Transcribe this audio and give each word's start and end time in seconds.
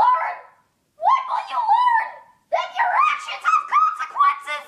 learn? 0.00 0.36
When 0.96 1.22
will 1.28 1.46
you 1.52 1.60
learn 1.60 2.08
that 2.56 2.68
your 2.72 2.90
actions 3.12 3.42
have 3.44 3.64
consequences? 3.76 4.66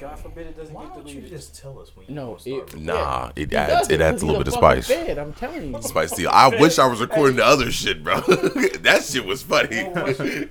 God 0.00 0.18
forbid 0.18 0.46
it 0.46 0.56
doesn't 0.56 0.74
Why 0.74 0.84
get 0.84 0.94
don't 0.94 1.08
you 1.08 1.22
just 1.22 1.60
tell 1.60 1.78
us 1.78 1.94
when 1.94 2.06
you 2.08 2.14
No, 2.14 2.26
gonna 2.36 2.40
start? 2.40 2.74
it- 2.74 2.80
Nah, 2.80 3.32
it 3.36 3.52
adds 3.52 3.88
it 3.88 3.98
because 3.98 4.00
adds 4.00 4.22
a 4.22 4.26
little 4.26 4.40
bit 4.40 4.48
of 4.48 4.54
spice. 4.54 4.86
Fed, 4.86 5.18
I'm 5.18 5.32
telling 5.34 5.74
you. 5.74 5.82
Spice 5.82 6.12
deal. 6.12 6.30
I 6.32 6.48
wish 6.48 6.78
I 6.78 6.86
was 6.86 7.00
recording 7.00 7.36
the 7.36 7.44
other 7.44 7.70
shit, 7.70 8.02
bro. 8.02 8.20
that 8.20 9.02
shit 9.04 9.24
was 9.24 9.42
funny. 9.42 9.68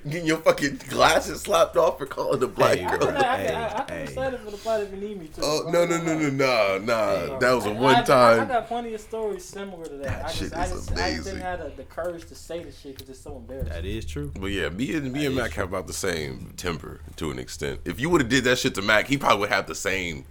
Getting 0.08 0.26
your 0.26 0.38
fucking 0.38 0.80
glasses 0.88 1.40
slapped 1.42 1.76
off 1.76 1.98
for 1.98 2.06
calling 2.06 2.40
the 2.40 2.46
black 2.48 2.78
Hey, 2.78 2.84
girl. 2.86 2.98
could 2.98 3.14
I, 3.16 3.36
Hey, 3.36 3.46
could- 3.46 3.54
I, 3.54 3.84
I 3.88 3.92
hey. 3.92 4.06
decide 4.06 4.40
for 4.40 4.50
the 4.50 4.56
fight 4.56 4.82
if 4.82 4.90
you 4.92 4.96
need 4.98 5.18
me 5.20 5.26
to. 5.28 5.40
Oh 5.42 5.68
no 5.70 5.84
no 5.86 5.98
no 6.02 6.18
no 6.18 6.28
no 6.30 6.78
nah. 6.78 7.38
That 7.38 7.52
was 7.52 7.66
a 7.66 7.72
one 7.72 7.94
I, 7.94 7.98
I, 7.98 8.00
I 8.00 8.04
time. 8.04 8.48
got 8.48 8.68
plenty 8.68 8.94
of 8.94 9.00
stories 9.00 9.44
similar 9.44 9.84
to 9.86 9.96
that. 9.96 10.02
That 10.04 10.24
I 10.24 10.28
just, 10.28 10.38
shit 10.38 10.52
I 10.54 10.64
is 10.64 10.70
just, 10.72 10.92
I 10.92 11.10
just 11.14 11.24
didn't 11.24 11.40
have 11.40 11.58
the, 11.60 11.72
the 11.76 11.84
courage 11.84 12.26
to 12.26 12.34
say 12.34 12.62
the 12.62 12.72
shit 12.72 12.96
because 12.96 13.08
it's 13.10 13.20
so 13.20 13.36
embarrassing. 13.36 13.72
That 13.72 13.84
is 13.84 14.04
true. 14.04 14.30
But 14.38 14.46
yeah, 14.46 14.68
me 14.68 14.94
and 14.94 15.12
me 15.12 15.26
and 15.26 15.34
Mac 15.36 15.52
have 15.52 15.68
about 15.68 15.86
the 15.86 15.92
same 15.92 16.52
temper 16.56 17.00
to 17.16 17.30
an 17.30 17.38
extent. 17.38 17.80
If 17.84 17.98
you 18.00 18.10
would 18.10 18.20
have 18.20 18.30
did 18.30 18.44
that 18.44 18.58
shit 18.58 18.74
to 18.76 18.82
Mac, 18.82 19.06
he 19.08 19.16
probably 19.18 19.39
would 19.40 19.48
have 19.50 19.66
the 19.66 19.74
same 19.74 20.24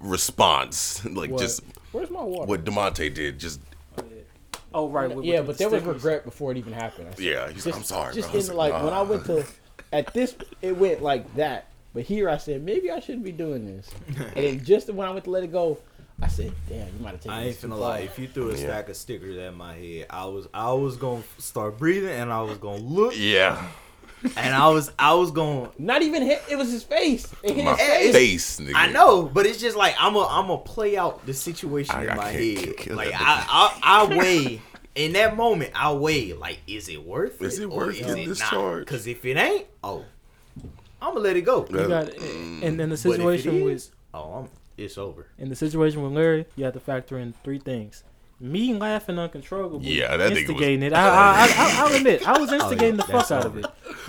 response. 0.00 1.04
Like 1.08 1.30
What? 1.30 1.40
just 1.40 1.62
Where's 1.92 2.10
my 2.10 2.22
water? 2.22 2.46
what 2.48 2.64
Demonte 2.64 3.12
did. 3.14 3.38
Just 3.38 3.60
Oh 4.74 4.88
right, 4.90 5.10
with, 5.14 5.24
yeah, 5.24 5.38
with 5.38 5.46
but 5.46 5.52
the 5.58 5.64
there 5.64 5.70
was 5.70 5.82
regret 5.82 6.24
before 6.24 6.52
it 6.52 6.58
even 6.58 6.74
happened. 6.74 7.08
I 7.08 7.22
yeah, 7.22 7.50
he's 7.50 7.64
like, 7.64 7.74
I'm 7.74 7.82
sorry, 7.82 8.14
Just 8.14 8.30
bro. 8.30 8.40
in 8.40 8.46
like 8.54 8.82
when 8.84 8.92
I 8.92 9.00
went 9.02 9.24
to 9.26 9.46
at 9.92 10.12
this, 10.12 10.36
it 10.60 10.76
went 10.76 11.02
like 11.02 11.34
that. 11.36 11.68
But 11.94 12.02
here 12.02 12.28
I 12.28 12.36
said 12.36 12.62
maybe 12.62 12.90
I 12.90 13.00
shouldn't 13.00 13.24
be 13.24 13.32
doing 13.32 13.64
this. 13.64 13.90
and 14.18 14.34
then 14.36 14.64
just 14.64 14.90
when 14.92 15.08
I 15.08 15.10
went 15.10 15.24
to 15.24 15.30
let 15.30 15.42
it 15.42 15.52
go, 15.52 15.78
I 16.20 16.28
said, 16.28 16.52
"Damn, 16.68 16.86
you 16.88 16.92
might 17.00 17.12
have 17.12 17.20
taken 17.20 17.30
I 17.30 17.38
ain't 17.44 17.46
this 17.52 17.60
too 17.62 17.68
finna 17.68 17.78
far." 17.78 17.78
lie. 17.78 17.98
If 18.00 18.18
you 18.18 18.28
threw 18.28 18.50
a 18.50 18.52
Yeah. 18.52 18.58
stack 18.58 18.88
of 18.90 18.96
stickers 18.96 19.38
at 19.38 19.54
my 19.56 19.74
head, 19.74 20.06
I 20.10 20.26
was 20.26 20.46
I 20.52 20.70
was 20.74 20.96
gonna 20.98 21.22
start 21.38 21.78
breathing 21.78 22.10
and 22.10 22.30
I 22.30 22.42
was 22.42 22.58
gonna 22.58 22.76
look 22.82 23.14
yeah, 23.16 23.66
and 24.36 24.54
I 24.54 24.68
was 24.68 24.90
I 24.98 25.14
was 25.14 25.30
gonna. 25.30 25.70
Not 25.78 26.02
even 26.02 26.22
hit. 26.22 26.42
It 26.50 26.56
was 26.56 26.70
his 26.70 26.82
face. 26.82 27.32
It 27.42 27.54
hit 27.54 27.64
my 27.64 27.74
his 27.76 28.12
face. 28.14 28.56
face, 28.56 28.60
nigga. 28.68 28.72
I 28.74 28.90
know, 28.92 29.24
but 29.26 29.46
it's 29.46 29.60
just 29.60 29.76
like 29.76 29.94
I'm 29.98 30.16
a 30.16 30.26
I'm 30.28 30.50
a 30.50 30.58
play 30.58 30.96
out 30.96 31.24
the 31.26 31.34
situation 31.34 31.94
I- 31.94 32.02
in 32.04 32.10
I 32.10 32.14
my 32.14 32.28
head. 32.30 32.86
Like 32.88 33.12
I, 33.14 33.20
I 33.20 33.78
I 33.82 34.16
weigh 34.16 34.60
in 34.94 35.12
that 35.12 35.36
moment. 35.36 35.72
I 35.74 35.92
weigh 35.92 36.32
like, 36.32 36.58
is 36.66 36.88
it 36.88 37.04
worth 37.04 37.40
it? 37.40 37.46
Is 37.46 37.58
it 37.58 37.66
or 37.66 37.68
worth 37.86 37.94
is 38.00 38.06
getting 38.06 38.22
it 38.24 38.26
discharged? 38.26 38.86
Because 38.86 39.06
if 39.06 39.24
it 39.24 39.36
ain't, 39.36 39.66
oh, 39.84 40.04
I'm 41.00 41.12
gonna 41.14 41.20
let 41.20 41.36
it 41.36 41.42
go. 41.42 41.66
You 41.70 41.86
got, 41.88 42.06
Mm. 42.08 42.62
and 42.64 42.80
then 42.80 42.88
the 42.90 42.96
But 42.96 43.10
if 43.12 43.20
it 43.20 43.22
situation 43.22 43.64
with 43.64 43.74
is, 43.74 43.90
oh, 44.12 44.32
I'm, 44.32 44.48
it's 44.76 44.98
over. 44.98 45.26
in 45.38 45.48
the 45.48 45.56
situation 45.56 46.02
with 46.02 46.12
Larry, 46.12 46.46
you 46.56 46.64
have 46.64 46.74
to 46.74 46.80
factor 46.80 47.18
in 47.18 47.32
three 47.44 47.58
things. 47.60 48.02
Me 48.40 48.72
laughing 48.74 49.18
uncontrollably, 49.18 49.90
Yeah, 49.98 50.16
that 50.16 50.26
nigga 50.30 50.30
was- 50.30 50.38
instigating 50.40 50.82
it. 50.84 50.92
I, 50.92 51.08
I, 51.08 51.08
I, 51.08 51.46
I, 51.48 51.74
I'll 51.88 51.94
admit, 51.96 52.26
I 52.28 52.38
was 52.38 52.52
instigating 52.52 52.96
the 52.96 53.04
that's 53.04 53.28
fuck 53.28 53.30
out 53.38 53.46
of 53.46 53.56
it. 53.56 53.66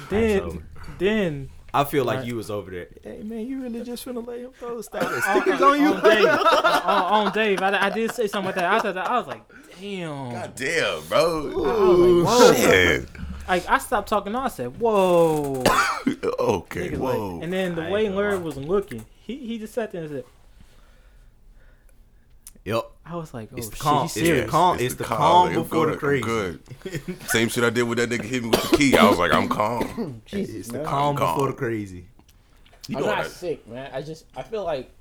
Then, 0.10 0.64
then 1.00 1.50
I 1.74 1.84
feel 1.84 2.06
like 2.06 2.20
Right. 2.20 2.28
you 2.28 2.36
was 2.36 2.52
over 2.52 2.70
there. 2.70 2.88
Hey 3.04 3.24
man, 3.24 3.48
you 3.48 3.62
really 3.62 3.84
just 3.84 4.06
finna 4.06 4.26
let 4.26 4.40
him 4.40 4.52
throw 4.52 4.78
a 4.78 4.84
stack 4.84 5.04
on, 5.04 5.22
stickers 5.22 5.62
on 5.62 5.80
you? 5.82 5.94
on 5.94 6.04
Dave, 6.04 6.26
on, 6.28 7.28
on 7.28 7.32
Dave, 7.34 7.62
I, 7.62 7.88
I 7.88 7.90
did 7.90 8.12
say 8.12 8.28
something 8.28 8.48
like 8.48 8.56
that. 8.56 8.66
I 8.72 8.80
thought 8.80 8.94
that 8.96 9.08
I 9.10 9.18
was 9.18 9.28
like, 9.28 9.42
damn. 9.80 10.32
God 10.32 10.56
damn, 10.56 11.04
bro. 11.08 11.20
I 11.26 11.44
was 11.44 12.26
like, 12.26 12.40
whoa. 12.40 12.54
Shit. 12.54 13.10
Like 13.48 13.68
I 13.70 13.78
stopped 13.80 14.10
talking. 14.10 14.36
I 14.36 14.48
said, 14.50 14.80
whoa. 14.80 15.64
okay, 16.40 16.90
Niggas 16.90 17.00
like- 17.00 17.00
whoa. 17.18 17.40
and 17.42 17.52
then 17.52 17.74
the 17.76 17.84
I 17.84 17.90
way 17.92 18.10
Larry 18.10 18.38
was 18.38 18.58
looking, 18.58 19.06
he 19.24 19.38
he 19.38 19.58
just 19.58 19.74
sat 19.74 19.92
there 19.92 20.02
and 20.04 20.10
said, 20.12 20.24
Yep. 22.66 22.92
I 23.10 23.16
was 23.16 23.34
like, 23.34 23.50
oh 23.52 23.58
It's 23.58 23.70
the 23.70 23.76
shit, 23.76 23.82
calm- 23.82 24.08
he's 24.08 24.18
it's 24.18 24.42
the 24.46 24.48
calm- 24.52 24.80
it's 24.80 24.96
the 24.96 25.04
calm 25.04 25.48
I'm 25.50 25.54
before 25.56 25.86
the 25.88 25.92
good, 25.94 25.94
I'm 25.94 26.00
crazy. 26.00 26.24
Good. 26.24 27.22
Same 27.30 27.50
shit 27.50 27.64
I 27.64 27.70
did 27.72 27.84
with 27.84 27.98
that 27.98 28.10
nigga 28.10 28.24
hit 28.26 28.44
me 28.44 28.50
with 28.50 28.70
the 28.70 28.78
key. 28.78 28.96
I 28.98 29.10
was 29.10 29.18
like, 29.18 29.34
I'm 29.34 29.50
calm. 29.50 30.22
Jesus, 30.26 30.56
It's 30.56 30.68
the 30.70 30.84
calm 30.84 31.16
calm. 31.16 31.36
before 31.36 31.48
the 31.48 31.54
crazy. 31.58 32.06
You 32.88 32.98
I'm 32.98 33.02
know 33.04 33.08
not 33.10 33.24
that? 33.24 33.32
sick, 33.32 33.68
man. 33.68 33.90
I 33.94 34.02
just 34.04 34.26
I 34.36 34.44
feel 34.44 34.64
like 34.64 34.92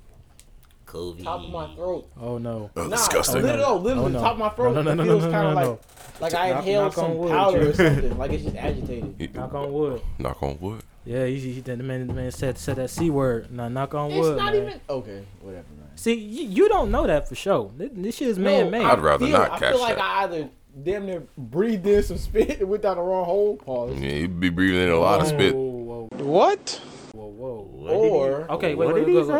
COVID. 0.87 1.23
top 1.23 1.41
of 1.43 1.51
my 1.51 1.73
throat. 1.75 2.09
Oh 2.19 2.37
no. 2.39 2.71
Oh, 2.75 2.83
Nah, 2.83 2.89
disgusting. 2.95 3.41
literally, 3.43 3.61
no, 3.63 3.75
literally, 3.77 4.05
Oh, 4.05 4.07
no. 4.09 4.19
top 4.21 4.33
of 4.33 4.39
my 4.39 4.49
throat. 4.49 4.73
No, 4.73 4.81
no, 4.81 4.93
no, 4.95 5.03
it 5.03 5.05
no, 5.05 5.11
feels 5.19 5.23
no, 5.25 5.31
kind 5.31 5.43
no, 5.43 5.49
of 5.49 5.55
no, 5.65 5.71
like 5.71 5.79
like 6.21 6.33
I 6.33 6.49
Knock- 6.49 6.57
inhaled 6.65 6.83
knock 6.83 6.97
on 6.97 7.03
some 7.05 7.17
wood, 7.17 7.29
powder 7.31 7.59
or 7.59 7.63
Drew. 7.63 7.73
something. 7.73 8.17
Like 8.17 8.31
it's 8.31 8.43
just 8.43 8.55
agitated. 8.67 9.35
Knock 9.35 9.53
on 9.53 9.71
wood. 9.73 10.01
Knock 10.17 10.43
on 10.43 10.57
wood. 10.59 10.81
Yeah, 11.09 11.25
he, 11.25 11.39
he, 11.39 11.61
the 11.61 11.75
man 11.77 12.05
the 12.05 12.13
man 12.13 12.29
said 12.31 12.59
said 12.59 12.75
that 12.75 12.91
c 12.91 13.09
word. 13.09 13.51
Now 13.51 13.67
knock 13.67 13.95
on 13.95 14.13
wood. 14.13 14.33
It's 14.33 14.39
not 14.43 14.53
man. 14.53 14.67
even 14.67 14.81
okay. 14.87 15.25
Whatever, 15.41 15.65
man. 15.79 15.87
See, 15.95 16.13
you, 16.13 16.45
you 16.47 16.69
don't 16.69 16.91
know 16.91 17.07
that 17.07 17.27
for 17.27 17.33
sure. 17.33 17.71
This, 17.75 17.89
this 17.95 18.15
shit 18.17 18.27
is 18.27 18.37
No, 18.37 18.43
man 18.43 18.69
made. 18.69 18.85
I'd 18.85 18.99
rather 18.99 19.25
feel- 19.25 19.35
not 19.39 19.51
I 19.53 19.57
catch 19.57 19.63
I 19.63 19.71
feel 19.71 19.81
like 19.81 19.95
that. 19.95 20.03
I 20.05 20.23
either 20.25 20.49
damn 20.83 21.07
near 21.07 21.23
breathed 21.35 21.87
in 21.87 22.03
some 22.03 22.19
spit 22.19 22.59
and 22.59 22.69
went 22.69 22.83
down 22.83 22.97
the 22.97 23.01
wrong 23.01 23.25
hole. 23.25 23.57
Pause. 23.57 23.97
Yeah, 23.99 24.11
you'd 24.11 24.39
be 24.39 24.49
breathing 24.49 24.83
in 24.83 24.89
a 24.89 24.99
lot 24.99 25.19
of 25.21 25.27
spit. 25.27 25.55
Whoa, 25.55 26.07
whoa, 26.11 26.23
What? 26.23 26.79
whoa, 27.13 27.25
whoa. 27.25 27.89
Or 27.91 28.51
Okay, 28.51 28.75
wait, 28.75 28.85
What 28.85 28.93
wait, 28.93 29.05
did 29.07 29.15
wait, 29.15 29.25
he 29.25 29.31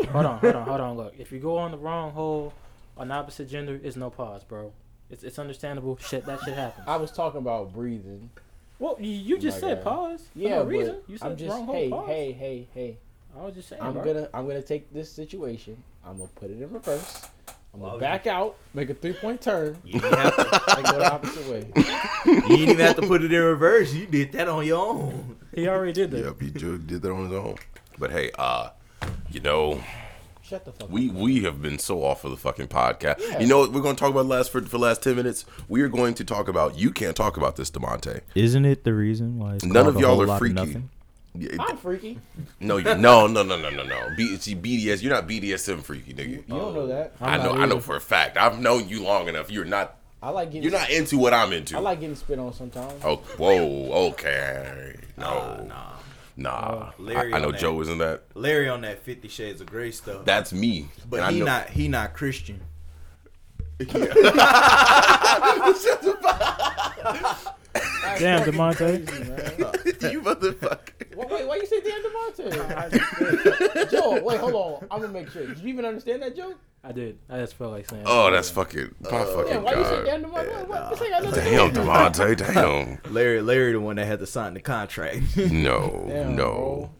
wait, 0.00 0.08
Hold 0.08 0.24
on, 0.24 0.38
hold 0.38 0.54
on, 0.56 0.66
hold 0.66 0.80
on. 0.80 0.96
Look, 0.96 1.14
if 1.18 1.30
you 1.30 1.40
go 1.40 1.58
on 1.58 1.72
the 1.72 1.76
wrong 1.78 2.12
hole 2.12 2.54
on 2.96 3.10
opposite 3.10 3.50
gender, 3.50 3.78
it's 3.84 3.96
no 3.96 4.08
pause, 4.08 4.44
bro. 4.44 4.72
It's 5.10 5.22
it's 5.24 5.38
understandable. 5.38 5.98
Shit, 5.98 6.24
that 6.24 6.40
shit 6.40 6.54
happens. 6.54 6.86
I 6.88 6.96
was 6.96 7.10
talking 7.12 7.38
about 7.38 7.74
breathing. 7.74 8.30
Well, 8.78 8.96
you, 9.00 9.10
you 9.10 9.38
just 9.38 9.60
my 9.60 9.68
said 9.68 9.84
God. 9.84 9.92
pause. 9.92 10.28
For 10.32 10.38
Yeah, 10.38 10.56
no 10.56 10.64
reason. 10.64 10.96
You 11.08 11.18
said 11.18 11.30
I'm 11.32 11.36
just 11.36 11.50
wrong 11.50 11.66
hey, 11.68 11.90
pause. 11.90 12.06
hey, 12.08 12.32
hey, 12.32 12.68
hey. 12.74 12.98
I 13.36 13.44
was 13.44 13.54
just 13.54 13.68
saying. 13.68 13.82
I'm 13.82 13.94
bro. 13.94 14.04
gonna 14.04 14.28
I'm 14.32 14.46
gonna 14.46 14.62
take 14.62 14.92
this 14.92 15.10
situation. 15.10 15.82
I'm 16.04 16.18
gonna 16.18 16.28
put 16.34 16.50
it 16.50 16.60
in 16.62 16.72
reverse. 16.72 17.28
I'm 17.74 17.80
gonna 17.80 17.92
would 17.92 18.00
back 18.00 18.26
out, 18.26 18.56
make 18.74 18.90
a 18.90 18.94
three 18.94 19.12
point 19.12 19.40
turn, 19.40 19.76
You 19.84 20.00
didn't, 20.00 20.18
have 20.18 20.36
to, 20.36 20.78
and 20.78 20.84
go 20.86 20.98
the 20.98 21.12
opposite 21.12 21.50
way. 21.50 21.66
you 22.26 22.40
didn't 22.40 22.50
even 22.70 22.78
have 22.78 22.96
to 22.96 23.02
put 23.02 23.22
it 23.22 23.32
in 23.32 23.42
reverse. 23.42 23.92
You 23.92 24.06
did 24.06 24.32
that 24.32 24.48
on 24.48 24.64
your 24.66 24.78
own. 24.78 25.36
He 25.54 25.68
already 25.68 25.92
did 25.92 26.10
that. 26.12 26.24
Yep, 26.24 26.40
he 26.40 26.50
did 26.50 27.02
that 27.02 27.10
on 27.10 27.24
his 27.24 27.32
own. 27.32 27.56
But 27.98 28.10
hey, 28.10 28.30
uh, 28.38 28.70
you 29.30 29.40
know, 29.40 29.82
Shut 30.48 30.64
the 30.64 30.72
fuck 30.72 30.90
we 30.90 31.10
up. 31.10 31.14
we 31.16 31.42
have 31.42 31.60
been 31.60 31.78
so 31.78 32.02
off 32.02 32.24
of 32.24 32.30
the 32.30 32.36
fucking 32.38 32.68
podcast. 32.68 33.40
You 33.40 33.46
know 33.46 33.58
what 33.58 33.72
we're 33.72 33.82
going 33.82 33.96
to 33.96 34.00
talk 34.00 34.10
about 34.10 34.24
last 34.26 34.50
for, 34.50 34.62
for 34.62 34.68
the 34.68 34.78
last 34.78 35.02
ten 35.02 35.14
minutes? 35.16 35.44
We 35.68 35.82
are 35.82 35.88
going 35.88 36.14
to 36.14 36.24
talk 36.24 36.48
about. 36.48 36.78
You 36.78 36.90
can't 36.90 37.14
talk 37.14 37.36
about 37.36 37.56
this, 37.56 37.70
Demonte. 37.70 38.22
Isn't 38.34 38.64
it 38.64 38.84
the 38.84 38.94
reason 38.94 39.38
why 39.38 39.56
it's 39.56 39.64
None 39.64 39.74
called 39.74 39.88
of 39.88 39.96
a 39.96 40.00
y'all 40.00 40.16
whole 40.16 40.30
are 40.30 40.38
freaky. 40.38 40.54
nothing? 40.54 40.90
Yeah, 41.34 41.50
I'm 41.60 41.76
freaky. 41.76 42.18
No, 42.60 42.78
you, 42.78 42.84
no, 42.96 43.26
no, 43.26 43.42
no, 43.42 43.56
no, 43.56 43.68
no, 43.68 43.82
no. 43.84 44.08
B, 44.16 44.36
see, 44.38 44.56
BDS, 44.56 45.02
you're 45.02 45.12
not 45.12 45.28
BDSM 45.28 45.82
freaky, 45.82 46.14
nigga. 46.14 46.28
You 46.30 46.44
don't 46.48 46.74
know 46.74 46.86
that. 46.86 47.12
I 47.20 47.36
know, 47.36 47.52
I 47.52 47.66
know 47.66 47.78
for 47.80 47.96
a 47.96 48.00
fact. 48.00 48.36
I've 48.38 48.58
known 48.58 48.88
you 48.88 49.02
long 49.04 49.28
enough. 49.28 49.50
You're 49.50 49.66
not. 49.66 49.96
I 50.22 50.30
like 50.30 50.50
getting. 50.50 50.62
You're 50.62 50.72
not 50.72 50.88
into 50.90 51.18
what 51.18 51.34
I'm 51.34 51.52
into. 51.52 51.76
I 51.76 51.80
like 51.80 52.00
getting 52.00 52.16
spit 52.16 52.38
on 52.38 52.54
sometimes. 52.54 53.04
Oh, 53.04 53.16
whoa, 53.36 54.08
okay, 54.08 54.96
no, 55.18 55.24
Nah, 55.26 55.62
nah. 55.64 55.92
Larry 56.38 57.32
oh, 57.32 57.36
I, 57.36 57.38
I 57.38 57.40
know 57.40 57.50
that. 57.50 57.60
Joe 57.60 57.80
isn't 57.80 57.98
that. 57.98 58.22
Larry 58.34 58.68
on 58.68 58.82
that 58.82 59.02
Fifty 59.02 59.28
Shades 59.28 59.60
of 59.60 59.66
Grey 59.66 59.90
stuff. 59.90 60.24
That's 60.24 60.52
me. 60.52 60.88
but 61.08 61.20
And 61.20 61.34
he 61.34 61.40
know- 61.40 61.46
not 61.46 61.70
he 61.70 61.88
not 61.88 62.14
Christian. 62.14 62.60
Damn, 68.18 68.42
Demonte. 68.42 68.98
you 70.12 70.20
motherfucker. 70.22 70.97
Wait, 71.38 71.48
wait, 71.48 71.48
why 71.48 71.56
you 71.56 71.66
say 71.66 71.80
damn 71.80 72.02
Demonte? 72.02 73.90
Joe, 73.90 74.22
wait, 74.22 74.38
hold 74.40 74.54
on. 74.54 74.86
I'm 74.90 75.00
gonna 75.00 75.12
make 75.12 75.30
sure. 75.30 75.46
Did 75.46 75.58
you 75.58 75.68
even 75.68 75.84
understand 75.84 76.22
that 76.22 76.34
joke? 76.36 76.56
I 76.84 76.92
did. 76.92 77.18
I 77.28 77.38
just 77.38 77.54
felt 77.54 77.72
like 77.72 77.88
saying. 77.88 78.04
Oh, 78.06 78.30
that's 78.30 78.50
fucking. 78.50 78.94
My 79.00 79.10
uh, 79.10 79.24
fucking 79.26 79.52
Yeah, 79.52 79.58
why 79.58 79.74
you 79.74 79.84
say 79.84 79.96
god. 79.96 80.04
damn 80.06 80.24
Demonte? 80.24 80.68
What? 80.68 80.90
This 80.90 81.02
ain't 81.02 81.10
got 81.10 81.22
nothing 81.24 81.44
Damn, 81.44 81.68
with 81.68 81.76
it. 81.76 81.80
Devontae. 81.80 82.54
Damn. 83.04 83.12
Larry 83.12 83.42
Larry 83.42 83.72
the 83.72 83.80
one 83.80 83.96
that 83.96 84.06
had 84.06 84.18
to 84.20 84.26
sign 84.26 84.54
the 84.54 84.60
contract. 84.60 85.36
No, 85.36 86.04
Damn, 86.08 86.36
no. 86.36 86.44
bro. 86.54 86.90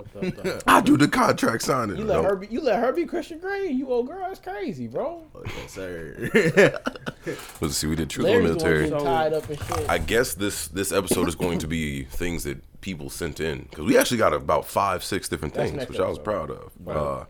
It's 0.00 0.10
fucked 0.12 0.38
up. 0.38 0.44
Though. 0.44 0.58
I 0.72 0.80
do 0.80 0.96
the 0.96 1.08
contract 1.08 1.62
signing. 1.62 1.96
You 1.96 2.04
let 2.04 2.22
No. 2.22 2.28
her 2.28 2.36
be. 2.36 2.46
You 2.48 2.60
let 2.60 2.78
her 2.80 2.92
be 2.92 3.04
Christian 3.06 3.38
Grey. 3.38 3.68
You 3.68 3.88
old 3.90 4.08
girl. 4.08 4.18
That's 4.20 4.40
crazy, 4.40 4.86
bro. 4.86 5.22
oh, 5.34 5.42
yes, 5.44 5.72
sir. 5.72 6.78
Let's 7.60 7.76
see. 7.76 7.86
We 7.86 7.96
did 7.96 8.10
true 8.10 8.24
Larry's 8.24 8.44
military. 8.44 8.90
tied 8.90 9.32
up 9.32 9.48
and 9.48 9.58
shit. 9.58 9.88
I 9.90 9.98
guess 9.98 10.34
this 10.34 10.68
this 10.68 10.92
episode 10.92 11.28
is 11.28 11.34
going 11.34 11.58
to 11.60 11.66
be 11.66 12.04
things 12.04 12.44
that 12.44 12.58
people 12.80 13.10
sent 13.10 13.40
in 13.40 13.62
because 13.70 13.84
we 13.84 13.98
actually 13.98 14.18
got 14.18 14.32
about 14.32 14.64
five, 14.66 15.02
six 15.02 15.28
different 15.28 15.54
That's 15.54 15.70
things, 15.70 15.78
next 15.78 15.90
which 15.90 16.00
I 16.00 16.08
was 16.08 16.18
proud 16.18 16.50
of. 16.50 16.70
Uh, 16.86 17.24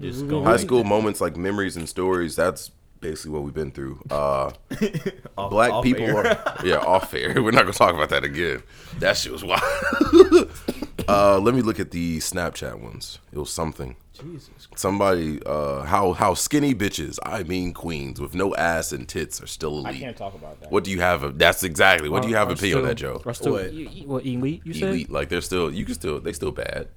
high 0.44 0.56
school 0.58 0.84
moments 0.84 1.20
like 1.20 1.36
memories 1.36 1.76
and 1.76 1.88
stories. 1.88 2.36
That's 2.36 2.70
basically 3.00 3.30
what 3.32 3.42
we've 3.42 3.54
been 3.54 3.70
through. 3.70 4.00
Uh, 4.10 4.50
Off- 5.38 5.50
black 5.50 5.70
off 5.72 5.84
people 5.84 6.04
air. 6.04 6.26
are 6.26 6.56
yeah 6.64 6.76
off 6.78 7.12
air. 7.14 7.34
We're 7.42 7.50
not 7.50 7.62
gonna 7.62 7.72
talk 7.72 7.94
about 7.94 8.08
that 8.10 8.24
again. 8.24 8.62
That 8.98 9.16
shit 9.16 9.32
was 9.32 9.44
wild. 9.44 10.50
Uh, 11.08 11.38
let 11.38 11.55
me 11.55 11.62
look 11.62 11.79
at 11.81 11.91
the 11.91 12.19
Snapchat 12.19 12.81
ones. 12.81 13.19
It 13.32 13.38
was 13.38 13.50
something. 13.53 13.97
Jesus. 14.12 14.49
Somebody, 14.76 15.41
uh, 15.44 15.82
how 15.82 16.12
how 16.14 16.32
skinny 16.35 16.75
bitches, 16.75 17.19
I 17.23 17.43
mean 17.43 17.75
queens, 17.75 18.19
with 18.20 18.35
no 18.35 18.55
ass 18.55 18.93
and 18.93 19.06
tits 19.06 19.43
are 19.43 19.47
still 19.47 19.79
elite. 19.79 19.97
I 19.97 19.99
can't 19.99 20.17
talk 20.17 20.35
about 20.35 20.58
that. 20.61 20.73
What 20.73 20.85
do 20.85 20.91
you 20.91 21.00
have? 21.00 21.23
Of, 21.23 21.38
that's 21.38 21.62
exactly. 21.62 22.08
What 22.08 22.23
do 22.23 22.29
you 22.31 22.37
have 22.37 22.49
Are 22.49 22.55
opinion 22.55 22.79
on 22.79 22.85
that, 22.87 22.94
Joe? 22.94 23.20
Are 23.26 23.35
still, 23.35 23.53
What? 23.53 23.73
you- 23.75 23.88
you- 23.91 24.06
what 24.08 24.25
elite? 24.25 24.62
You 24.64 24.73
said. 24.73 24.88
Elite, 24.88 25.11
like 25.11 25.29
they're 25.29 25.43
still, 25.43 25.70
you 25.70 25.85
can 25.85 25.94
still, 25.94 26.19
they 26.19 26.32
still 26.32 26.50
bad. 26.53 26.88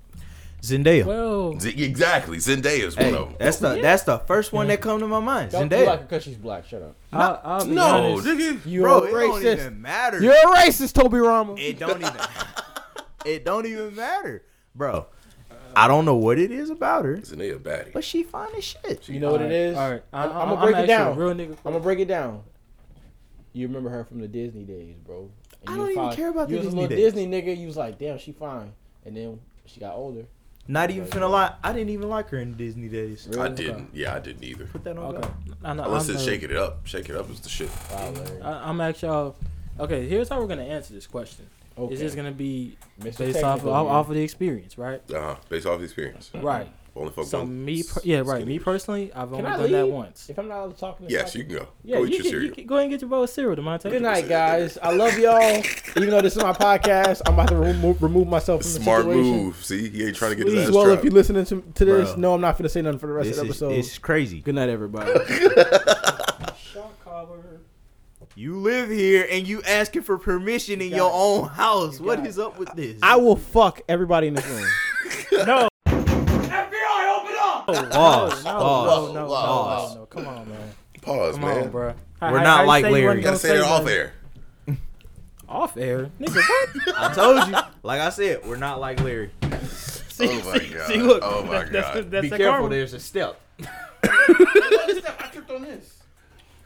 Zendaya. 0.61 1.05
Well, 1.05 1.57
Z- 1.59 1.81
exactly. 1.83 2.37
Zendaya 2.37 2.83
is 2.83 2.95
one 2.97 3.05
Hey, 3.05 3.13
of 3.15 3.27
them. 3.29 3.35
that's 3.39 3.57
the 3.59 3.79
that's 3.81 4.03
the 4.03 4.19
first 4.19 4.51
one 4.51 4.67
that 4.67 4.81
come 4.81 4.99
to 4.99 5.07
my 5.07 5.19
mind. 5.21 5.51
Don't 5.51 5.69
Zendaya. 5.69 5.85
like 5.87 5.99
her 5.99 6.05
because 6.05 6.23
she's 6.23 6.35
black. 6.35 6.65
Shut 6.67 6.81
up. 6.81 6.95
I'll, 7.13 7.41
I'll 7.43 7.65
No, 7.65 8.13
honest. 8.13 8.27
nigga. 8.27 8.59
You're 8.65 8.83
Bro, 8.83 8.99
a 8.99 9.03
it 9.05 9.11
don't 9.11 9.45
even 9.45 9.81
matter. 9.81 10.21
You're 10.21 10.33
a 10.33 10.55
racist, 10.57 10.93
Toby 10.93 11.19
Rama. 11.19 11.55
It 11.57 11.79
don't 11.79 12.01
even. 12.01 12.11
it 13.29 13.45
don't 13.45 13.65
even 13.65 13.95
matter, 13.95 14.43
bro. 14.75 15.05
I 15.75 15.87
don't 15.87 16.03
know 16.05 16.15
what 16.15 16.39
it 16.39 16.51
is 16.51 16.69
about 16.69 17.05
her, 17.05 17.17
Zendaya 17.17 17.55
a 17.55 17.59
baddie. 17.59 17.93
but 17.93 18.03
she 18.03 18.23
fine 18.23 18.49
as 18.57 18.63
shit. 18.63 19.07
You 19.07 19.19
know 19.19 19.31
what 19.31 19.41
it 19.41 19.51
is? 19.51 19.77
All 19.77 19.91
right, 19.91 20.03
I, 20.11 20.23
I'm- 20.23 20.31
I'm, 20.31 20.37
I'ma 20.37 20.53
I'm 20.55 20.61
break 20.61 20.75
it 20.75 20.79
actually 20.79 20.93
a 20.93 20.97
down. 20.97 21.17
Real 21.17 21.33
nigga. 21.35 21.51
I'm 21.65 21.71
gonna 21.73 21.79
break 21.79 21.99
it 21.99 22.07
down. 22.07 22.43
You 23.53 23.67
remember 23.67 23.89
her 23.89 24.03
from 24.03 24.19
the 24.19 24.27
Disney 24.27 24.63
days, 24.63 24.95
bro. 25.05 25.29
And 25.61 25.69
I 25.69 25.71
you 25.71 25.77
don't 25.77 25.87
was 25.87 25.91
even 25.91 26.03
fine- 26.07 26.15
care 26.15 26.29
about 26.29 26.49
you 26.49 26.55
the 26.55 26.59
was 26.59 26.65
Disney 26.67 26.79
a 26.79 26.81
little 26.83 26.97
days. 26.97 27.13
Disney 27.13 27.27
nigga. 27.27 27.57
You 27.57 27.67
was 27.67 27.77
like, 27.77 27.97
damn, 27.99 28.17
she 28.17 28.31
fine. 28.31 28.73
And 29.05 29.15
then 29.17 29.39
she 29.65 29.79
got 29.79 29.95
older. 29.95 30.25
Not 30.67 30.91
even 30.91 31.07
finna 31.07 31.29
lie. 31.29 31.55
I 31.63 31.73
didn't 31.73 31.89
even 31.89 32.09
like 32.09 32.29
her 32.29 32.37
in 32.37 32.55
Disney 32.55 32.89
days. 32.89 33.27
Really? 33.29 33.41
I 33.41 33.47
didn't. 33.49 33.89
Yeah, 33.93 34.13
I 34.15 34.19
didn't 34.19 34.43
either. 34.43 34.65
Put 34.65 34.83
that 34.83 34.97
on. 34.97 35.15
Okay. 35.15 35.21
God. 35.21 35.33
I 35.63 35.73
know, 35.73 35.83
Unless 35.85 36.09
I'm 36.09 36.15
it's 36.15 36.25
the- 36.25 36.31
Shake 36.31 36.43
It 36.43 36.55
Up. 36.55 36.85
Shake 36.85 37.09
It 37.09 37.15
Up 37.15 37.29
is 37.31 37.39
the 37.39 37.49
shit. 37.49 37.69
Wow, 37.91 38.11
Larry. 38.11 38.41
I, 38.41 38.69
I'm 38.69 38.79
actually. 38.81 39.09
y'all. 39.09 39.35
Okay, 39.79 40.07
here's 40.07 40.29
how 40.29 40.39
we're 40.39 40.47
gonna 40.47 40.63
answer 40.63 40.93
this 40.93 41.07
question. 41.07 41.47
Okay. 41.79 41.93
It's 41.93 42.01
just 42.01 42.15
gonna 42.15 42.31
be 42.31 42.77
Mr. 42.99 43.17
based 43.19 43.43
off 43.43 43.57
Technical 43.59 43.73
off, 43.73 43.87
off 43.87 44.09
of 44.09 44.15
the 44.15 44.21
experience, 44.21 44.77
right? 44.77 45.01
Uh 45.13 45.21
huh. 45.21 45.35
Based 45.49 45.65
off 45.65 45.79
the 45.79 45.85
experience. 45.85 46.29
Right. 46.35 46.69
Only 46.95 47.11
fuck 47.13 47.25
So 47.27 47.39
one 47.39 47.63
me, 47.63 47.79
s- 47.79 47.93
per- 47.93 48.01
yeah, 48.03 48.17
right. 48.17 48.27
skinny 48.41 48.45
Me 48.45 48.59
personally, 48.59 49.13
I've 49.13 49.31
only 49.31 49.45
I 49.45 49.55
done 49.57 49.71
that 49.71 49.87
once. 49.87 50.29
If 50.29 50.37
I'm 50.37 50.49
not 50.49 50.57
allowed 50.57 50.73
to 50.73 50.79
talk 50.79 50.97
Yes, 51.07 51.31
podcast- 51.31 51.35
you 51.35 51.43
can 51.45 51.55
go. 51.55 51.67
Yeah, 51.83 51.95
go 51.97 52.01
you 52.03 52.07
eat 52.07 52.11
your 52.13 52.21
can, 52.23 52.31
cereal. 52.31 52.45
you 52.47 52.51
can 52.55 52.65
go 52.65 52.75
ahead 52.75 52.83
and 52.85 52.91
get 52.91 53.01
your 53.01 53.09
bowl 53.09 53.23
of 53.23 53.29
cereal, 53.29 53.55
Demonte. 53.55 53.83
Good 53.89 54.01
night, 54.01 54.27
guys. 54.27 54.77
I 54.81 54.91
love 54.91 55.17
y'all. 55.17 55.39
Even 55.95 56.09
though 56.09 56.21
this 56.21 56.35
is 56.35 56.43
my 56.43 56.51
podcast, 56.51 57.21
I'm 57.25 57.35
about 57.35 57.47
to 57.49 57.55
remove, 57.55 58.01
remove 58.03 58.27
myself 58.27 58.63
from 58.63 58.73
the 58.73 58.79
Smart 58.81 59.03
situation. 59.05 59.31
move. 59.31 59.63
See, 59.63 59.87
he 59.89 60.07
ain't 60.07 60.15
trying 60.17 60.31
to 60.31 60.35
get 60.43 60.47
his 60.47 60.67
ass 60.67 60.73
well, 60.75 60.85
dropped. 60.85 60.97
if 60.99 61.03
you're 61.05 61.13
listening 61.13 61.45
to, 61.45 61.61
to 61.75 61.85
this, 61.85 62.11
Bro. 62.13 62.19
no, 62.19 62.33
I'm 62.33 62.41
not 62.41 62.55
going 62.57 62.63
to 62.63 62.69
say 62.69 62.81
nothing 62.81 62.99
for 62.99 63.07
the 63.07 63.13
rest 63.13 63.29
This 63.29 63.37
of 63.37 63.45
the 63.45 63.51
is 63.51 63.61
episode. 63.61 63.71
it's 63.77 63.97
crazy. 63.99 64.41
Good 64.41 64.55
night, 64.55 64.67
everybody. 64.69 65.11
Shock 66.57 67.03
collar. 67.03 67.61
You 68.35 68.57
live 68.57 68.89
here 68.89 69.27
and 69.29 69.47
you 69.47 69.61
asking 69.63 70.03
for 70.03 70.17
permission 70.17 70.81
in 70.81 70.89
got 70.91 70.95
your 70.97 71.09
it. 71.09 71.13
own 71.13 71.47
house. 71.49 71.99
You 71.99 72.05
What 72.05 72.23
got 72.23 72.37
up 72.39 72.59
with 72.59 72.73
this? 72.75 72.99
I 73.01 73.15
will 73.17 73.35
fuck 73.35 73.81
everybody 73.89 74.27
in 74.27 74.33
this 74.35 74.45
room. 74.47 74.65
No. 75.45 75.67
Pause. 77.67 77.73
No, 77.73 77.89
Pause. 77.91 78.43
no, 78.43 78.51
Pause. 78.51 79.13
no, 79.13 79.13
no, 79.13 79.27
Pause. 79.27 79.93
no, 79.95 79.99
no, 80.01 80.05
Come 80.07 80.27
on, 80.27 80.49
man. 80.49 80.69
Pause, 81.01 81.35
Come 81.35 81.41
man. 81.45 81.63
on, 81.63 81.69
bro. 81.69 81.93
We're 82.21 82.43
not 82.43 82.65
like 82.65 82.83
Larry. 82.83 83.17
You 83.17 83.21
gotta 83.23 83.37
say 83.37 83.57
that 83.57 83.63
off 83.63 83.87
air. 83.87 84.13
Off 85.47 85.77
air, 85.77 86.11
nigga. 86.19 86.35
What? 86.35 86.95
I 86.97 87.13
told 87.13 87.47
you. 87.47 87.55
Like 87.81 88.01
I 88.01 88.09
said, 88.11 88.45
we're 88.45 88.57
not 88.57 88.79
like 88.79 89.01
Larry. 89.01 89.31
oh 89.43 89.47
my 89.49 90.59
god. 90.59 90.87
see, 90.87 90.97
look. 91.01 91.21
oh 91.23 91.43
my 91.43 91.63
That's, 91.63 91.71
god. 91.95 92.11
that's 92.11 92.23
Be 92.23 92.29
careful. 92.29 92.45
karma. 92.51 92.69
There's 92.69 92.93
a 92.93 92.99
step. 92.99 93.39
I 94.03 95.29
tripped 95.31 95.49
on 95.49 95.63
this. 95.63 95.98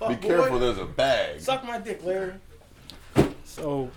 Be 0.10 0.16
careful. 0.16 0.60
There's 0.60 0.78
a 0.78 0.86
bag. 0.86 1.40
Suck 1.42 1.64
my 1.66 1.80
dick, 1.80 2.04
Larry. 2.04 2.34
So 3.46 3.90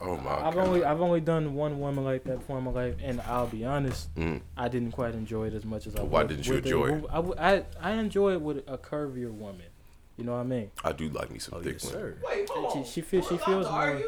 Oh 0.00 0.16
my 0.18 0.30
I've 0.46 0.54
god. 0.54 0.66
only 0.68 0.84
I've 0.84 1.00
only 1.00 1.20
done 1.20 1.54
one 1.54 1.78
woman 1.80 2.04
like 2.04 2.24
that 2.24 2.40
before 2.40 2.58
in 2.58 2.64
my 2.64 2.70
life, 2.70 2.96
and 3.02 3.20
I'll 3.22 3.46
be 3.46 3.64
honest, 3.64 4.14
Mm. 4.16 4.42
I 4.56 4.68
didn't 4.68 4.92
quite 4.92 5.14
enjoy 5.14 5.46
it 5.46 5.54
as 5.54 5.64
much 5.64 5.86
as 5.86 5.96
I. 5.96 6.02
Why 6.02 6.20
would 6.22 6.28
didn't 6.28 6.46
you 6.46 6.54
with 6.54 6.66
a- 6.66 6.68
enjoy 6.68 6.86
I 7.08 7.12
I, 7.12 7.14
w- 7.14 7.34
I 7.38 7.64
I 7.80 7.92
enjoy 7.92 8.32
it 8.32 8.40
with 8.42 8.58
a 8.68 8.76
curvier 8.76 9.30
woman. 9.32 9.62
You 10.18 10.24
know 10.24 10.32
what 10.32 10.40
I 10.40 10.44
mean? 10.44 10.70
I 10.84 10.92
do 10.92 11.08
like 11.10 11.30
me 11.30 11.38
some 11.38 11.58
Oh, 11.58 11.62
thick 11.62 11.74
yes, 11.82 11.92
women. 11.92 12.14
Wait, 12.26 12.48
hold 12.50 12.72
She 12.86 12.92
she 12.92 13.00
feels 13.00 13.28
she 13.28 13.36
feels 13.38 13.70
more. 13.70 14.00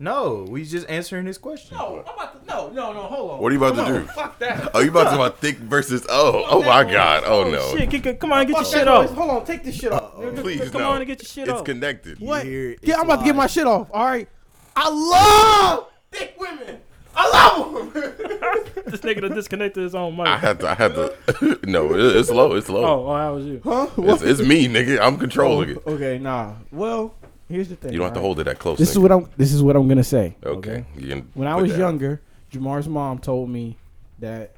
No, 0.00 0.44
we 0.48 0.64
just 0.64 0.88
answering 0.88 1.24
his 1.26 1.38
question. 1.38 1.76
No, 1.76 2.04
I'm 2.06 2.14
about 2.14 2.40
to. 2.40 2.52
No, 2.52 2.68
no, 2.70 2.92
no. 2.92 3.02
Hold 3.02 3.30
on. 3.32 3.40
What 3.40 3.52
are 3.52 3.54
you 3.54 3.64
about 3.64 3.76
Come 3.76 3.86
to 3.86 3.94
on, 3.94 4.00
do? 4.02 4.06
Fuck 4.08 4.38
that. 4.40 4.70
Oh, 4.74 4.80
you 4.80 4.90
about 4.90 5.04
to 5.04 5.10
talk 5.10 5.14
about 5.14 5.38
thick 5.38 5.56
versus 5.58 6.04
oh? 6.08 6.44
Oh 6.48 6.62
my 6.62 6.82
oh, 6.82 6.92
god. 6.92 7.22
Oh 7.24 7.48
no. 7.48 7.76
Shit, 7.76 7.90
get, 7.90 8.02
get- 8.02 8.20
come 8.20 8.32
on, 8.32 8.44
get 8.44 8.56
your 8.56 8.64
Fuck 8.64 8.72
shit 8.72 8.84
that 8.86 8.90
noise. 8.90 9.10
off. 9.10 9.16
Hold 9.16 9.30
on, 9.30 9.44
take 9.44 9.62
this 9.62 9.76
shit 9.76 9.92
off. 9.92 10.14
Please 10.36 10.70
Come 10.70 10.82
no. 10.82 10.90
on 10.90 10.96
and 10.98 11.06
get 11.06 11.22
your 11.22 11.28
shit 11.28 11.48
off. 11.48 11.54
It's 11.54 11.60
off. 11.60 11.64
connected. 11.66 12.18
What? 12.18 12.42
hear 12.44 12.76
Yeah, 12.82 12.96
I'm 12.96 13.04
about 13.04 13.20
to 13.20 13.24
get 13.24 13.36
my 13.36 13.46
shit 13.46 13.66
off. 13.66 13.88
All 13.92 14.04
right. 14.04 14.28
I 14.74 14.88
love 14.90 15.86
thick 16.10 16.34
women. 16.40 16.80
I 17.16 17.30
love 17.30 17.72
them. 17.72 17.92
this 18.86 19.00
nigga 19.00 19.20
done 19.20 19.34
disconnected 19.34 19.80
his 19.80 19.94
own 19.94 20.16
mic. 20.16 20.26
I 20.26 20.36
had 20.36 20.58
to. 20.58 20.68
I 20.70 20.74
had 20.74 20.94
to. 20.96 21.60
no, 21.70 21.94
it- 21.94 22.16
it's 22.16 22.30
low. 22.30 22.54
It's 22.56 22.68
low. 22.68 22.84
oh, 22.84 23.06
oh, 23.08 23.16
that 23.16 23.28
was 23.28 23.46
you. 23.46 23.60
huh? 23.62 23.86
It's, 23.96 24.22
it's 24.22 24.40
me, 24.40 24.66
nigga. 24.66 25.00
I'm 25.00 25.16
controlling 25.18 25.70
it. 25.70 25.82
Oh, 25.86 25.92
okay, 25.92 26.18
nah. 26.18 26.54
Well, 26.72 27.14
here's 27.48 27.68
the 27.68 27.76
thing. 27.76 27.92
You 27.92 27.98
don't 27.98 28.06
have 28.06 28.14
to 28.14 28.20
hold 28.20 28.40
it 28.40 28.44
that 28.44 28.58
close. 28.58 28.78
This 28.78 28.90
is 28.90 28.98
what 28.98 29.12
I'm. 29.12 29.28
This 29.36 29.52
is 29.52 29.62
what 29.62 29.76
I'm 29.76 29.86
gonna 29.88 30.04
say. 30.04 30.36
Okay. 30.44 30.84
You 30.96 31.24
When 31.34 31.48
I 31.48 31.56
was 31.56 31.72
that. 31.72 31.78
younger, 31.78 32.20
Jamar's 32.50 32.88
mom 32.88 33.18
told 33.18 33.48
me 33.50 33.76
that 34.18 34.56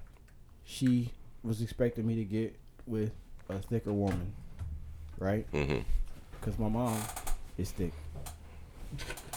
she 0.64 1.10
was 1.42 1.62
expecting 1.62 2.06
me 2.06 2.16
to 2.16 2.24
get 2.24 2.54
with 2.86 3.12
a 3.48 3.58
thicker 3.58 3.92
woman, 3.92 4.32
right? 5.18 5.50
Mhm. 5.52 5.84
Because 6.40 6.58
my 6.58 6.68
mom 6.68 6.96
is 7.58 7.70
thick. 7.70 7.92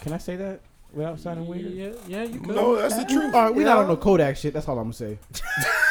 Can 0.02 0.14
I 0.14 0.18
say 0.18 0.36
that 0.36 0.60
without 0.94 1.20
sounding 1.20 1.48
weird? 1.48 1.72
Yeah, 1.72 1.90
yeah, 2.08 2.24
you 2.24 2.40
could. 2.40 2.56
No, 2.56 2.76
that's 2.76 2.96
the 2.98 3.06
truth. 3.06 3.34
All 3.34 3.44
right, 3.46 3.54
we 3.56 3.64
not 3.64 3.78
on 3.78 3.88
no 3.88 3.98
Kodak 3.98 4.38
shit. 4.38 4.54
That's 4.54 4.68
all 4.68 4.78
I'm 4.80 4.92
gonna 4.92 4.94
say. 4.94 5.18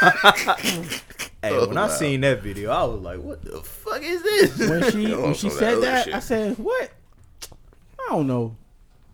Hey, 1.40 1.50
Oh, 1.52 1.68
when 1.68 1.78
I 1.78 1.86
seen 1.86 2.22
that 2.22 2.42
video, 2.42 2.72
I 2.72 2.82
was 2.82 3.00
like, 3.00 3.20
"What 3.20 3.42
the 3.44 3.60
fuck 3.62 4.02
is 4.02 4.24
this?" 4.24 4.58
When 4.68 4.90
she 4.90 5.14
when 5.14 5.34
she 5.34 5.48
so 5.50 5.54
that 5.54 5.58
said 5.60 5.82
that, 5.84 6.04
shit. 6.06 6.14
I 6.14 6.18
said, 6.18 6.58
"What? 6.58 6.90
I 8.08 8.12
don't 8.12 8.26
know. 8.26 8.56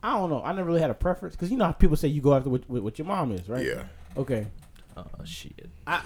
I 0.03 0.13
don't 0.19 0.31
know. 0.31 0.43
I 0.43 0.53
never 0.53 0.69
really 0.69 0.81
had 0.81 0.91
a 0.91 0.95
preference 0.95 1.35
because 1.35 1.51
you 1.51 1.57
know 1.57 1.65
how 1.65 1.73
people 1.73 1.97
say 1.97 2.09
you 2.09 2.21
go 2.21 2.35
after 2.35 2.49
what, 2.51 2.63
what, 2.69 2.83
what 2.83 2.99
your 2.99 3.07
mom 3.07 3.33
is, 3.33 3.49
right? 3.49 3.65
Yeah. 3.65 3.85
Okay. 4.17 4.47
oh 4.97 5.05
shit. 5.25 5.69
I 5.87 6.03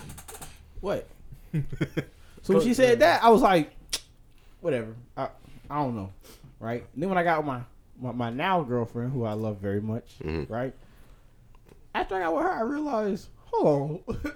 What? 0.81 1.07
so 2.43 2.55
when 2.55 2.61
she 2.63 2.75
said 2.75 3.01
that, 3.01 3.23
I 3.23 3.29
was 3.31 3.43
like, 3.43 3.73
whatever. 4.61 4.95
I 5.17 5.29
I 5.69 5.83
don't 5.83 5.97
know, 5.97 6.13
right? 6.61 6.85
And 6.95 7.03
then 7.03 7.09
when 7.11 7.19
I 7.19 7.25
got 7.25 7.39
with 7.39 7.47
my 7.47 7.61
my, 8.01 8.13
my 8.13 8.31
now 8.31 8.63
girlfriend, 8.63 9.13
who 9.13 9.25
I 9.25 9.33
love 9.33 9.59
very 9.59 9.81
much, 9.81 10.19
Mhm. 10.23 10.49
right? 10.49 10.73
After 11.95 12.15
I 12.15 12.21
got 12.21 12.35
with 12.35 12.45
her, 12.45 12.51
I 12.53 12.61
realized, 12.63 13.29
hold 13.47 14.03
on, 14.09 14.17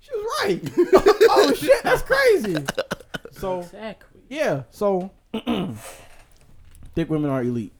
she 0.00 0.10
was 0.14 0.42
right. 0.42 0.62
oh 1.30 1.52
shit, 1.56 1.82
that's 1.82 2.02
crazy. 2.02 2.56
So 3.32 3.60
Exactly. 3.60 4.20
yeah, 4.28 4.62
so 4.70 5.10
thick 6.94 7.10
women 7.10 7.30
are 7.30 7.42
elite. 7.42 7.72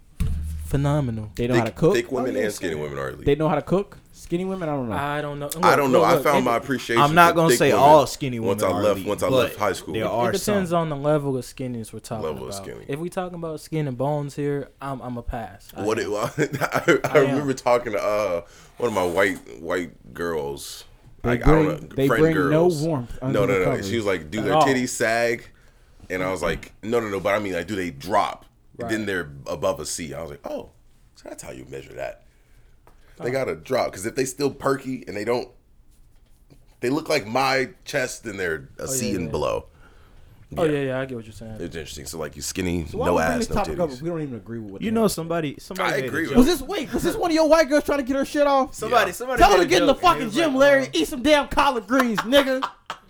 Phenomenal. 0.73 1.31
They 1.35 1.47
know 1.49 1.55
how 1.57 1.65
to 1.65 1.71
cook. 1.71 1.95
thick 1.95 2.11
women 2.11 2.35
Oh, 2.35 2.39
yeah, 2.39 2.45
and 2.47 2.53
skinny 2.55 2.75
women 2.75 2.99
are 2.99 3.11
elite. 3.11 3.27
They 3.27 3.35
know 3.35 3.47
how 3.49 3.57
to 3.57 3.63
cook. 3.63 3.99
Skinny 4.15 4.47
women, 4.47 4.69
I 4.71 4.73
don't 4.73 4.89
know. 4.89 4.95
I 4.97 5.21
don't 5.21 5.39
know. 5.39 5.51
I 5.63 5.77
don't 5.77 5.93
know. 5.93 6.01
Look, 6.01 6.09
I 6.09 6.23
found 6.23 6.39
it- 6.39 6.45
my 6.45 6.57
appreciation. 6.57 7.03
I'm 7.03 7.15
not 7.15 7.35
gonna 7.35 7.55
say 7.55 7.73
all 7.73 8.07
skinny 8.07 8.39
women 8.41 8.49
once 8.49 8.63
I 8.63 8.69
are 8.71 8.83
left. 8.83 8.97
elite, 8.97 9.07
once 9.07 9.23
I 9.23 9.29
but 9.29 9.37
left 9.37 9.57
high 9.57 9.73
school. 9.75 9.93
there 9.93 10.05
It 10.05 10.33
depends 10.33 10.71
some. 10.71 10.79
on 10.79 10.89
the 10.89 10.97
level 10.97 11.37
of 11.37 11.45
skinniness 11.45 11.93
we're 11.93 11.99
talking 11.99 12.25
Level 12.25 12.45
of 12.49 12.55
about. 12.55 12.65
skinny. 12.65 12.85
If 12.89 12.99
we're 13.01 13.09
talking 13.09 13.35
about 13.37 13.61
skin 13.61 13.87
and 13.87 13.99
bones 13.99 14.35
here, 14.35 14.71
I'm 14.81 15.01
I'm 15.03 15.19
a 15.19 15.23
pass. 15.23 15.69
I 15.77 15.83
What 15.83 15.99
am. 15.99 16.05
it 16.07 16.11
was, 16.11 16.39
I, 16.63 16.99
I, 17.05 17.11
I 17.11 17.19
remember 17.19 17.53
talking 17.53 17.93
to 17.93 18.03
uh 18.03 18.41
one 18.79 18.89
of 18.89 18.95
my 18.95 19.05
white 19.05 19.61
white 19.61 20.15
girls. 20.15 20.85
They 21.23 21.29
like, 21.31 21.47
I 21.47 21.51
don't 21.51 21.65
bring- 21.67 21.81
know, 21.89 21.95
they 21.97 22.07
friend 22.09 22.23
bring 22.23 22.35
no 22.35 22.41
girls. 22.49 22.83
warmth 22.83 23.19
No, 23.21 23.27
under 23.29 23.41
no, 23.41 23.47
the 23.47 23.65
no. 23.67 23.77
no. 23.77 23.83
She 23.83 23.97
was 23.97 24.07
like, 24.07 24.31
"Do 24.31 24.41
their 24.41 24.55
all. 24.55 24.63
titties 24.67 24.89
sag?" 24.89 25.49
And 26.09 26.23
I 26.23 26.31
was 26.31 26.43
like, 26.43 26.73
"No, 26.83 26.99
no, 27.01 27.09
no." 27.11 27.21
But 27.21 27.35
I 27.35 27.39
mean, 27.41 27.53
like, 27.53 27.67
do 27.67 27.77
they 27.77 27.91
drop? 27.91 28.47
And 28.83 28.91
then 28.91 29.07
they're 29.07 29.31
above 29.47 29.81
a 29.81 29.87
C. 29.87 30.15
I 30.15 30.21
was 30.23 30.31
like, 30.31 30.47
"Oh, 30.47 30.71
so 31.15 31.29
that's 31.29 31.43
how 31.43 31.51
you 31.51 31.65
measure 31.71 31.93
that." 31.95 32.25
They 33.21 33.31
gotta 33.31 33.55
drop 33.55 33.93
because 33.93 34.07
if 34.07 34.15
they 34.17 34.25
still 34.25 34.51
perky 34.51 35.05
and 35.07 35.17
they 35.17 35.25
don't, 35.25 35.49
they 36.81 36.91
look 36.91 37.09
like 37.09 37.27
my 37.27 37.71
chest 37.85 38.27
and 38.27 38.39
they're 38.39 38.69
a 38.79 38.89
C 38.89 39.11
yeah, 39.11 39.17
and 39.17 39.25
yeah. 39.27 39.31
below. 39.31 39.67
Oh 40.57 40.65
yeah, 40.65 40.81
yeah, 40.81 41.01
I 41.01 41.07
get 41.07 41.15
what 41.15 41.25
you're 41.25 41.33
saying. 41.33 41.53
It's 41.61 41.75
interesting. 41.77 42.05
So 42.05 42.19
like 42.19 42.37
you 42.37 42.43
skinny, 42.43 42.87
So 42.87 42.99
no 42.99 43.19
ass, 43.19 43.49
no 43.49 43.55
topic 43.57 43.79
up 43.79 43.89
titties. 43.91 44.03
we 44.03 44.11
don't 44.11 44.21
even 44.21 44.35
agree 44.35 44.59
with 44.59 44.71
what 44.73 44.83
You 44.83 44.91
know, 44.91 45.09
somebody. 45.09 45.57
Somebody. 45.59 45.95
I 45.95 45.97
agree 46.07 46.23
with 46.23 46.31
joke. 46.31 46.39
Was 46.39 46.47
this 46.47 46.61
wait? 46.61 46.93
Was 46.93 47.03
this 47.03 47.17
one 47.17 47.31
of 47.31 47.35
your 47.35 47.49
white 47.49 47.69
girls 47.69 47.85
trying 47.85 47.99
to 47.99 48.05
get 48.05 48.17
her 48.17 48.25
shit 48.25 48.47
off? 48.47 48.75
Somebody. 48.75 49.11
Yeah. 49.11 49.15
Somebody. 49.15 49.43
Tell 49.43 49.53
her 49.53 49.63
to 49.63 49.67
get 49.67 49.81
in 49.83 49.87
the 49.87 49.95
fucking 49.95 50.31
gym, 50.31 50.55
like, 50.55 50.61
Larry. 50.61 50.87
uh, 50.87 50.91
Eat 50.93 51.09
some 51.09 51.23
damn 51.23 51.49
collard 51.49 51.87
greens, 51.87 52.19
nigga. 52.21 52.63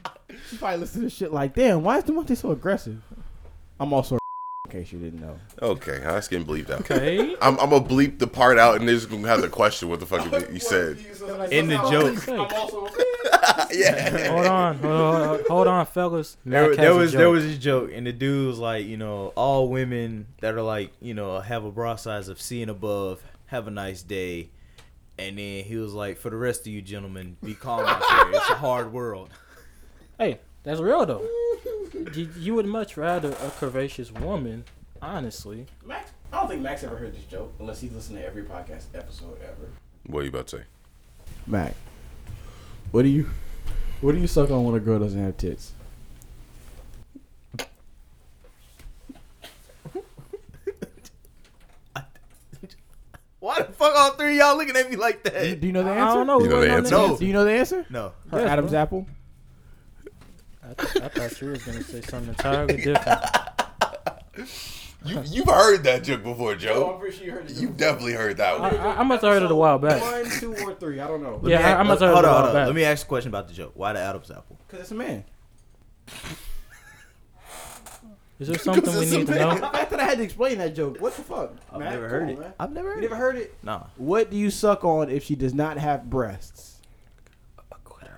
she 0.50 0.56
probably 0.56 0.78
listen 0.78 1.00
to 1.00 1.06
this 1.06 1.14
shit 1.14 1.32
like, 1.32 1.54
damn, 1.54 1.82
why 1.82 1.98
is 1.98 2.04
Demonte 2.04 2.36
so 2.36 2.52
aggressive? 2.52 3.02
I'm 3.80 3.92
also 3.92 4.18
in 4.66 4.70
case 4.70 4.92
you 4.92 4.98
didn't 5.00 5.20
know. 5.20 5.38
Okay, 5.60 6.02
I 6.06 6.20
can 6.20 6.44
believe 6.44 6.68
that. 6.68 6.80
Okay. 6.80 7.34
I'm, 7.42 7.58
I'm 7.58 7.70
gonna 7.70 7.84
bleep 7.84 8.18
the 8.20 8.28
part 8.28 8.58
out 8.58 8.76
and 8.76 8.86
they're 8.86 8.94
just 8.94 9.10
gonna 9.10 9.26
have 9.26 9.42
the 9.42 9.48
question 9.48 9.88
what 9.88 9.98
the 9.98 10.06
fuck 10.06 10.24
you 10.52 10.60
said. 10.60 10.98
In 11.50 11.66
the 11.68 11.78
joke. 11.90 12.16
yeah. 13.72 14.28
hold 14.30 14.46
on, 14.46 14.78
hold 14.78 14.92
on, 14.94 15.40
hold 15.48 15.66
on, 15.66 15.86
fellas. 15.86 16.36
There, 16.44 16.68
Mac 16.68 16.76
there 16.76 16.86
has 16.86 16.96
a 16.96 16.98
was 16.98 17.12
there 17.12 17.20
joke. 17.22 17.32
was 17.34 17.44
a 17.44 17.58
joke, 17.58 17.90
and 17.92 18.06
the 18.06 18.12
dude 18.12 18.46
was 18.46 18.58
like, 18.60 18.86
you 18.86 18.96
know, 18.96 19.32
all 19.34 19.68
women 19.68 20.28
that 20.40 20.54
are 20.54 20.62
like, 20.62 20.92
you 21.00 21.14
know, 21.14 21.40
have 21.40 21.64
a 21.64 21.70
bra 21.72 21.96
size 21.96 22.28
of 22.28 22.40
C 22.40 22.62
and 22.62 22.70
above, 22.70 23.20
have 23.46 23.66
a 23.66 23.70
nice 23.70 24.02
day. 24.02 24.50
And 25.18 25.38
then 25.38 25.64
he 25.64 25.76
was 25.76 25.92
like, 25.92 26.18
for 26.18 26.30
the 26.30 26.36
rest 26.36 26.62
of 26.62 26.68
you 26.68 26.80
gentlemen, 26.82 27.36
be 27.42 27.54
calm 27.54 27.84
out 27.84 28.00
there. 28.00 28.30
It's 28.30 28.50
a 28.50 28.54
hard 28.54 28.92
world. 28.92 29.30
Hey, 30.18 30.38
that's 30.62 30.80
real 30.80 31.04
though. 31.04 31.26
You, 32.14 32.28
you 32.38 32.54
would 32.54 32.66
much 32.66 32.96
rather 32.96 33.30
a 33.30 33.50
curvaceous 33.58 34.10
woman, 34.20 34.64
honestly. 35.00 35.66
Max, 35.84 36.10
I 36.32 36.38
don't 36.40 36.48
think 36.48 36.62
Max 36.62 36.82
ever 36.84 36.96
heard 36.96 37.14
this 37.14 37.24
joke 37.24 37.52
unless 37.58 37.80
he's 37.80 37.92
listened 37.92 38.18
to 38.18 38.24
every 38.26 38.42
podcast 38.42 38.84
episode 38.94 39.38
ever. 39.42 39.70
What 40.06 40.20
are 40.20 40.22
you 40.24 40.28
about 40.30 40.46
to 40.48 40.58
say? 40.58 40.62
Mac, 41.46 41.74
what 42.90 43.02
do 43.02 43.08
you 43.08 43.28
What 44.00 44.12
do 44.12 44.18
you 44.18 44.26
suck 44.26 44.50
on 44.50 44.64
when 44.64 44.74
a 44.74 44.80
girl 44.80 44.98
doesn't 44.98 45.22
have 45.22 45.36
tits? 45.36 45.72
Why 53.40 53.58
the 53.58 53.64
fuck 53.72 53.92
all 53.96 54.10
three 54.12 54.32
of 54.32 54.36
y'all 54.36 54.56
looking 54.56 54.76
at 54.76 54.88
me 54.88 54.94
like 54.96 55.24
that? 55.24 55.60
do 55.60 55.66
you 55.66 55.72
know 55.72 55.82
the 55.82 55.90
answer? 55.90 56.04
I 56.04 56.14
don't 56.14 56.26
know. 56.28 56.40
You 56.40 56.48
know 56.48 56.60
the 56.60 56.70
answer? 56.70 56.90
No. 56.92 57.16
Do 57.16 57.26
you 57.26 57.32
know 57.32 57.44
the 57.44 57.50
answer? 57.50 57.84
No. 57.90 58.12
Her 58.30 58.38
Yes, 58.40 58.48
Adam's 58.50 58.70
bro. 58.70 58.80
apple. 58.80 59.06
I, 60.64 60.74
th- 60.74 61.04
I 61.04 61.08
thought 61.08 61.40
you 61.40 61.48
was 61.50 61.62
gonna 61.64 61.82
say 61.82 62.00
something 62.02 62.28
entirely 62.30 62.76
different. 62.82 63.20
You 65.04 65.20
you've 65.26 65.48
heard 65.48 65.82
that 65.82 66.04
joke 66.04 66.22
before, 66.22 66.54
Joe. 66.54 66.96
pretty 67.00 67.16
sure 67.16 67.26
you 67.26 67.32
heard 67.32 67.50
You 67.50 67.70
definitely 67.70 68.12
heard 68.12 68.36
that 68.36 68.54
I, 68.54 68.60
one. 68.60 68.76
I, 68.76 69.00
I 69.00 69.02
must 69.02 69.22
have 69.24 69.32
heard 69.32 69.42
it 69.42 69.50
a 69.50 69.54
while 69.54 69.76
back. 69.80 70.00
One, 70.00 70.30
two, 70.38 70.54
or 70.64 70.74
three. 70.76 71.00
I 71.00 71.08
don't 71.08 71.20
know. 71.24 71.32
Let 71.34 71.42
me 71.42 71.50
Yeah, 71.50 71.58
I- 71.58 71.62
ask- 71.62 71.80
I 71.80 71.82
must 71.82 72.00
have 72.02 72.14
heard 72.14 72.18
on, 72.18 72.24
it 72.24 72.28
a 72.28 72.30
hold 72.30 72.40
while 72.44 72.48
on. 72.50 72.54
back. 72.54 72.66
Let 72.66 72.76
me 72.76 72.84
ask 72.84 73.04
a 73.04 73.08
question 73.08 73.28
about 73.28 73.48
the 73.48 73.52
joke. 73.54 73.72
Why 73.74 73.92
the 73.94 73.98
Adam's 73.98 74.30
apple? 74.30 74.56
Because 74.68 74.82
it's 74.82 74.90
a 74.92 74.94
man. 74.94 75.24
Is 78.38 78.46
there 78.48 78.58
something 78.58 78.94
we 78.96 79.06
need 79.10 79.26
to 79.26 79.34
know? 79.34 79.48
man. 79.48 79.60
The 79.60 79.66
fact 79.70 79.90
that 79.90 79.98
I 79.98 80.04
had 80.04 80.18
to 80.18 80.24
explain 80.24 80.58
that 80.58 80.74
joke. 80.76 80.98
What 81.00 81.16
the 81.16 81.22
fuck? 81.22 81.56
I've 81.72 81.80
Matt? 81.80 81.92
never 81.94 82.08
heard 82.08 82.22
on, 82.22 82.28
it. 82.30 82.38
man. 82.38 82.52
I've 82.60 82.72
never 82.72 82.88
You 82.90 82.94
heard 82.94 83.02
never 83.02 83.14
it. 83.14 83.18
heard 83.18 83.36
it? 83.36 83.54
Nah. 83.64 83.82
What 83.96 84.30
do 84.30 84.36
you 84.36 84.50
suck 84.50 84.84
on 84.84 85.10
if 85.10 85.24
she 85.24 85.34
does 85.34 85.52
not 85.52 85.78
have 85.78 86.08
breasts? 86.08 86.76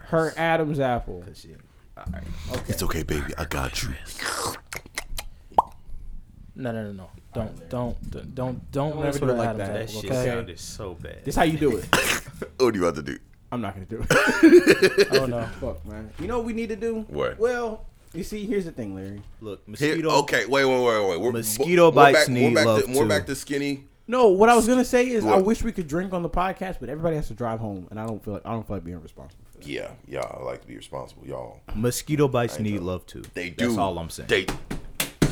Her 0.08 0.34
Adam's 0.36 0.78
apple. 0.80 1.24
Shit. 1.34 1.60
All 2.06 2.12
right. 2.12 2.62
It's 2.68 2.82
okay, 2.82 3.02
baby. 3.02 3.32
I 3.38 3.44
got 3.44 3.82
you. 3.82 3.90
No, 6.56 6.70
no, 6.70 6.84
no, 6.84 6.92
no. 6.92 7.10
Don't, 7.34 7.50
oh, 7.50 7.62
don't, 7.68 8.10
don't, 8.10 8.34
don't, 8.34 8.34
don't 8.34 8.70
Don't 8.92 9.02
mess 9.02 9.18
with 9.20 9.30
it 9.30 9.34
like 9.34 9.48
Adam's 9.48 9.58
that. 9.58 9.72
That 9.72 9.88
apple, 9.88 10.00
shit 10.02 10.10
okay? 10.12 10.24
sounded 10.24 10.60
so 10.60 10.94
bad. 10.94 11.24
This 11.24 11.34
how 11.34 11.42
you 11.42 11.58
do 11.58 11.76
it. 11.78 11.86
What 12.58 12.72
do 12.72 12.78
you 12.78 12.86
about 12.86 12.96
to 12.96 13.02
do? 13.02 13.18
I'm 13.50 13.60
not 13.60 13.74
gonna 13.74 13.86
do 13.86 14.04
it. 14.08 15.08
Oh 15.20 15.26
no. 15.26 15.44
Fuck, 15.60 15.84
man. 15.86 16.10
You 16.20 16.26
know 16.28 16.38
what 16.38 16.46
we 16.46 16.52
need 16.52 16.68
to 16.68 16.76
do? 16.76 17.00
What? 17.08 17.38
Well, 17.38 17.86
you 18.12 18.22
see, 18.22 18.46
here's 18.46 18.64
the 18.64 18.72
thing, 18.72 18.94
Larry. 18.94 19.22
Look, 19.40 19.62
Here, 19.66 19.88
mosquito. 19.96 20.10
okay, 20.22 20.46
wait, 20.46 20.64
wait, 20.64 20.84
wait, 20.84 21.08
wait. 21.08 21.20
We're, 21.20 21.32
Mosquito 21.32 21.88
we're 21.88 21.94
bites 21.94 22.18
back, 22.20 22.28
need 22.28 22.48
we're 22.50 22.54
back 22.54 22.66
love 22.66 22.82
to, 22.84 22.88
More 22.90 23.02
too. 23.02 23.08
back 23.08 23.26
to 23.26 23.34
skinny. 23.34 23.84
No, 24.06 24.28
what 24.28 24.48
I 24.48 24.54
was 24.54 24.66
gonna 24.68 24.84
say 24.84 25.08
is 25.08 25.24
I 25.24 25.38
wish 25.38 25.62
we 25.64 25.72
could 25.72 25.88
drink 25.88 26.12
on 26.12 26.22
the 26.22 26.30
podcast, 26.30 26.76
but 26.78 26.88
everybody 26.88 27.16
has 27.16 27.26
to 27.28 27.34
drive 27.34 27.58
home, 27.58 27.88
and 27.90 27.98
I 27.98 28.06
don't 28.06 28.22
feel 28.24 28.34
like 28.34 28.46
I 28.46 28.52
don't 28.52 28.66
feel 28.66 28.76
like 28.76 28.84
being 28.84 29.00
responsible. 29.02 29.43
For 29.64 29.72
that. 29.72 29.74
Yeah, 30.08 30.20
yeah. 30.20 30.20
I 30.20 30.42
like 30.42 30.62
to 30.62 30.66
be 30.66 30.76
responsible, 30.76 31.26
y'all. 31.26 31.60
Mosquito 31.74 32.28
bites 32.28 32.58
need 32.58 32.72
joking. 32.72 32.86
love 32.86 33.06
too. 33.06 33.22
They 33.34 33.50
do. 33.50 33.66
That's 33.66 33.78
all 33.78 33.98
I'm 33.98 34.10
saying. 34.10 34.28
They. 34.28 34.46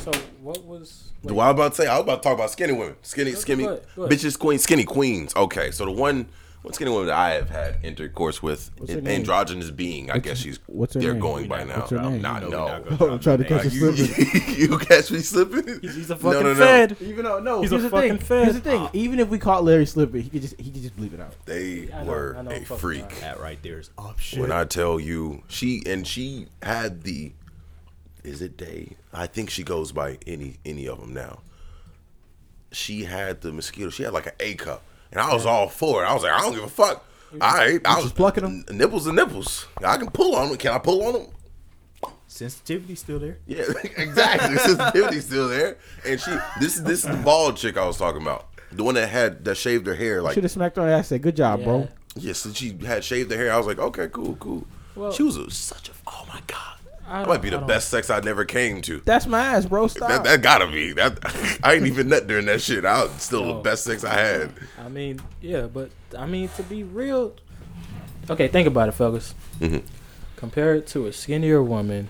So 0.02 0.10
what 0.40 0.64
was? 0.64 1.10
Do 1.24 1.38
I 1.38 1.50
about 1.50 1.72
to 1.72 1.82
say, 1.82 1.86
I 1.86 1.94
was 1.94 2.02
about 2.02 2.22
to 2.22 2.28
talk 2.28 2.34
about 2.34 2.50
skinny 2.50 2.72
women, 2.72 2.96
skinny, 3.02 3.32
skinny 3.32 3.64
go 3.64 3.70
ahead, 3.70 3.86
go 3.94 4.02
ahead. 4.04 4.18
bitches, 4.18 4.38
queen, 4.38 4.58
skinny 4.58 4.84
queens. 4.84 5.34
Okay, 5.36 5.70
so 5.70 5.84
the 5.84 5.92
one, 5.92 6.28
one 6.62 6.72
skinny 6.72 6.90
woman 6.90 7.08
that 7.08 7.16
I 7.18 7.30
have 7.32 7.50
had 7.50 7.76
intercourse 7.82 8.42
with, 8.42 8.70
What's 8.78 8.92
an 8.92 9.06
androgynous 9.08 9.70
being. 9.70 10.10
I 10.10 10.18
guess 10.18 10.38
she's. 10.38 10.60
what's 10.66 10.94
her 10.94 11.00
they're 11.00 11.12
name? 11.12 11.20
going 11.20 11.48
by 11.48 11.64
now. 11.64 11.78
What's 11.80 11.90
her 11.90 12.00
name? 12.00 12.22
Nah, 12.22 12.38
No, 12.38 12.48
no. 12.48 12.64
we're 12.64 12.70
not 12.70 12.98
gonna 12.98 13.12
I'm 13.14 13.18
trying 13.20 13.38
to 13.38 13.44
catch 13.44 13.64
Like, 13.64 13.72
you, 13.74 13.92
slipping. 13.96 14.54
you 14.56 14.78
catch 14.78 15.10
me 15.10 15.18
slipping? 15.18 15.80
He's 15.82 16.10
a 16.10 16.14
No, 16.14 16.20
fucking 16.20 16.42
no, 16.42 16.52
no. 16.52 16.54
fed. 16.54 16.96
Even 17.00 17.24
though 17.24 17.40
no, 17.40 17.60
He's 17.62 17.70
here's 17.70 17.82
a 17.82 17.88
the 17.88 17.90
fucking 17.90 18.18
thing. 18.18 18.26
fed. 18.26 18.42
Here's 18.44 18.54
the 18.54 18.60
thing. 18.60 18.80
Ah. 18.82 18.90
Even 18.92 19.18
if 19.20 19.28
we 19.28 19.38
caught 19.38 19.64
Larry 19.64 19.86
slipping, 19.86 20.22
he 20.22 20.30
could 20.30 20.42
just 20.42 20.58
he 20.60 20.70
could 20.70 20.82
just 20.82 20.96
bleep 20.96 21.12
it 21.14 21.20
out. 21.20 21.34
They 21.46 21.90
I 21.92 22.04
know, 22.04 22.10
were 22.10 22.36
I 22.38 22.42
know, 22.42 22.50
a 22.52 22.60
freak. 22.64 23.02
right. 23.02 23.20
That 23.20 23.40
right 23.40 23.62
there 23.62 23.78
is 23.80 23.90
option. 23.98 24.40
When 24.40 24.52
I 24.52 24.64
tell 24.64 25.00
you, 25.00 25.42
she 25.48 25.82
and 25.86 26.06
she 26.06 26.46
had 26.62 27.02
the. 27.02 27.32
Is 28.22 28.40
it 28.40 28.56
day? 28.56 28.96
I 29.12 29.26
think 29.26 29.50
she 29.50 29.64
goes 29.64 29.90
by 29.90 30.18
any 30.28 30.58
any 30.64 30.86
of 30.86 31.00
them 31.00 31.12
now. 31.12 31.40
She 32.70 33.04
had 33.04 33.40
the 33.40 33.52
mosquito. 33.52 33.90
She 33.90 34.04
had 34.04 34.12
like 34.12 34.26
an 34.26 34.32
A 34.40 34.54
cup, 34.54 34.82
and 35.12 35.20
I 35.20 35.32
was 35.32 35.46
all 35.46 35.68
for 35.68 36.02
it. 36.02 36.06
I 36.06 36.14
was 36.14 36.22
like, 36.24 36.32
I 36.32 36.40
don't 36.40 36.54
give 36.54 36.64
a 36.64 36.68
fuck. 36.68 37.06
All 37.32 37.38
right, 37.38 37.80
I 37.86 38.00
was 38.02 38.12
plucking 38.12 38.42
them. 38.42 38.64
N- 38.68 38.76
Nipples 38.78 39.06
and 39.06 39.16
nipples. 39.16 39.66
I 39.82 39.96
can 39.96 40.10
pull 40.10 40.34
on 40.36 40.48
them. 40.48 40.58
Can 40.58 40.72
I 40.72 40.78
pull 40.78 41.02
on 41.06 41.12
them? 41.14 41.26
Sensitivity's 42.28 43.00
still 43.00 43.18
there. 43.18 43.38
Yeah, 43.46 43.64
exactly. 43.96 44.56
Sensitivity's 44.56 45.24
still 45.26 45.48
there. 45.48 45.76
And 46.06 46.20
she, 46.20 46.30
this 46.60 46.76
is 46.76 46.82
this 46.84 47.04
is 47.04 47.10
the 47.10 47.22
bald 47.22 47.56
chick 47.56 47.76
I 47.76 47.86
was 47.86 47.98
talking 47.98 48.22
about. 48.22 48.48
The 48.72 48.82
one 48.84 48.94
that 48.94 49.08
had 49.08 49.44
that 49.44 49.56
shaved 49.56 49.86
her 49.86 49.94
hair 49.94 50.22
like 50.22 50.34
Should 50.34 50.44
have 50.44 50.50
smacked 50.52 50.76
her 50.76 50.82
ass. 50.88 50.98
and 50.98 51.06
Said, 51.06 51.22
"Good 51.22 51.36
job, 51.36 51.62
bro." 51.62 51.88
Yes, 52.16 52.44
and 52.44 52.56
she 52.56 52.76
had 52.86 53.04
shaved 53.04 53.30
her 53.30 53.36
hair. 53.36 53.52
I 53.52 53.56
was 53.58 53.66
like, 53.66 53.78
okay, 53.78 54.08
cool, 54.12 54.36
cool. 54.36 54.66
Well- 54.94 55.12
she 55.12 55.22
was 55.22 55.36
a, 55.36 55.50
such 55.50 55.88
a. 55.88 55.92
Oh 56.06 56.24
my 56.28 56.40
god, 56.46 56.76
I 56.80 56.81
that 57.20 57.28
might 57.28 57.42
be 57.42 57.50
the 57.50 57.58
best 57.58 57.88
sex 57.88 58.10
I 58.10 58.20
never 58.20 58.44
came 58.44 58.80
to. 58.82 59.00
That's 59.04 59.26
my 59.26 59.40
ass, 59.40 59.66
bro. 59.66 59.86
Stop. 59.86 60.08
That, 60.08 60.24
that 60.24 60.42
gotta 60.42 60.66
be 60.66 60.92
that. 60.94 61.18
I 61.62 61.74
ain't 61.74 61.86
even 61.86 62.08
nut 62.08 62.26
during 62.26 62.46
that 62.46 62.60
shit. 62.62 62.84
I 62.84 63.04
was 63.04 63.12
still 63.22 63.56
the 63.56 63.60
best 63.60 63.84
sex 63.84 64.04
I 64.04 64.14
had. 64.14 64.52
I 64.78 64.88
mean, 64.88 65.20
yeah, 65.40 65.66
but 65.66 65.90
I 66.18 66.26
mean 66.26 66.48
to 66.50 66.62
be 66.62 66.82
real. 66.82 67.34
Okay, 68.30 68.48
think 68.48 68.66
about 68.66 68.88
it, 68.88 68.92
fellas. 68.92 69.34
Mhm. 69.60 69.82
Compare 70.36 70.74
it 70.76 70.86
to 70.88 71.06
a 71.06 71.12
skinnier 71.12 71.62
woman, 71.62 72.08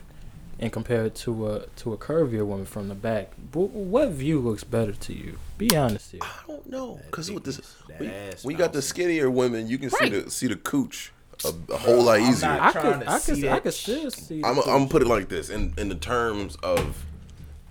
and 0.59 0.73
compare 0.73 1.05
it 1.07 1.15
to 1.17 1.49
a 1.49 1.67
to 1.77 1.93
a 1.93 1.97
curvier 1.99 2.47
woman 2.47 2.65
from 2.67 2.89
the 2.89 2.95
back. 2.95 3.33
Wh- 3.53 3.75
what 3.75 4.11
view 4.11 4.39
looks 4.39 4.63
better 4.65 4.93
to 4.93 5.13
you? 5.13 5.39
Be 5.59 5.77
honest 5.77 6.13
here. 6.13 6.21
I 6.23 6.47
don't 6.47 6.71
know 6.71 7.01
because 7.07 7.31
with 7.31 7.45
this, 7.45 7.61
when, 7.99 8.53
you 8.53 8.57
got 8.57 8.73
the 8.73 8.83
skinnier 8.83 9.31
women, 9.31 9.67
you 9.67 9.79
can 9.79 9.91
see 9.91 10.09
the 10.09 10.31
see 10.31 10.47
the 10.47 10.57
cooch 10.57 11.13
a, 11.45 11.73
a 11.73 11.77
whole 11.77 12.03
lot 12.05 12.21
easier. 12.21 12.49
not- 12.49 12.61
I 12.61 12.73
trying 12.73 12.93
could, 12.99 13.01
to 13.07 13.11
I 13.13 13.19
see 13.19 13.33
could, 13.35 13.45
I 13.45 13.49
that 13.55 13.63
could 13.65 13.75
still 13.75 14.11
see. 14.11 14.43
I'm 14.45 14.57
the 14.57 14.63
I'm 14.63 14.83
cooch. 14.83 14.91
put 14.91 15.03
it 15.03 15.09
like 15.09 15.29
this 15.29 15.51
in 15.51 15.75
in 15.79 15.89
the 15.89 15.95
terms 15.97 16.57
of 16.63 17.05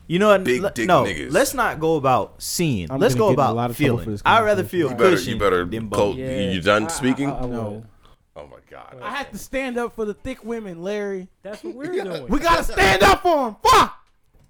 You 0.08 0.20
know 0.20 0.30
what? 0.30 0.44
Big 0.44 0.62
dick 0.74 0.88
no, 0.88 1.03
niggas. 1.06 1.32
let's 1.32 1.53
not 1.53 1.80
go 1.80 1.96
about 1.96 2.41
seeing. 2.41 2.91
I'm 2.91 3.00
let's 3.00 3.15
go 3.15 3.27
get 3.30 3.34
in 3.34 3.39
a 3.39 3.41
about 3.44 3.56
lot 3.56 3.70
of 3.70 3.77
trouble 3.77 3.98
for 3.98 4.01
feeling. 4.03 4.12
this 4.15 4.22
I'd 4.25 4.44
rather 4.44 4.63
feel 4.63 4.89
you 4.89 4.96
better 4.96 5.20
you 5.20 5.38
better 5.38 5.63
than 5.65 5.89
Colt, 5.89 6.18
Yeah. 6.18 6.51
you 6.51 6.62
done 6.62 6.84
I- 6.84 6.86
I- 6.86 6.89
speaking? 6.89 7.30
I, 7.30 7.39
I 7.39 7.46
No. 7.46 7.84
oh 8.36 8.48
my 8.48 8.58
god. 8.70 8.98
I 9.01 9.10
have 9.15 9.32
to 9.32 9.38
stand 9.38 9.77
up 9.77 9.96
for 9.96 10.06
the 10.06 10.13
thick 10.13 10.44
women, 10.44 10.82
Larry. 10.84 11.27
That's 11.44 11.63
what 11.63 11.75
we're 11.80 11.91
doing. 11.91 12.27
We 12.27 12.39
gotta 12.39 12.63
stand 12.63 13.03
up 13.03 13.22
for 13.22 13.46
them. 13.46 13.56
Fuck. 13.63 13.98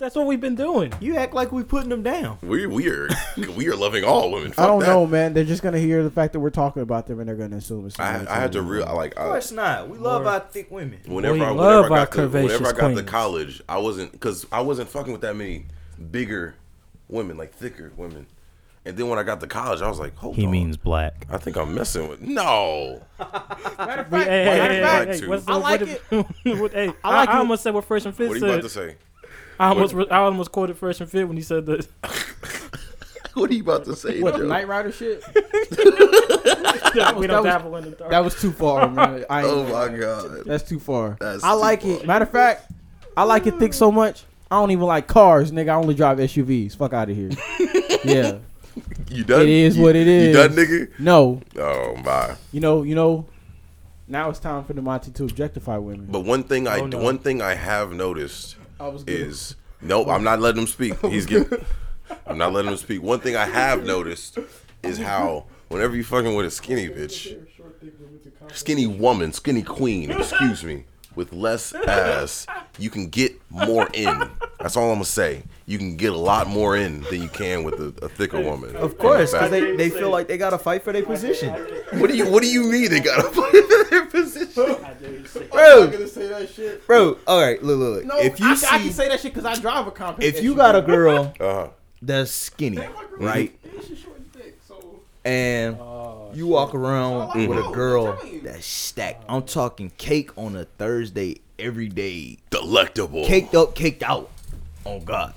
That's 0.02 0.16
what 0.16 0.26
we've 0.26 0.42
been 0.42 0.56
doing. 0.56 0.92
You 1.00 1.16
act 1.16 1.36
like 1.36 1.52
we're 1.52 1.64
putting 1.64 1.90
them 1.90 2.02
down. 2.02 2.40
We 2.42 2.66
we 2.66 2.90
are 2.90 3.08
we 3.56 3.68
are 3.68 3.76
loving 3.76 4.04
all 4.04 4.32
women. 4.32 4.52
I 4.58 4.66
don't 4.66 4.80
that. 4.80 4.88
know, 4.88 5.06
man. 5.06 5.36
They're 5.36 5.44
just 5.44 5.62
gonna 5.62 5.78
hear 5.78 6.02
the 6.02 6.10
fact 6.10 6.34
that 6.34 6.40
we're 6.40 6.50
talking 6.50 6.82
about 6.82 7.06
them, 7.06 7.20
and 7.20 7.30
they're 7.30 7.36
gonna 7.36 7.58
assume 7.58 7.86
it's. 7.86 8.00
I, 8.00 8.26
I 8.28 8.40
had 8.40 8.52
to 8.54 8.58
telling 8.58 8.68
real. 8.68 8.86
I 8.86 8.94
like 8.94 9.12
Of 9.12 9.20
I, 9.20 9.28
course 9.28 9.52
uh, 9.52 9.56
not. 9.56 9.90
We 9.90 10.00
love 10.00 10.24
Or- 10.24 10.30
our 10.30 10.40
thick 10.40 10.72
women. 10.72 11.02
whenever 11.06 11.36
We 11.36 11.42
I, 11.44 11.52
love 11.52 11.84
whenever 11.86 11.94
I 11.94 12.06
got 12.06 12.12
to, 12.14 12.28
whenever 12.30 12.38
I 12.40 12.72
curvaceous 12.72 12.78
got 12.80 12.96
to 12.96 13.04
college, 13.04 13.62
I 13.70 13.78
wasn't 13.78 14.12
because 14.12 14.48
I 14.52 14.62
wasn't 14.62 14.90
fucking 14.90 15.12
with 15.12 15.22
that 15.22 15.36
many 15.36 15.66
bigger 16.10 16.56
women, 17.08 17.38
like 17.38 17.54
thicker 17.54 17.92
women. 17.96 18.26
And 18.84 18.98
then 18.98 19.08
when 19.08 19.20
I 19.20 19.24
got 19.24 19.40
to 19.42 19.46
college, 19.46 19.84
I 19.84 19.88
was 19.88 20.00
like, 20.00 20.16
hold 20.16 20.34
on. 20.34 20.40
He 20.42 20.48
means 20.48 20.78
black. 20.78 21.28
I 21.30 21.38
think 21.38 21.58
I'm 21.58 21.76
messing 21.76 22.08
with 22.10 22.22
no. 22.22 23.04
Matter 23.20 24.02
of 24.02 24.08
fact, 24.08 24.12
hey, 24.12 24.46
matter 24.46 24.74
hey, 24.74 24.82
fact, 24.82 25.10
like 25.10 25.20
hey, 25.20 25.20
to. 25.20 25.38
the, 25.38 25.52
I 25.52 25.56
like 25.58 25.82
what 26.10 26.60
what, 26.60 26.74
hey, 26.74 26.92
I 27.04 27.16
like 27.18 27.30
I, 27.30 27.38
almost 27.38 27.62
said 27.62 27.76
what 27.76 27.86
Fresh 27.86 28.06
and 28.06 28.16
Fit 28.16 28.30
What 28.30 28.38
are 28.38 28.40
you 28.40 28.46
about 28.48 28.64
to 28.64 28.70
say? 28.70 28.96
I 29.60 29.70
almost, 29.70 29.94
I 30.12 30.18
almost 30.18 30.52
quoted 30.52 30.78
Fresh 30.78 31.02
and 31.02 31.10
Fit 31.10 31.28
when 31.28 31.38
he 31.38 31.44
said 31.44 31.66
that. 31.68 31.88
What 33.34 33.50
are 33.50 33.54
you 33.54 33.64
about 33.64 33.86
to 33.86 33.96
say, 33.96 34.20
what 34.22 34.36
Joe? 34.36 34.46
Night 34.46 34.68
Rider 34.68 34.92
shit? 34.92 35.24
we 35.36 37.28
don't 37.28 37.44
was- 37.44 37.44
dabble 37.46 37.76
in 37.78 37.86
the 37.86 37.92
dark. 37.98 38.12
That 38.12 38.24
was 38.26 38.40
too 38.40 38.52
far, 38.52 38.90
man. 38.90 39.24
I 39.30 39.44
oh 39.44 39.62
ain't- 39.62 39.70
Oh 39.72 39.90
my 39.90 39.98
god. 39.98 40.44
That's 40.46 40.68
too 40.68 40.80
far. 40.82 41.16
That's 41.18 41.42
I 41.42 41.54
too 41.54 41.58
like 41.60 41.82
far. 41.82 41.92
it. 41.92 42.06
Matter 42.08 42.24
of 42.26 42.32
fact, 42.32 42.72
I 43.16 43.24
like 43.24 43.48
it 43.48 43.58
thick 43.58 43.74
so 43.74 43.90
much. 43.90 44.24
I 44.50 44.56
don't 44.60 44.72
even 44.72 44.86
like 44.86 45.08
cars, 45.08 45.52
nigga. 45.54 45.70
I 45.70 45.76
only 45.76 45.96
drive 45.96 46.18
SUVs. 46.18 46.76
Fuck 46.76 46.92
out 46.92 47.10
of 47.10 47.16
here. 47.16 47.30
yeah. 48.04 48.40
You 49.10 49.24
done? 49.24 49.44
It 49.44 49.50
is 49.50 49.78
You- 49.78 49.84
what 49.84 49.96
it 49.96 50.08
You 50.08 50.14
is. 50.14 50.36
done, 50.36 50.50
nigga? 50.52 51.00
No. 51.00 51.42
Oh 51.58 51.96
my. 52.04 52.36
You 52.52 52.60
know. 52.60 52.84
You 52.84 52.96
know. 52.96 53.26
Now 54.10 54.30
it's 54.30 54.40
time 54.40 54.66
for 54.66 54.74
Demonte 54.74 55.14
to 55.16 55.24
objectify 55.24 55.78
women. 55.78 56.08
But 56.12 56.22
one 56.26 56.44
thing 56.44 56.68
I 56.68 56.80
Oh, 56.82 56.86
no. 56.88 56.98
one 57.00 57.18
thing 57.18 57.42
I 57.42 57.56
have 57.56 57.94
noticed 57.94 58.58
I 58.82 58.88
was 58.88 59.04
good. 59.04 59.22
is 59.22 59.56
nope. 59.80 60.08
I'm 60.08 60.24
not 60.24 60.40
letting 60.40 60.62
him 60.62 60.68
speak. 60.68 61.00
He's 61.06 61.28
getting. 61.28 61.64
I'm 62.26 62.38
not 62.38 62.52
letting 62.52 62.72
him 62.72 62.78
speak. 62.78 63.04
One 63.04 63.20
thing 63.20 63.36
I 63.36 63.46
have 63.46 63.86
noticed 63.86 64.40
is 64.82 64.98
how 64.98 65.46
whenever 65.70 65.96
you 65.96 66.04
fucking 66.04 66.34
with 66.34 66.48
a 66.48 66.52
skinny 66.52 66.90
bitch, 66.90 67.38
skinny 68.52 68.88
woman, 68.88 69.34
skinny 69.34 69.62
queen, 69.62 70.10
excuse 70.10 70.64
me, 70.64 70.86
with 71.16 71.34
less 71.34 71.74
ass, 71.74 72.46
you 72.80 72.90
can 72.90 73.08
get 73.08 73.40
more 73.50 73.88
in. 73.94 74.30
That's 74.60 74.78
all 74.78 74.90
I'm 74.90 74.96
gonna 74.96 75.06
say. 75.06 75.44
You 75.66 75.78
can 75.78 75.96
get 75.98 76.12
a 76.14 76.18
lot 76.18 76.48
more 76.48 76.76
in 76.76 77.02
than 77.04 77.22
you 77.22 77.30
can 77.30 77.64
with 77.64 77.76
a, 77.76 78.06
a 78.06 78.10
thicker 78.10 78.40
woman. 78.42 78.76
Of 78.76 78.98
course, 78.98 79.32
because 79.32 79.52
they, 79.52 79.76
they 79.76 79.90
feel 79.90 80.10
like 80.10 80.28
they 80.28 80.38
gotta 80.38 80.58
fight 80.58 80.84
for 80.84 80.92
their 80.94 81.04
position. 81.04 81.50
What 82.00 82.10
do 82.10 82.16
you 82.18 82.30
What 82.30 82.42
do 82.44 82.50
you 82.50 82.64
mean 82.64 82.90
they 82.90 83.00
gotta 83.00 83.24
fight 83.30 83.52
for 83.52 83.84
their 83.90 84.06
position? 84.06 84.52
Bro, 85.52 85.84
I'm 85.84 85.92
gonna 85.92 86.08
say 86.08 86.28
that 86.28 86.50
shit. 86.50 86.86
bro. 86.88 87.18
All 87.28 87.42
right, 87.42 87.62
look, 87.64 87.80
look, 87.80 87.96
look. 87.98 88.06
No, 88.06 88.18
if 88.20 88.40
you 88.40 88.48
I, 88.48 88.56
see, 88.56 88.68
I 88.70 88.80
can 88.80 88.92
say 88.92 89.08
that 89.10 89.20
shit 89.20 89.34
because 89.34 89.46
I 89.46 89.60
drive 89.62 89.88
a 89.88 89.92
compact. 89.92 90.24
if 90.24 90.42
you 90.44 90.56
got 90.56 90.76
a 90.76 90.82
girl 90.82 91.34
Uh 91.40 91.54
huh. 91.54 91.68
that's 92.02 92.32
skinny, 92.32 92.80
right, 93.18 93.58
She's 93.88 94.00
short 94.00 94.18
and 95.24 95.78
thick, 96.32 96.40
so- 96.40 96.42
and 96.42 96.42
Oh, 96.44 96.46
you 96.46 96.48
walk 96.48 96.76
around 96.76 97.28
with 97.48 97.58
a 97.58 97.62
Mhm. 97.62 97.74
girl 97.74 98.08
I'm 98.08 98.18
telling 98.18 98.34
you. 98.34 98.42
that's 98.42 98.66
stacked. 98.66 99.26
I'm 99.30 99.44
talking 99.44 99.92
cake 99.98 100.32
on 100.38 100.56
a 100.56 100.66
Thursday 100.66 101.42
every 101.60 101.88
day, 101.90 102.38
Delectable. 102.50 103.26
caked 103.26 103.56
up, 103.56 103.76
caked 103.76 104.04
out. 104.04 104.30
Oh 104.86 105.00
God. 105.00 105.34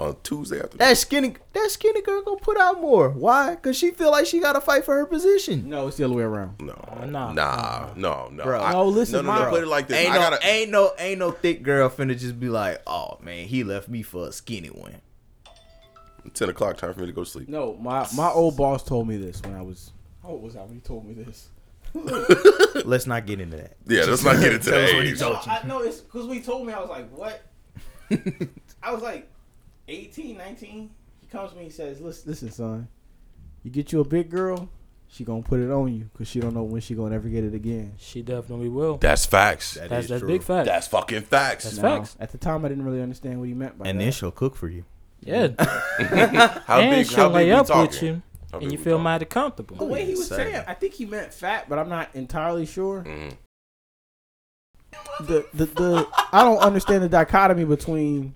on 0.00 0.16
Tuesday 0.24 0.58
after 0.60 0.76
That 0.76 0.98
skinny, 0.98 1.34
that 1.52 1.70
skinny 1.70 2.02
girl 2.02 2.20
gonna 2.22 2.36
put 2.40 2.58
out 2.58 2.80
more. 2.80 3.10
Why? 3.10 3.54
Cause 3.62 3.76
she 3.76 3.92
feel 3.92 4.10
like 4.10 4.26
she 4.26 4.40
gotta 4.40 4.60
fight 4.60 4.84
for 4.84 4.92
her 4.96 5.06
position. 5.06 5.68
No, 5.68 5.86
it's 5.86 5.98
the 5.98 6.04
other 6.04 6.14
way 6.14 6.24
around. 6.24 6.56
No, 6.60 6.74
nah. 7.06 7.32
nah, 7.32 7.90
no, 7.94 8.28
no. 8.32 8.42
Bro. 8.42 8.60
I- 8.60 8.72
No, 8.72 8.86
listen, 8.88 9.24
no, 9.24 9.32
no, 9.32 9.38
my- 9.38 9.44
no. 9.44 9.50
Put 9.50 9.62
it 9.62 9.68
like 9.68 9.86
this. 9.86 9.96
Ain't 9.98 10.10
I 10.10 10.14
no, 10.14 10.20
gotta. 10.20 10.44
ain't 10.44 10.70
no, 10.72 10.90
ain't 10.98 11.20
no 11.20 11.30
thick 11.30 11.62
girl 11.62 11.88
finna 11.88 12.18
just 12.18 12.40
be 12.40 12.48
like, 12.48 12.82
oh 12.88 13.18
man, 13.22 13.46
he 13.46 13.62
left 13.62 13.88
me 13.88 14.02
for 14.02 14.26
a 14.26 14.32
skinny 14.32 14.66
one. 14.66 14.96
Ten 16.34 16.48
o'clock. 16.48 16.76
Time 16.76 16.92
for 16.92 16.98
me 17.00 17.06
to 17.06 17.12
go 17.12 17.22
to 17.22 17.30
sleep. 17.30 17.48
No, 17.48 17.76
my 17.80 18.04
my 18.16 18.30
old 18.30 18.56
boss 18.56 18.82
told 18.82 19.06
me 19.06 19.16
this 19.16 19.40
when 19.44 19.54
I 19.54 19.62
was. 19.62 19.92
How 20.24 20.30
old 20.30 20.42
was 20.42 20.56
I 20.56 20.60
when 20.62 20.74
he 20.74 20.80
told 20.80 21.06
me 21.06 21.14
this? 21.14 21.48
Let's 22.84 23.06
not 23.06 23.26
get 23.26 23.40
into 23.40 23.56
that. 23.58 23.76
Yeah, 23.86 24.04
let's 24.04 24.24
not 24.24 24.40
get 24.40 24.52
into 24.54 24.70
that 24.72 24.88
age. 24.88 25.20
No, 25.20 25.38
I 25.46 25.62
know 25.66 25.80
it's 25.82 26.00
because 26.00 26.26
when 26.26 26.38
he 26.38 26.42
told 26.42 26.66
me, 26.66 26.72
I 26.72 26.80
was 26.80 26.88
like, 26.90 27.08
what? 27.10 27.42
I 28.82 28.92
was 28.92 29.02
like 29.02 29.28
18, 29.88 30.36
19. 30.36 30.90
He 31.20 31.26
comes 31.28 31.52
to 31.52 31.56
me 31.56 31.64
and 31.64 31.72
says, 31.72 32.00
listen, 32.00 32.30
listen, 32.30 32.50
son, 32.50 32.88
you 33.62 33.70
get 33.70 33.92
you 33.92 34.00
a 34.00 34.04
big 34.04 34.28
girl, 34.30 34.68
she 35.08 35.24
gonna 35.24 35.42
put 35.42 35.60
it 35.60 35.70
on 35.70 35.94
you 35.94 36.08
because 36.12 36.26
she 36.26 36.40
don't 36.40 36.54
know 36.54 36.64
when 36.64 36.80
she 36.80 36.94
gonna 36.94 37.14
ever 37.14 37.28
get 37.28 37.44
it 37.44 37.54
again. 37.54 37.92
She 37.98 38.22
definitely 38.22 38.68
will. 38.70 38.96
That's 38.96 39.24
facts. 39.26 39.74
That 39.74 39.90
That's 39.90 40.04
is 40.04 40.10
that's 40.10 40.20
true. 40.20 40.28
big 40.28 40.42
facts. 40.42 40.66
That's 40.66 40.88
fucking 40.88 41.22
facts. 41.22 41.64
That's 41.64 41.76
Now, 41.78 41.98
facts. 41.98 42.16
At 42.18 42.32
the 42.32 42.38
time, 42.38 42.64
I 42.64 42.68
didn't 42.68 42.84
really 42.84 43.02
understand 43.02 43.38
what 43.38 43.46
he 43.48 43.54
meant 43.54 43.78
by 43.78 43.86
And 43.88 44.00
that. 44.00 44.04
then 44.04 44.12
she'll 44.12 44.30
cook 44.32 44.56
for 44.56 44.68
you. 44.68 44.84
yeah. 45.20 45.48
How 46.66 46.80
and 46.80 46.90
big? 46.90 47.06
she'll 47.06 47.16
How 47.16 47.28
big 47.28 47.34
lay 47.36 47.52
up 47.52 47.66
talking? 47.68 47.82
with 47.86 48.02
you, 48.02 48.14
How 48.14 48.20
and 48.62 48.72
you 48.72 48.78
feel 48.78 48.98
mighty 48.98 49.24
comfortable. 49.24 49.76
the 49.76 49.84
way 49.84 50.04
he 50.04 50.12
was 50.12 50.28
saying, 50.28 50.64
I 50.66 50.74
think 50.74 50.94
he 50.94 51.06
meant 51.06 51.32
fat, 51.32 51.68
but 51.68 51.78
I'm 51.78 51.88
not 51.88 52.08
entirely 52.14 52.66
sure. 52.66 53.02
Mhm. 53.04 53.36
The, 55.20 55.46
the 55.54 55.66
the 55.66 56.08
I 56.32 56.42
don't 56.44 56.58
understand 56.58 57.02
the 57.02 57.08
dichotomy 57.08 57.64
between 57.64 58.34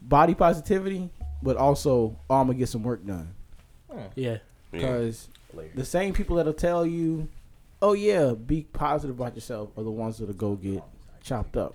body 0.00 0.34
positivity, 0.34 1.10
but 1.42 1.56
also 1.56 2.18
oh, 2.30 2.36
I'm 2.36 2.46
gonna 2.46 2.58
get 2.58 2.68
some 2.68 2.82
work 2.82 3.04
done. 3.06 3.34
Yeah. 3.90 4.06
Yeah. 4.14 4.38
Because 4.70 5.28
the 5.74 5.84
same 5.84 6.14
people 6.14 6.36
that'll 6.36 6.52
tell 6.54 6.86
you, 6.86 7.28
"Oh 7.82 7.92
yeah, 7.92 8.32
be 8.32 8.62
positive 8.72 9.18
about 9.18 9.34
yourself," 9.34 9.70
are 9.76 9.82
the 9.84 9.90
ones 9.90 10.18
that'll 10.18 10.34
go 10.34 10.54
get 10.56 10.82
chopped 11.22 11.56
up. 11.56 11.74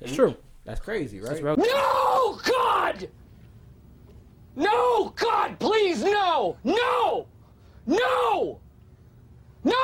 That's 0.00 0.14
true. 0.14 0.36
That's 0.64 0.80
crazy, 0.80 1.18
That's 1.20 1.40
right? 1.40 1.56
real. 1.56 1.66
No, 1.66 2.40
God! 2.44 3.08
No, 4.56 5.10
God, 5.16 5.58
please, 5.58 6.02
no! 6.02 6.56
No! 6.64 7.26
No! 7.86 8.60
No! 9.64 9.74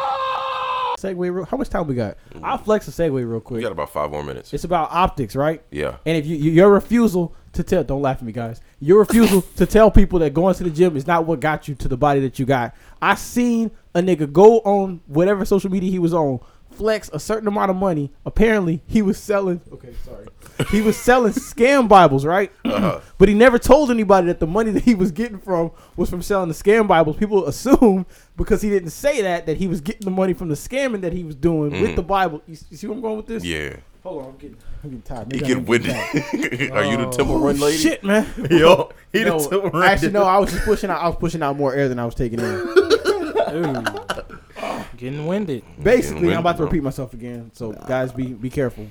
segue, 0.99 1.17
Real, 1.35 1.47
how 1.47 1.57
much 1.57 1.71
time 1.71 1.87
we 1.87 1.95
got? 1.95 2.19
I'll 2.43 2.59
flex 2.59 2.87
a 2.87 2.91
segue 2.91 3.12
real 3.15 3.27
We 3.37 3.41
quick. 3.41 3.62
got 3.62 3.73
about 3.73 3.91
five 3.91 4.11
more 4.11 4.23
minutes. 4.23 4.53
It's 4.53 4.65
about 4.65 4.91
optics, 4.93 5.35
right? 5.35 5.62
Yeah. 5.71 5.97
And 6.05 6.17
if 6.17 6.27
you, 6.27 6.37
you 6.37 6.50
your 6.50 6.71
refusal 6.71 7.35
to 7.55 7.62
tell, 7.62 7.83
don't 7.83 8.03
laugh 8.03 8.19
at 8.19 8.23
me, 8.23 8.33
guys. 8.33 8.61
Your 8.81 8.99
refusal 8.99 9.41
to 9.57 9.65
tell 9.65 9.91
people 9.91 10.19
that 10.19 10.35
going 10.35 10.55
to 10.57 10.65
the 10.65 10.69
gym 10.71 10.97
is 10.99 11.07
not 11.07 11.25
what 11.25 11.41
got 11.41 11.67
you 11.69 11.75
to 11.77 11.89
the 11.89 11.97
body 11.97 12.21
that 12.21 12.39
you 12.39 12.45
got. 12.45 12.75
I 13.00 13.15
seen 13.15 13.71
a 13.95 14.00
nigga 14.00 14.31
go 14.31 14.59
on 14.61 15.00
whatever 15.07 15.45
social 15.47 15.71
media 15.71 15.91
he 15.91 15.99
was 15.99 16.12
on, 16.12 16.41
flex 16.80 17.10
a 17.12 17.20
certain 17.20 17.46
amount 17.46 17.70
of 17.70 17.76
money. 17.76 18.10
Apparently, 18.25 18.82
he 18.87 19.02
was 19.02 19.18
selling. 19.18 19.60
Okay, 19.70 19.92
sorry. 20.02 20.26
He 20.70 20.80
was 20.80 20.96
selling 20.96 21.32
scam 21.34 21.88
Bibles, 21.88 22.25
right? 22.25 22.50
Uh-huh. 22.64 23.00
but 23.18 23.28
he 23.28 23.34
never 23.34 23.58
told 23.58 23.90
anybody 23.90 24.28
that 24.28 24.40
the 24.40 24.46
money 24.46 24.70
that 24.70 24.84
he 24.84 24.94
was 24.94 25.10
getting 25.12 25.38
from 25.38 25.70
was 25.96 26.08
from 26.08 26.22
selling 26.22 26.49
the 26.49 26.54
scam 26.54 26.88
Bibles. 26.88 27.16
People 27.18 27.46
assumed 27.46 28.06
because 28.38 28.62
he 28.62 28.70
didn't 28.70 28.90
say 28.90 29.20
that 29.20 29.44
that 29.44 29.58
he 29.58 29.66
was 29.66 29.82
getting 29.82 30.04
the 30.06 30.10
money 30.10 30.32
from 30.32 30.49
the 30.49 30.54
scamming 30.54 31.02
that 31.02 31.12
he 31.12 31.22
was 31.22 31.34
doing 31.34 31.70
with 31.72 31.90
Mhm. 31.90 31.96
the 31.96 32.02
Bible. 32.02 32.40
You, 32.46 32.56
you 32.70 32.76
see 32.78 32.87
where 32.87 32.96
I'm 32.96 33.02
going 33.02 33.18
with 33.18 33.26
this? 33.26 33.44
Yeah. 33.44 33.76
Hold 34.02 34.22
on, 34.22 34.28
I'm 34.30 34.37
getting, 34.38 34.56
I'm 34.82 34.90
getting 34.90 35.02
tired. 35.02 35.32
You 35.34 35.40
Maybe 35.40 35.46
get 35.46 35.56
I'm 35.58 35.66
winded. 35.66 36.70
Are 36.72 36.84
you 36.84 36.96
the 36.96 37.10
Temple 37.14 37.38
Run 37.40 37.60
lady? 37.60 37.76
Shit, 37.76 38.02
man. 38.02 38.26
Yo, 38.50 38.90
he 39.12 39.25
No, 39.25 39.38
the 39.38 39.60
Run. 39.60 39.82
actually, 39.82 40.12
no. 40.12 40.22
I 40.22 40.38
was 40.38 40.50
just 40.52 40.64
pushing 40.64 40.88
out. 40.88 41.02
I 41.02 41.08
was 41.08 41.16
pushing 41.18 41.42
out 41.42 41.58
more 41.58 41.75
air 41.75 41.87
than 41.90 41.99
I 41.99 42.06
was 42.06 42.14
taking 42.14 42.38
in. 42.40 42.46
Ooh. 45.02 45.11
Getting 45.11 45.26
winded. 45.26 45.64
Basically, 45.83 46.21
winded, 46.23 46.35
I'm 46.35 46.40
about 46.40 46.52
to 46.52 46.57
bro. 46.59 46.66
repeat 46.66 46.83
myself 46.83 47.14
again. 47.14 47.50
So, 47.54 47.73
guys, 47.73 48.12
be 48.12 48.33
be 48.33 48.50
careful. 48.50 48.87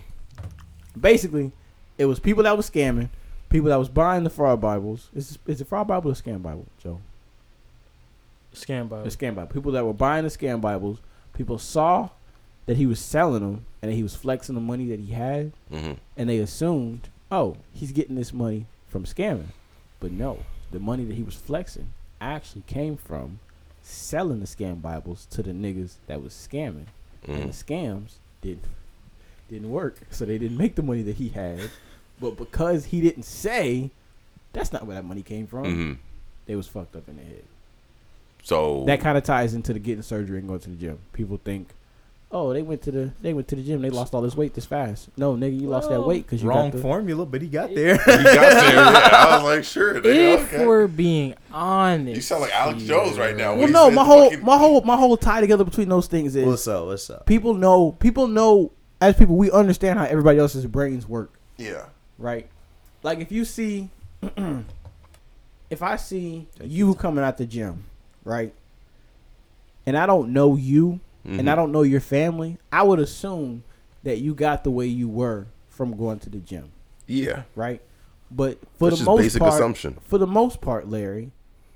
Basically, 1.00 1.51
it 1.98 2.06
was 2.06 2.20
people 2.20 2.44
that 2.44 2.56
was 2.58 2.70
scamming, 2.70 3.10
people 3.50 3.70
that 3.70 3.78
was 3.78 3.89
buying 3.89 4.24
the 4.24 4.30
fraud 4.30 4.60
Bibles. 4.62 5.10
Is 5.13 5.38
is 5.46 5.62
it 5.62 5.68
fraud 5.68 5.88
Bible 5.88 6.12
or 6.12 6.16
scam 6.16 6.42
Bible, 6.42 6.66
Joe? 6.82 7.00
Scam 8.54 8.89
Bible. 8.89 9.04
The 9.04 9.10
scam 9.10 9.36
Bible. 9.36 9.51
People 9.54 9.72
that 9.74 9.86
were 9.86 9.94
buying 9.94 10.24
the 10.24 10.30
scam 10.30 10.62
Bibles. 10.62 11.00
People 11.34 11.58
saw 11.58 12.10
that 12.66 12.78
he 12.78 12.86
was 12.86 13.00
selling 13.00 13.41
them 13.41 13.65
and 13.82 13.91
that 13.91 13.95
he 13.95 14.04
was 14.04 14.15
flexing 14.15 14.56
the 14.56 14.62
money 14.62 14.88
that 14.88 15.00
he 15.00 15.13
had, 15.13 15.52
hmm 15.69 15.93
and 16.17 16.30
they 16.30 16.39
assumed, 16.39 17.08
oh, 17.32 17.56
he's 17.74 17.91
getting 17.91 18.15
this 18.15 18.34
money 18.34 18.65
from 18.88 19.06
scamming. 19.06 19.48
But 20.00 20.12
no, 20.12 20.39
the 20.72 20.80
money 20.80 21.06
that 21.06 21.15
he 21.15 21.24
was 21.24 21.36
flexing 21.36 21.93
actually 22.19 22.63
came 22.67 22.98
from 22.98 23.39
selling 23.89 24.39
the 24.39 24.45
scam 24.45 24.82
Bibles 24.82 25.25
to 25.32 25.41
the 25.43 25.52
niggas 25.52 25.93
that 26.08 26.21
was 26.21 26.34
scamming. 26.34 26.86
hmm 27.25 27.32
And 27.34 27.49
the 27.49 27.54
scams 27.54 28.13
didn't 28.41 28.63
didn't 29.49 29.69
work. 29.71 29.97
So 30.12 30.25
they 30.25 30.38
didn't 30.38 30.58
make 30.58 30.75
the 30.75 30.84
money 30.84 31.02
that 31.04 31.15
he 31.15 31.30
had. 31.30 31.69
But 32.21 32.38
because 32.38 32.86
he 32.86 33.02
didn't 33.02 33.23
say 33.23 33.89
that's 34.54 34.71
not 34.73 34.86
where 34.86 34.95
that 34.95 35.06
money 35.06 35.21
came 35.23 35.47
from, 35.47 35.63
hmm 35.65 35.93
they 36.45 36.56
was 36.56 36.67
fucked 36.67 36.95
up 36.95 37.08
in 37.08 37.17
the 37.17 37.23
head. 37.23 37.43
So 38.41 38.84
That 38.86 39.02
kind 39.02 39.17
of 39.17 39.23
ties 39.23 39.54
into 39.54 39.71
the 39.73 39.80
getting 39.80 40.02
surgery 40.02 40.39
and 40.39 40.47
going 40.47 40.62
to 40.62 40.69
the 40.69 40.75
gym. 40.75 40.97
People 41.13 41.39
think, 41.43 41.67
oh, 42.32 42.54
they 42.54 42.62
went 42.62 42.82
to 42.84 42.92
the 42.92 43.12
they 43.22 43.34
went 43.34 43.48
to 43.48 43.56
the 43.56 43.63
gym, 43.63 43.82
they 43.82 43.89
lost 43.89 44.13
all 44.13 44.22
this 44.22 44.36
weight 44.36 44.54
this 44.54 44.65
fast. 44.65 45.10
No, 45.18 45.36
nigga, 45.36 45.60
you 45.60 45.68
lost 45.68 45.89
that 45.89 46.02
weight 46.02 46.26
because 46.26 46.44
you 46.44 46.50
Wrong 46.50 46.68
got 46.70 46.76
the, 46.78 46.82
formula, 46.82 47.26
but 47.26 47.42
he 47.42 47.48
got 47.48 47.74
there. 47.74 47.94
you 47.96 47.98
got 47.98 48.24
there. 48.24 48.74
Yeah. 48.76 49.10
I 49.13 49.36
was 49.36 49.44
like, 49.44 49.63
sure. 49.63 49.96
nigga, 50.02 50.36
If 50.36 50.54
okay. 50.54 50.65
we're 50.65 50.88
being 50.88 51.36
honest, 51.52 52.15
You 52.15 52.22
sound 52.22 52.42
like 52.42 52.54
Alex 52.56 52.84
Jones 52.84 53.18
right 53.18 53.36
now. 53.36 53.54
Well, 53.54 53.63
When 53.63 53.72
no, 53.72 53.89
my 53.92 54.04
whole 54.06 54.30
fucking- 54.30 54.46
my 54.46 54.58
whole 54.58 54.82
my 54.82 54.96
whole 54.98 55.18
tie 55.18 55.42
together 55.42 55.63
between 55.63 55.89
those 55.89 56.08
things 56.08 56.36
is 56.36 56.46
What's 56.46 56.68
up? 56.68 56.86
What's 56.86 57.10
up? 57.10 57.26
people 57.26 57.54
know 57.54 57.94
people 57.94 58.28
know 58.28 58.72
as 59.02 59.15
people 59.15 59.36
we 59.36 59.50
understand 59.52 59.98
how 59.98 60.06
everybody 60.06 60.38
else's 60.39 60.65
brains 60.65 61.08
work, 61.08 61.34
Yeah. 61.58 61.86
right? 62.18 62.48
Like 63.02 63.20
if 63.20 63.32
you 63.32 63.46
see, 63.46 63.89
if 65.70 65.82
I 65.82 65.96
see 65.96 66.48
you 66.63 66.94
coming 66.96 67.24
out 67.24 67.38
the 67.38 67.46
gym, 67.46 67.86
right, 68.26 68.54
and 69.86 69.98
I 69.98 70.06
don't 70.06 70.34
know 70.34 70.56
you 70.56 71.00
and 71.25 71.39
Mm-hmm. 71.39 71.49
I 71.49 71.55
don't 71.55 71.71
know 71.71 71.82
your 71.84 71.99
family, 71.99 72.58
I 72.71 72.84
would 72.84 72.99
assume 72.99 73.63
that 74.03 74.19
you 74.19 74.34
got 74.34 74.63
the 74.63 74.71
way 74.71 74.86
you 74.88 75.08
were 75.10 75.47
from 75.67 75.95
going 75.97 76.19
to 76.19 76.29
the 76.29 76.38
gym, 76.39 76.71
Yeah. 77.08 77.43
right? 77.55 77.82
But 78.32 78.60
for 78.77 78.89
That's 78.89 78.91
the 78.91 78.97
just 78.97 79.05
most 79.05 79.21
basic 79.21 79.39
part, 79.41 79.53
assumption. 79.55 79.97
for 80.03 80.17
the 80.17 80.27
most 80.27 80.62
part, 80.62 80.88
Larry, 80.88 81.32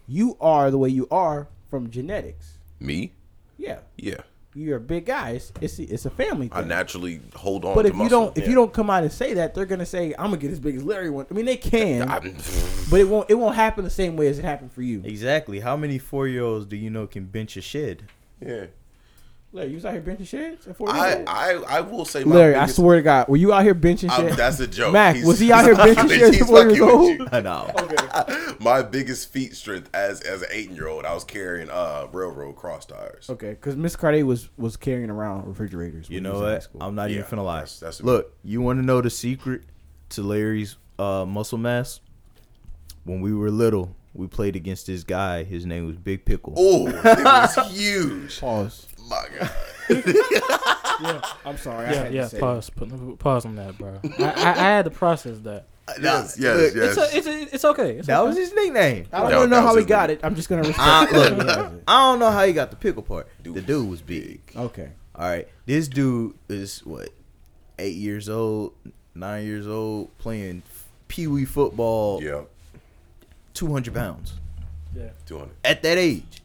you 0.07 0.37
are 0.39 0.69
the 0.71 0.77
way 0.77 0.89
you 0.89 1.07
are 1.11 1.47
from 1.69 1.89
genetics. 1.89 2.57
Me? 2.79 3.11
Yeah, 3.57 3.79
Yeah. 3.97 4.21
you're 4.53 4.77
a 4.77 4.81
big 4.81 5.05
guy. 5.07 5.31
It's 5.31 5.51
it's, 5.61 5.79
it's 5.79 6.05
a 6.05 6.09
family 6.09 6.49
I 6.51 6.59
thing. 6.59 6.67
naturally 6.69 7.21
hold 7.35 7.65
on. 7.65 7.73
but 7.75 7.83
to 7.83 7.87
if 7.89 7.93
you 7.95 8.03
muscle. 8.03 8.25
don't 8.25 8.37
if 8.37 8.43
Yeah. 8.43 8.49
you 8.49 8.55
don't 8.55 8.71
come 8.73 8.89
out 8.89 9.03
and 9.03 9.11
say 9.11 9.33
that, 9.33 9.55
they're 9.55 9.65
gonna 9.65 9.85
say 9.85 10.13
I'm 10.19 10.25
gonna 10.27 10.37
get 10.37 10.51
as 10.51 10.59
big 10.59 10.75
as 10.75 10.83
Larry 10.83 11.09
went. 11.09 11.29
I 11.31 11.33
mean, 11.33 11.45
they 11.45 11.57
can, 11.57 12.07
I'm, 12.09 12.35
but 12.91 12.99
it 12.99 13.07
won't 13.09 13.29
it 13.31 13.35
won't 13.35 13.55
happen 13.55 13.83
the 13.83 13.89
same 13.89 14.15
way 14.15 14.27
as 14.27 14.37
it 14.39 14.45
happened 14.45 14.71
for 14.71 14.81
you. 14.83 15.01
Exactly. 15.03 15.59
How 15.61 15.75
many 15.75 15.97
four 15.97 16.27
year 16.27 16.43
olds 16.43 16.65
do 16.67 16.75
you 16.75 16.89
know 16.91 17.07
can 17.07 17.25
bench 17.25 17.57
a 17.57 17.61
shed? 17.61 18.03
yeah. 18.39 18.65
Larry, 19.55 19.69
you 19.69 19.75
was 19.75 19.85
out 19.85 19.93
here 19.93 20.01
benching 20.01 20.25
sheds 20.27 20.67
at 20.67 20.75
40 20.75 20.93
I. 20.93 21.23
I 21.27 21.51
I 21.77 21.81
will 21.81 22.05
say 22.05 22.23
my 22.23 22.35
Larry, 22.35 22.55
I 22.55 22.61
biggest, 22.61 22.77
swear 22.77 22.95
to 22.97 23.03
God, 23.03 23.27
were 23.27 23.37
you 23.37 23.53
out 23.53 23.61
here 23.63 23.75
benching 23.75 24.09
I'm- 24.09 24.35
that's 24.35 24.59
a 24.59 24.65
joke. 24.65 24.93
Mac, 24.93 25.15
He's- 25.15 25.27
was 25.27 25.37
he 25.39 25.51
out 25.51 25.63
here 25.65 25.75
benching 25.75 25.93
fucking- 25.95 26.09
sheds 26.09 26.37
he's 26.37 26.41
at 26.41 26.47
40 26.47 26.73
years 26.73 26.79
fucking 26.79 26.85
with 26.85 26.95
old? 26.95 27.19
you. 27.19 27.27
I 27.31 27.39
know. 27.41 27.71
Okay. 27.79 28.53
My 28.59 28.81
biggest 28.81 29.31
feat 29.31 29.55
strength 29.55 29.91
as 29.93 30.21
as 30.21 30.41
an 30.41 30.47
eight 30.51 30.71
year 30.71 30.87
old, 30.87 31.05
I 31.05 31.13
was 31.13 31.23
carrying 31.23 31.69
uh 31.69 32.07
railroad 32.11 32.55
cross 32.55 32.85
tires. 32.87 33.29
Okay, 33.29 33.51
because 33.51 33.75
Miss 33.75 33.95
Cartier 33.95 34.25
was 34.25 34.49
was 34.57 34.75
carrying 34.75 35.11
around 35.11 35.47
refrigerators. 35.47 36.09
You 36.09 36.15
when 36.17 36.25
he 36.25 36.29
know 36.31 36.33
was 36.33 36.41
in 36.41 36.47
high 36.47 36.53
what? 36.53 36.63
school. 36.63 36.83
I'm 36.83 36.95
not 36.95 37.11
Yeah, 37.11 37.19
even 37.19 37.29
finna 37.39 37.45
lie. 37.45 37.55
that's- 37.57 37.79
that's 37.79 37.99
a- 37.99 38.05
Look, 38.05 38.35
you 38.43 38.59
want 38.61 38.79
to 38.79 38.85
know 38.85 39.01
the 39.01 39.09
secret 39.11 39.63
to 40.09 40.23
Larry's 40.23 40.77
uh, 40.97 41.25
muscle 41.27 41.59
mass? 41.59 41.99
When 43.03 43.21
we 43.21 43.33
were 43.33 43.51
little, 43.51 43.95
we 44.13 44.27
played 44.27 44.55
against 44.55 44.87
this 44.87 45.03
guy. 45.03 45.43
His 45.43 45.65
name 45.65 45.85
was 45.87 45.97
Big 45.97 46.23
Pickle. 46.25 46.53
Oh, 46.55 46.87
it 46.87 47.03
was 47.03 47.71
huge. 47.71 48.39
Pause. 48.39 48.87
My 49.13 49.39
God. 49.39 49.51
I'm 51.45 51.57
sorry. 51.57 51.87
I 51.87 51.91
yeah, 51.91 51.97
had 52.03 52.07
to 52.09 52.13
yeah. 52.13 52.27
say 52.27 52.39
Pause, 52.39 52.69
put- 52.71 53.19
pause 53.19 53.45
on 53.45 53.55
that, 53.57 53.77
bro. 53.77 53.99
I, 54.19 54.23
I, 54.23 54.49
I 54.51 54.53
had 54.75 54.85
to 54.85 54.91
process 54.91 55.39
that. 55.39 55.65
Yes, 56.01 56.37
yes, 56.39 56.55
look, 56.57 56.75
yes. 56.75 56.97
It's 56.97 56.97
a, 56.97 57.17
it's 57.17 57.27
a, 57.27 57.55
it's 57.55 57.65
okay. 57.65 57.97
It's 57.97 58.07
That 58.07 58.19
okay. 58.21 58.27
was 58.29 58.37
his 58.37 58.53
nickname. 58.53 59.05
I 59.11 59.19
don't 59.19 59.29
That- 59.31 59.37
want 59.39 59.49
know 59.51 59.61
how 59.61 59.73
he 59.73 59.79
his 59.81 59.85
got 59.85 60.07
name. 60.09 60.17
it. 60.19 60.23
I'm 60.25 60.33
just 60.33 60.47
gonna 60.47 60.61
uh, 60.61 60.67
respect. 60.67 60.79
I, 60.87 61.03
it. 61.03 61.11
look, 61.11 61.41
He 61.41 61.47
has 61.47 61.73
it. 61.73 61.83
I 61.89 61.99
don't 62.11 62.19
know 62.19 62.31
how 62.31 62.45
he 62.45 62.53
got 62.53 62.69
the 62.69 62.77
pickle 62.77 63.03
part. 63.03 63.27
Dude. 63.43 63.55
the 63.55 63.61
dude 63.61 63.89
was 63.89 64.01
big. 64.01 64.39
Okay. 64.55 64.91
All 65.13 65.27
right, 65.27 65.45
this 65.65 65.89
dude 65.89 66.35
is 66.47 66.79
what 66.85 67.09
eight 67.77 67.97
years 67.97 68.29
old, 68.29 68.73
nine 69.13 69.45
years 69.45 69.67
old, 69.67 70.17
playing 70.19 70.63
pee 71.09 71.27
wee 71.27 71.43
football. 71.43 72.23
Yeah, 72.23 72.43
two 73.53 73.69
hundred 73.73 73.93
pounds 73.93 74.35
Yeah. 74.95 75.09
two 75.25 75.37
hundred. 75.37 75.55
at 75.65 75.83
that 75.83 75.97
age. 75.97 76.41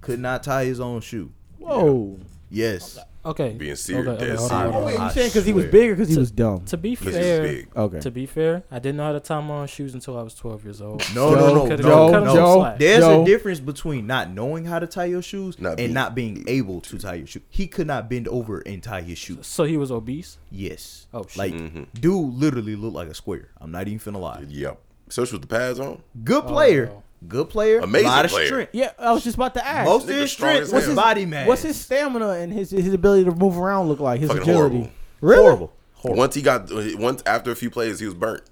Could 0.00 0.20
not 0.20 0.44
tie 0.44 0.64
his 0.64 0.78
own 0.78 1.00
shoe. 1.00 1.32
Whoa. 1.66 2.18
Yes, 2.48 2.98
Okay. 3.24 3.54
Being 3.54 3.74
serious, 3.74 4.06
Okay, 4.06 4.24
okay, 4.24 4.36
hold 4.36 4.52
on, 4.52 4.58
serious. 4.60 4.72
hold 4.72 4.74
on. 4.76 4.84
Wait, 4.84 5.00
you 5.00 5.10
saying 5.10 5.28
because 5.30 5.44
he 5.46 5.52
was 5.52 5.64
swear. 5.64 5.72
big 5.72 5.90
or 5.90 5.94
because 5.96 6.08
he 6.10 6.16
was 6.16 6.30
dumb? 6.30 6.64
To 6.66 6.76
be 6.76 6.90
Because 6.90 7.06
he's 7.06 7.14
fair, 7.16 7.42
big. 7.42 7.68
Okay. 7.76 7.98
to 8.00 8.10
be 8.12 8.24
fair, 8.24 8.62
I 8.70 8.78
didn't 8.78 8.98
know 8.98 9.06
how 9.06 9.12
to 9.14 9.18
tie 9.18 9.40
my 9.40 9.54
own 9.56 9.66
shoes 9.66 9.94
until 9.94 10.16
I 10.16 10.22
was 10.22 10.32
12 10.36 10.62
years 10.62 10.80
old. 10.80 11.00
No, 11.12 11.34
Joe, 11.34 11.34
no, 11.34 11.46
no, 11.54 11.66
Coulda- 11.66 11.82
no, 11.82 11.88
coulda- 11.88 12.20
no. 12.24 12.34
Joe, 12.36 12.54
slack. 12.60 12.78
There's 12.78 13.00
Joe. 13.02 13.22
a 13.22 13.24
difference 13.24 13.58
between 13.58 14.06
not 14.06 14.30
knowing 14.30 14.64
how 14.66 14.78
to 14.78 14.86
tie 14.86 15.06
your 15.06 15.22
shoes 15.22 15.60
Not 15.60 15.70
and 15.70 15.76
being- 15.78 15.92
not 15.92 16.14
being 16.14 16.44
able 16.46 16.80
to 16.82 16.98
tie 16.98 17.14
your 17.16 17.26
shoes. 17.26 17.42
He 17.50 17.66
could 17.66 17.88
not 17.88 18.08
bend 18.08 18.28
over 18.28 18.60
and 18.60 18.80
tie 18.80 19.02
his 19.02 19.18
shoes. 19.18 19.44
So 19.48 19.64
he 19.64 19.76
was 19.76 19.90
obese. 19.90 20.38
Yes. 20.52 21.08
Oh, 21.12 21.24
shit. 21.28 21.36
Like, 21.36 21.52
Mhm. 21.52 21.86
dude 22.00 22.32
literally 22.34 22.76
looked 22.76 22.94
like 22.94 23.08
a 23.08 23.14
square. 23.14 23.48
I'm 23.60 23.72
not 23.72 23.88
even 23.88 23.98
finna 23.98 24.20
lie. 24.20 24.44
Yep. 24.48 24.78
Especially 25.08 25.38
with 25.40 25.48
the 25.48 25.54
pads 25.56 25.80
on. 25.80 26.00
Good 26.22 26.46
player. 26.46 26.92
Good 27.26 27.48
player. 27.50 27.78
Amazing 27.80 28.08
lot 28.08 28.24
of 28.24 28.30
player. 28.30 28.46
strength. 28.46 28.74
Yeah, 28.74 28.92
I 28.98 29.12
was 29.12 29.24
just 29.24 29.36
about 29.36 29.54
to 29.54 29.66
ask. 29.66 29.86
Most 29.86 30.04
of 30.08 30.14
his 30.14 30.30
strength 30.32 30.62
as 30.64 30.72
was 30.72 30.86
his 30.86 30.94
body 30.94 31.24
mass. 31.26 31.48
What's 31.48 31.62
his 31.62 31.80
stamina 31.80 32.30
and 32.30 32.52
his 32.52 32.70
his 32.70 32.92
ability 32.92 33.24
to 33.24 33.32
move 33.32 33.56
around 33.58 33.88
look 33.88 34.00
like? 34.00 34.20
His 34.20 34.28
Fucking 34.28 34.42
agility. 34.42 34.76
horrible. 34.76 34.90
Really? 35.20 35.42
horrible? 35.42 35.72
Horrible. 35.94 36.18
Once 36.18 36.34
he 36.34 36.42
got 36.42 36.68
once 36.98 37.22
after 37.26 37.50
a 37.50 37.56
few 37.56 37.70
plays, 37.70 37.98
he 38.00 38.06
was 38.06 38.14
burnt. 38.14 38.42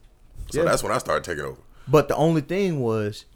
So 0.51 0.61
Yeah. 0.63 0.65
that's 0.71 0.83
when 0.83 0.93
I 0.93 0.99
started 0.99 1.25
taking 1.25 1.45
over. 1.45 1.61
But 1.87 2.09
the 2.09 2.17
only 2.17 2.41
thing 2.41 2.81
was 2.81 3.27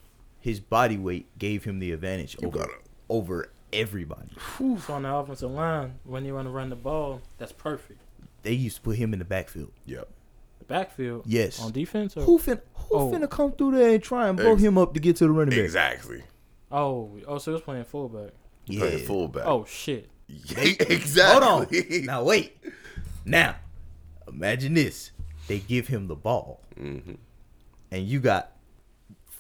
his 0.41 0.61
body 0.61 0.97
weight 0.97 1.27
gave 1.39 1.65
him 1.65 1.79
the 1.79 1.93
advantage 1.93 2.37
You 2.41 2.49
over, 2.49 2.67
over 3.11 3.51
everybody. 3.73 4.31
So 4.59 4.95
on 4.95 5.03
the 5.03 5.15
offensive 5.15 5.51
line, 5.51 5.99
when 6.05 6.25
you 6.25 6.35
want 6.35 6.47
to 6.47 6.51
run 6.51 6.71
the 6.71 6.77
ball, 6.77 7.21
that's 7.37 7.53
perfect. 7.53 8.01
They 8.43 8.53
used 8.53 8.77
to 8.77 8.83
put 8.83 8.97
him 8.97 9.13
in 9.13 9.19
the 9.19 9.25
backfield. 9.27 9.73
Yep. 9.85 10.09
The 10.59 10.65
backfield. 10.65 11.23
Yes. 11.27 11.61
On 11.63 11.71
defense 11.73 12.17
or 12.17 12.23
Who 12.23 12.39
fin 12.39 12.61
who 12.75 12.95
Oh. 12.97 13.11
finna 13.13 13.29
come 13.29 13.53
through 13.53 13.73
there 13.73 13.91
and 13.95 14.03
try 14.03 14.29
and 14.29 14.37
blow 14.37 14.53
Ex- 14.55 14.63
him 14.63 14.79
up 14.79 14.95
to 14.95 15.01
get 15.01 15.17
to 15.17 15.25
the 15.25 15.31
running 15.31 15.51
back? 15.51 15.59
Exactly. 15.65 16.23
oh 16.73 17.11
oh 17.27 17.39
so 17.39 17.51
he 17.51 17.55
was 17.55 17.63
playing 17.63 17.85
fullback. 17.85 18.31
Yeah. 18.67 18.81
Playing 18.81 19.07
fullback. 19.07 19.45
Oh 19.47 19.65
shit. 19.67 20.09
Yeah, 20.27 20.59
exactly. 20.81 21.47
Hold 21.47 21.69
on. 21.73 22.05
Now 22.05 22.23
wait. 22.25 22.57
Now, 23.25 23.57
imagine 24.27 24.75
this. 24.75 25.11
They 25.49 25.59
give 25.61 25.89
him 25.89 26.09
the 26.09 26.15
ball. 26.17 26.63
Mm-hmm. 26.79 27.15
And 27.91 28.07
you 28.07 28.21
got 28.21 28.53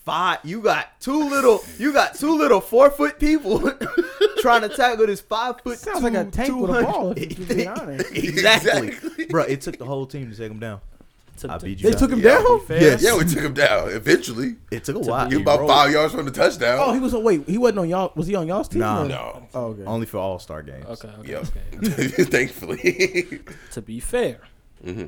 five 0.04 0.38
you 0.44 0.62
got 0.62 0.98
two 1.00 1.28
little 1.28 1.62
you 1.78 1.92
got 1.92 2.14
two 2.14 2.36
little 2.36 2.60
four 2.62 2.90
foot 2.90 3.18
people 3.18 3.60
trying 4.38 4.62
to 4.62 4.68
tackle 4.70 5.06
this 5.06 5.20
five 5.20 5.60
foot 5.60 5.78
Sounds 5.78 6.02
like 6.02 6.14
a 6.14 6.24
tank 6.24 6.54
with 6.56 6.70
a 6.70 6.82
ball, 6.82 7.12
if 7.16 7.48
be 7.48 7.66
honest. 7.66 8.10
exactly. 8.14 8.88
Exactly. 8.88 9.26
Bro, 9.26 9.44
it 9.44 9.60
took 9.60 9.76
the 9.78 9.84
whole 9.84 10.06
team 10.06 10.30
to 10.30 10.36
take 10.36 10.50
him 10.50 10.58
down. 10.60 10.80
To, 11.38 11.52
I 11.52 11.58
beat 11.58 11.80
you 11.80 11.90
They 11.90 11.96
took 11.96 12.10
him 12.10 12.20
Yeah. 12.20 12.42
down. 12.42 12.60
fair, 12.60 12.80
Yes. 12.82 13.02
Yeah, 13.02 13.16
we 13.16 13.24
took 13.24 13.42
him 13.42 13.54
down 13.54 13.90
eventually. 13.90 14.56
It 14.70 14.84
took 14.84 14.96
a 14.96 15.02
To 15.02 15.10
while. 15.10 15.28
He 15.28 15.36
was 15.36 15.42
about 15.42 15.58
rolled. 15.60 15.70
five 15.70 15.90
yards 15.92 16.14
from 16.14 16.24
the 16.26 16.30
touchdown. 16.30 16.78
Oh, 16.80 16.92
he 16.92 17.00
was. 17.00 17.14
On 17.14 17.22
wait, 17.24 17.48
he 17.48 17.58
wasn't 17.58 17.78
on 17.80 17.88
y'all. 17.88 18.12
Was 18.14 18.26
he 18.26 18.34
on 18.34 18.46
y'all's 18.48 18.68
team? 18.68 18.80
Nah. 18.80 19.02
or- 19.04 19.08
no. 19.08 19.48
Oh, 19.54 19.64
okay. 19.66 19.84
Only 19.84 20.06
for 20.06 20.18
all 20.18 20.38
star 20.38 20.62
games. 20.62 20.84
Okay, 20.86 21.08
okay, 21.20 21.30
Yep. 21.30 21.46
okay. 21.84 22.08
Thankfully. 22.24 23.40
to 23.72 23.82
be 23.82 24.00
fair, 24.00 24.40
hmm 24.84 25.06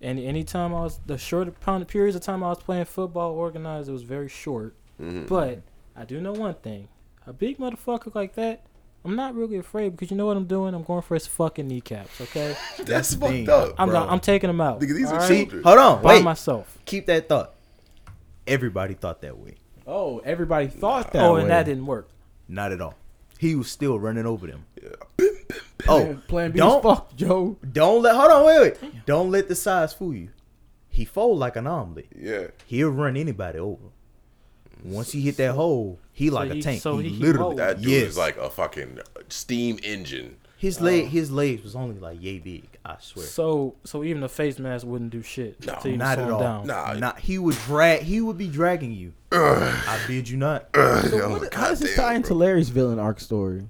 and 0.00 0.18
anytime 0.20 0.72
I 0.74 0.82
was 0.82 1.00
the 1.06 1.18
short 1.18 1.52
amount 1.66 1.88
periods 1.88 2.14
of 2.14 2.22
time 2.22 2.44
I 2.44 2.50
was 2.50 2.58
playing 2.58 2.84
football 2.84 3.32
organized, 3.32 3.88
it 3.88 3.92
was 3.92 4.04
very 4.04 4.28
short. 4.28 4.74
hmm 4.98 5.24
But 5.26 5.62
I 5.96 6.04
do 6.04 6.20
know 6.20 6.32
one 6.32 6.54
thing: 6.54 6.88
a 7.26 7.32
big 7.32 7.58
motherfucker 7.58 8.14
like 8.14 8.34
that, 8.36 8.64
I'm 9.04 9.14
not 9.16 9.34
really 9.34 9.56
afraid 9.58 9.90
because 9.90 10.10
you 10.10 10.16
know 10.16 10.26
what 10.26 10.36
I'm 10.36 10.46
doing. 10.46 10.74
I'm 10.74 10.82
going 10.82 11.02
for 11.02 11.14
his 11.14 11.26
fucking 11.26 11.66
kneecaps. 11.68 12.20
Okay, 12.20 12.54
That's 12.80 13.10
the 13.10 13.26
fucked 13.26 13.48
up. 13.48 13.74
I'm 13.78 13.88
Bro. 13.88 14.00
not, 14.00 14.10
I'm 14.10 14.20
taking 14.20 14.48
them 14.48 14.60
out. 14.60 14.80
Nigga, 14.80 14.94
these 14.94 15.10
are 15.10 15.20
all 15.20 15.26
See, 15.26 15.42
children. 15.44 15.62
hold 15.62 15.78
on, 15.78 16.02
by 16.02 16.14
wait. 16.16 16.24
myself. 16.24 16.76
Keep 16.84 17.06
that 17.06 17.28
thought. 17.28 17.54
Everybody 18.46 18.94
thought 18.94 19.20
that 19.22 19.38
way. 19.38 19.54
Oh, 19.86 20.18
everybody 20.18 20.66
thought 20.66 21.12
that. 21.12 21.22
oh, 21.24 21.34
way. 21.34 21.42
and 21.42 21.50
that 21.50 21.64
didn't 21.66 21.86
work. 21.86 22.08
Not 22.48 22.72
at 22.72 22.80
all. 22.80 22.94
He 23.38 23.54
was 23.54 23.70
still 23.70 23.98
running 23.98 24.26
over 24.26 24.46
them. 24.46 24.64
Yeah. 24.82 24.90
Oh, 25.86 26.00
Plan, 26.04 26.22
plan 26.28 26.50
B 26.52 26.58
don't- 26.58 26.78
as 26.78 26.82
fuck, 26.82 27.14
Joe. 27.16 27.56
don't 27.72 28.02
let. 28.02 28.16
Hold 28.16 28.32
on, 28.32 28.44
wait, 28.46 28.60
wait. 28.82 29.06
Don't 29.06 29.30
let 29.30 29.48
the 29.48 29.54
size 29.54 29.92
fool 29.94 30.12
you. 30.12 30.30
He 30.88 31.04
fold 31.04 31.38
like 31.38 31.54
an 31.56 31.66
omelet. 31.68 32.08
Yeah. 32.18 32.48
He'll 32.66 32.90
run 32.90 33.16
anybody 33.16 33.58
over. 33.60 33.84
Once 34.84 35.12
he 35.12 35.20
hit 35.20 35.36
that 35.38 35.54
hole, 35.54 35.98
he 36.12 36.30
like 36.30 36.52
he- 36.52 36.60
a 36.60 36.62
tank. 36.62 36.80
so 36.82 36.98
he, 36.98 37.08
he 37.08 37.16
can 37.16 37.26
literally. 37.26 37.48
roll. 37.48 37.54
That 37.56 37.80
dude 37.80 37.90
yes. 37.90 38.02
is 38.10 38.18
like 38.18 38.36
a 38.36 38.50
fucking 38.50 39.00
steam 39.28 39.78
engine. 39.82 40.36
his 40.56 40.80
leg. 40.80 41.04
Oh. 41.04 41.08
His 41.08 41.30
legs 41.30 41.62
was 41.62 41.74
only 41.76 41.98
like 41.98 42.22
yay 42.22 42.38
big. 42.38 42.68
I 42.84 42.96
swear. 43.00 43.26
So, 43.26 43.74
so 43.84 44.02
even 44.02 44.22
a 44.22 44.28
face 44.28 44.58
mask 44.58 44.86
wouldn't 44.86 45.10
do 45.10 45.22
shit. 45.22 45.64
No, 45.66 45.74
to 45.74 45.88
even 45.88 45.98
Not 45.98 46.18
at 46.18 46.26
him 46.26 46.34
all. 46.34 46.40
Down. 46.40 46.66
Nah. 46.66 46.94
Not. 46.94 47.18
He 47.18 47.38
would 47.38 47.56
drag. 47.56 48.02
He 48.02 48.20
would 48.20 48.38
be 48.38 48.48
dragging 48.48 48.92
you. 48.92 49.12
I 49.32 50.00
bid 50.06 50.28
you 50.28 50.36
not. 50.38 50.68
So 50.74 51.30
what, 51.30 51.52
how 51.52 51.68
does 51.68 51.80
this 51.80 51.94
tie 51.96 52.14
into 52.14 52.34
Larry's 52.34 52.70
villain 52.70 52.98
arc 52.98 53.20
story? 53.20 53.64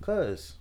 Cause 0.00 0.54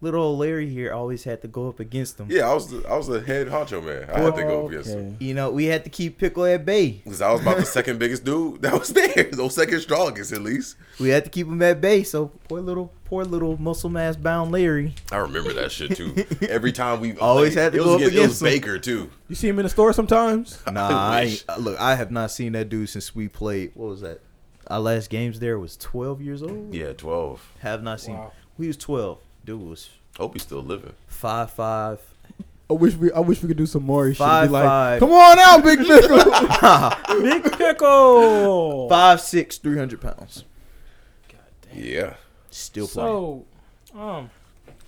little 0.00 0.22
old 0.22 0.38
Larry 0.38 0.68
here 0.68 0.92
always 0.92 1.24
had 1.24 1.42
to 1.42 1.48
go 1.48 1.68
up 1.68 1.80
against 1.80 2.18
him. 2.20 2.26
Yeah, 2.30 2.48
I 2.50 2.54
was 2.54 2.70
the, 2.70 2.86
I 2.88 2.96
was 2.96 3.06
the 3.06 3.20
head 3.20 3.48
honcho 3.48 3.82
man. 3.84 4.08
I 4.10 4.20
had 4.20 4.36
to 4.36 4.42
go 4.42 4.64
up 4.66 4.70
against 4.70 4.90
him. 4.90 5.16
You 5.20 5.34
know, 5.34 5.50
we 5.50 5.64
had 5.66 5.84
to 5.84 5.90
keep 5.90 6.18
Pickle 6.18 6.44
at 6.44 6.64
bay. 6.64 7.00
Because 7.04 7.22
I 7.22 7.32
was 7.32 7.40
about 7.42 7.56
the 7.56 7.64
second 7.64 7.98
biggest 7.98 8.24
dude 8.24 8.62
that 8.62 8.72
was 8.78 8.90
there. 8.90 9.24
Those 9.32 9.54
second 9.54 9.80
strongest, 9.80 10.32
at 10.32 10.42
least. 10.42 10.76
We 11.00 11.08
had 11.08 11.24
to 11.24 11.30
keep 11.30 11.46
him 11.46 11.60
at 11.62 11.80
bay. 11.80 12.02
So 12.02 12.26
poor 12.48 12.60
little, 12.60 12.92
poor 13.04 13.24
little 13.24 13.56
muscle 13.60 13.90
mass 13.90 14.16
bound 14.16 14.52
Larry. 14.52 14.94
I 15.10 15.16
remember 15.16 15.52
that 15.54 15.72
shit 15.72 15.96
too. 15.96 16.14
Every 16.48 16.72
time 16.72 17.00
we 17.00 17.16
Always 17.18 17.54
had 17.54 17.72
to 17.72 17.78
go 17.78 17.94
up 17.94 18.00
against, 18.00 18.14
it 18.14 18.20
was 18.20 18.42
against. 18.42 18.42
Baker 18.42 18.78
too. 18.78 19.10
You 19.28 19.34
see 19.34 19.48
him 19.48 19.58
in 19.58 19.64
the 19.64 19.70
store 19.70 19.92
sometimes? 19.92 20.62
Nah, 20.70 20.88
I 20.90 21.38
I 21.48 21.56
look, 21.56 21.80
I 21.80 21.94
have 21.94 22.10
not 22.10 22.30
seen 22.30 22.52
that 22.52 22.68
dude 22.68 22.90
since 22.90 23.14
we 23.14 23.28
played. 23.28 23.70
What 23.74 23.88
was 23.88 24.00
that? 24.02 24.20
Our 24.66 24.80
last 24.80 25.08
games 25.08 25.40
there 25.40 25.58
was 25.58 25.76
twelve 25.76 26.20
years 26.20 26.42
old. 26.42 26.74
Yeah, 26.74 26.92
twelve. 26.92 27.50
Have 27.60 27.82
not 27.82 28.00
seen. 28.00 28.16
Wow. 28.16 28.32
We 28.58 28.66
was 28.66 28.76
twelve. 28.76 29.18
Dude 29.46 29.62
was 29.62 29.88
Hope 30.18 30.34
he's 30.34 30.42
still 30.42 30.62
living. 30.62 30.92
five 31.06 31.50
five. 31.52 32.00
I 32.68 32.72
wish 32.72 32.94
we. 32.96 33.12
I 33.12 33.20
wish 33.20 33.40
we 33.42 33.48
could 33.48 33.56
do 33.56 33.64
some 33.66 33.84
more 33.84 34.06
shit. 34.08 34.14
Be 34.14 34.24
Five, 34.24 34.50
like, 34.50 34.64
five. 34.64 34.98
Come 35.00 35.12
on 35.12 35.38
out, 35.38 35.62
big 35.62 35.78
pickle. 35.78 36.16
Big 37.22 37.52
pickle. 37.56 38.88
Five 38.88 39.20
six, 39.20 39.56
three 39.58 39.78
hundred 39.78 40.00
pounds. 40.00 40.42
God 41.28 41.38
damn. 41.62 41.82
Yeah. 41.82 42.14
Still 42.50 42.88
playing. 42.88 43.06
So, 43.94 43.98
um, 43.98 44.30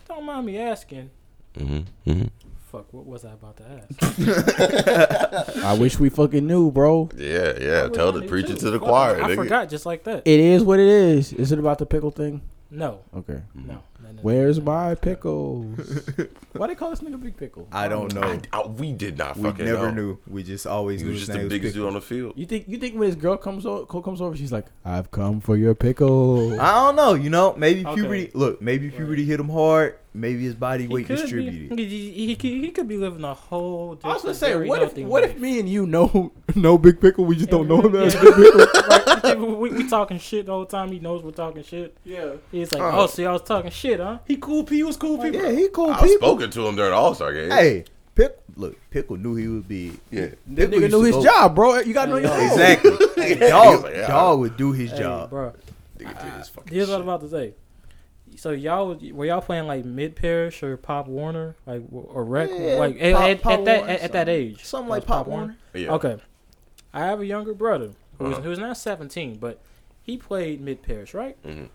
don't 0.08 0.24
mind 0.24 0.44
me 0.46 0.58
asking. 0.58 1.10
Mm-hmm. 1.56 2.10
Mm-hmm. 2.10 2.26
Fuck, 2.72 2.92
what 2.92 3.06
was 3.06 3.24
I 3.24 3.32
about 3.32 3.56
to 3.58 3.64
ask? 3.64 5.58
I 5.64 5.74
wish 5.74 5.98
we 5.98 6.08
fucking 6.10 6.46
knew, 6.46 6.70
bro. 6.70 7.08
Yeah, 7.16 7.52
yeah. 7.60 7.82
What 7.84 7.94
Tell 7.94 8.12
the 8.12 8.24
I 8.24 8.26
preacher 8.26 8.54
to 8.56 8.70
the 8.70 8.78
Fuck, 8.78 8.88
choir. 8.88 9.22
I 9.22 9.28
nigga. 9.30 9.36
forgot 9.36 9.68
just 9.70 9.86
like 9.86 10.04
that. 10.04 10.22
It 10.26 10.40
is 10.40 10.62
what 10.64 10.78
it 10.80 10.86
is. 10.88 11.32
Is 11.32 11.52
it 11.52 11.58
about 11.58 11.78
the 11.78 11.86
pickle 11.86 12.10
thing? 12.10 12.42
No, 12.70 13.00
Okay. 13.16 13.40
no. 13.54 13.82
No, 14.08 14.12
no, 14.12 14.16
no. 14.16 14.22
Where's 14.22 14.60
my 14.60 14.94
pickles? 14.94 15.78
Why 16.52 16.66
they 16.66 16.74
call 16.74 16.90
this 16.90 17.00
nigga 17.00 17.22
Big 17.22 17.36
Pickle? 17.36 17.68
I 17.70 17.88
don't 17.88 18.12
know. 18.14 18.22
I, 18.22 18.40
I- 18.52 18.66
we 18.66 18.92
did 18.92 19.16
not 19.18 19.36
we 19.36 19.44
fucking 19.44 19.64
never 19.64 19.88
know. 19.92 19.94
knew. 19.94 20.18
We 20.26 20.42
just 20.42 20.66
always 20.66 21.00
He 21.00 21.06
knew 21.06 21.12
was 21.12 21.20
his 21.20 21.26
just 21.28 21.32
the 21.36 21.38
name 21.42 21.48
biggest 21.48 21.74
Pickle. 21.74 21.86
dude 21.86 21.88
on 21.88 21.94
the 21.94 22.00
field. 22.06 22.32
You 22.36 22.46
think 22.46 22.66
you 22.68 22.78
think 22.78 22.94
when 22.98 23.06
his 23.06 23.16
girl 23.16 23.36
comes 23.36 23.64
over, 23.66 23.84
comes 24.02 24.20
over, 24.20 24.36
she's 24.36 24.52
like, 24.52 24.66
"I've 24.84 25.10
come 25.10 25.40
for 25.40 25.56
your 25.56 25.74
pickle." 25.74 26.60
I 26.60 26.72
don't 26.74 26.96
know. 26.96 27.14
You 27.14 27.30
know, 27.30 27.54
maybe 27.56 27.84
Okay. 27.86 27.94
puberty. 28.00 28.30
Look, 28.34 28.60
maybe 28.62 28.90
puberty 28.90 29.24
hit 29.24 29.38
him 29.40 29.48
hard. 29.48 29.98
Maybe 30.14 30.42
his 30.42 30.54
body 30.54 30.84
He 30.84 30.88
weight 30.88 31.06
distributed. 31.06 31.76
Be, 31.76 31.86
he, 31.86 32.10
he, 32.12 32.34
he, 32.34 32.60
he 32.62 32.70
could 32.70 32.88
be 32.88 32.96
living 32.96 33.22
a 33.24 33.34
whole. 33.34 33.98
I 34.02 34.08
was 34.08 34.22
gonna 34.22 34.30
just 34.30 34.40
say, 34.40 34.56
what 34.56 34.78
if 34.82 34.88
healthy 34.88 35.04
what 35.04 35.22
if 35.24 35.36
me 35.38 35.60
and 35.60 35.68
you 35.68 35.86
know 35.86 36.32
know 36.54 36.78
Big 36.78 37.00
Pickle? 37.00 37.24
We 37.26 37.36
just 37.36 37.50
don't 37.50 37.68
know 37.68 37.80
him 37.82 37.94
as 37.96 38.14
Big 38.14 38.34
Pickle. 38.34 38.66
Right, 39.24 39.38
we, 39.38 39.68
we 39.70 39.88
talking 39.88 40.18
shit 40.18 40.46
the 40.46 40.52
whole 40.52 40.64
time. 40.64 40.90
He 40.92 41.00
knows 41.00 41.22
we're 41.22 41.32
talking 41.32 41.62
shit. 41.62 41.94
Yeah. 42.04 42.34
He's 42.50 42.72
like, 42.72 42.80
Oh. 42.80 43.00
oh, 43.02 43.06
see, 43.06 43.26
I 43.26 43.32
was 43.32 43.42
talking 43.42 43.70
shit, 43.70 44.00
huh? 44.00 44.18
He 44.24 44.36
cool. 44.36 44.64
He 44.64 44.82
was 44.82 44.96
cool 44.96 45.18
people. 45.18 45.42
Yeah, 45.42 45.50
he 45.50 45.68
cool 45.68 45.90
I've 45.90 46.00
people. 46.02 46.16
spoken 46.28 46.50
to 46.52 46.66
him 46.66 46.76
during 46.76 46.92
All 46.94 47.14
Star 47.14 47.32
game. 47.34 47.50
Hey, 47.50 47.84
Pick. 48.14 48.38
Look, 48.56 48.76
Pickle 48.90 49.16
knew 49.18 49.34
he 49.34 49.46
would 49.48 49.68
be. 49.68 49.92
Yeah. 50.10 50.28
Pickle 50.54 50.78
nigga 50.78 50.90
knew 50.90 51.02
his 51.02 51.16
go- 51.16 51.22
job, 51.24 51.54
bro. 51.54 51.78
You 51.80 51.92
gotta 51.92 52.10
know 52.12 52.16
your 52.18 52.30
role. 52.30 52.40
Exactly. 52.40 52.90
He 53.28 53.34
dog, 53.34 53.82
like, 53.84 53.94
yeah. 53.94 54.06
dog 54.06 54.38
would 54.40 54.56
do 54.56 54.72
his 54.72 54.90
Hey, 54.92 54.98
job. 54.98 55.30
bro. 55.30 55.52
Nigga 55.98 56.22
did 56.24 56.32
his 56.34 56.48
fucking 56.48 56.72
Here's 56.72 56.88
what 56.88 56.96
I'm 56.96 57.02
about 57.02 57.20
to 57.22 57.28
say. 57.28 57.54
So 58.36 58.50
y'all 58.50 58.94
were 59.12 59.26
y'all 59.26 59.40
playing 59.40 59.66
like 59.66 59.84
mid 59.84 60.14
parish 60.16 60.62
or 60.62 60.76
Pop 60.76 61.06
Warner 61.08 61.56
like 61.66 61.82
w- 61.86 62.06
or 62.06 62.24
rec 62.24 62.48
Yeah, 62.50 62.74
like 62.74 62.96
at, 63.00 63.14
Pop- 63.14 63.22
at, 63.24 63.42
Pop 63.42 63.52
at 63.60 63.64
that 63.64 63.78
Warner, 63.80 63.92
at, 63.92 64.00
at 64.00 64.12
that 64.12 64.28
age 64.28 64.64
something 64.64 64.88
like 64.88 65.02
was 65.02 65.06
Pop 65.08 65.26
Warner. 65.26 65.56
Yeah. 65.74 65.92
Okay, 65.94 66.16
I 66.92 67.00
have 67.00 67.20
a 67.20 67.26
younger 67.26 67.54
brother 67.54 67.90
who's 68.18 68.34
Uh-huh. 68.34 68.42
who's 68.42 68.58
now 68.58 68.72
17, 68.72 69.36
but 69.38 69.60
he 70.02 70.16
played 70.16 70.60
mid 70.60 70.82
parish, 70.82 71.14
right? 71.14 71.36
Mhm. 71.42 71.68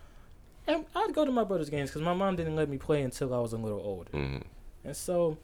And 0.66 0.84
I'd 0.94 1.12
go 1.14 1.24
to 1.24 1.30
my 1.32 1.44
brother's 1.44 1.68
games 1.70 1.90
because 1.90 2.02
my 2.02 2.14
mom 2.14 2.36
didn't 2.36 2.56
let 2.56 2.68
me 2.68 2.78
play 2.78 3.02
until 3.02 3.34
I 3.34 3.38
was 3.38 3.52
a 3.52 3.58
little 3.58 3.80
older, 3.80 4.10
Mhm. 4.12 4.42
and 4.84 4.96
so. 4.96 5.36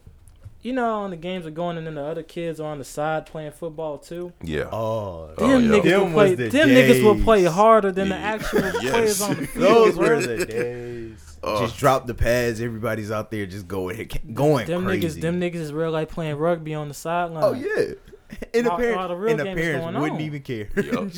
You 0.62 0.74
know, 0.74 1.02
when 1.02 1.10
the 1.10 1.16
games 1.16 1.46
are 1.46 1.50
going, 1.50 1.78
and 1.78 1.86
then 1.86 1.94
the 1.94 2.02
other 2.04 2.22
kids 2.22 2.60
are 2.60 2.70
on 2.70 2.78
the 2.78 2.84
side 2.84 3.24
playing 3.24 3.52
football 3.52 3.96
too. 3.98 4.32
Yeah. 4.42 4.68
Oh, 4.70 5.30
Oh, 5.38 5.48
Them 5.48 5.64
yeah. 5.64 5.70
niggas 5.78 5.82
Them 5.84 6.00
will 6.04 6.12
play. 6.12 6.34
the 6.34 6.48
Them 6.48 6.68
niggas 6.68 7.02
will 7.02 7.22
play 7.24 7.44
harder 7.44 7.90
than 7.92 8.10
the 8.10 8.16
actual 8.16 8.60
Yes. 8.82 8.90
players 8.90 9.20
on 9.22 9.36
the 9.36 9.46
field. 9.46 9.64
those 9.64 9.96
were 9.96 10.20
the 10.20 10.44
days. 10.44 11.38
Oh. 11.42 11.60
Just 11.60 11.78
drop 11.78 12.06
the 12.06 12.12
pads. 12.14 12.60
Everybody's 12.60 13.10
out 13.10 13.30
there 13.30 13.46
just 13.46 13.66
going, 13.66 14.10
going 14.34 14.66
Them 14.66 14.84
crazy. 14.84 15.18
niggas, 15.18 15.22
them 15.22 15.40
niggas 15.40 15.54
is 15.54 15.72
real 15.72 15.90
like 15.90 16.10
playing 16.10 16.36
rugby 16.36 16.74
on 16.74 16.88
the 16.88 16.94
sideline. 16.94 17.42
Oh 17.42 17.52
yeah. 17.54 17.94
And 18.54 18.64
the 18.64 18.70
parents, 18.70 18.96
all 18.98 19.08
the 19.08 19.16
real 19.16 19.30
and 19.30 19.40
the 19.40 19.44
parents 19.44 19.84
wouldn't 19.86 20.12
on. 20.14 20.20
even 20.20 20.40
care. 20.42 20.68
Yup. 20.76 21.08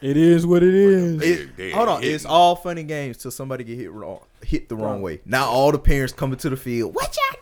It 0.00 0.16
is 0.16 0.46
what 0.46 0.62
it 0.62 0.72
is. 0.72 1.20
It- 1.20 1.56
They- 1.56 1.70
hold 1.72 1.88
on, 1.88 2.00
they 2.00 2.08
it's 2.10 2.24
all 2.24 2.54
funny 2.54 2.84
games 2.84 3.16
till 3.16 3.32
somebody 3.32 3.64
get 3.64 3.76
hit 3.76 3.90
wrong, 3.90 4.20
hit 4.44 4.68
the 4.68 4.76
wrong 4.76 5.02
way. 5.02 5.20
Now 5.26 5.46
all 5.48 5.72
the 5.72 5.80
parents 5.80 6.12
coming 6.12 6.38
to 6.38 6.48
the 6.48 6.56
field. 6.56 6.94
What 6.94 7.16
y'all 7.16 7.40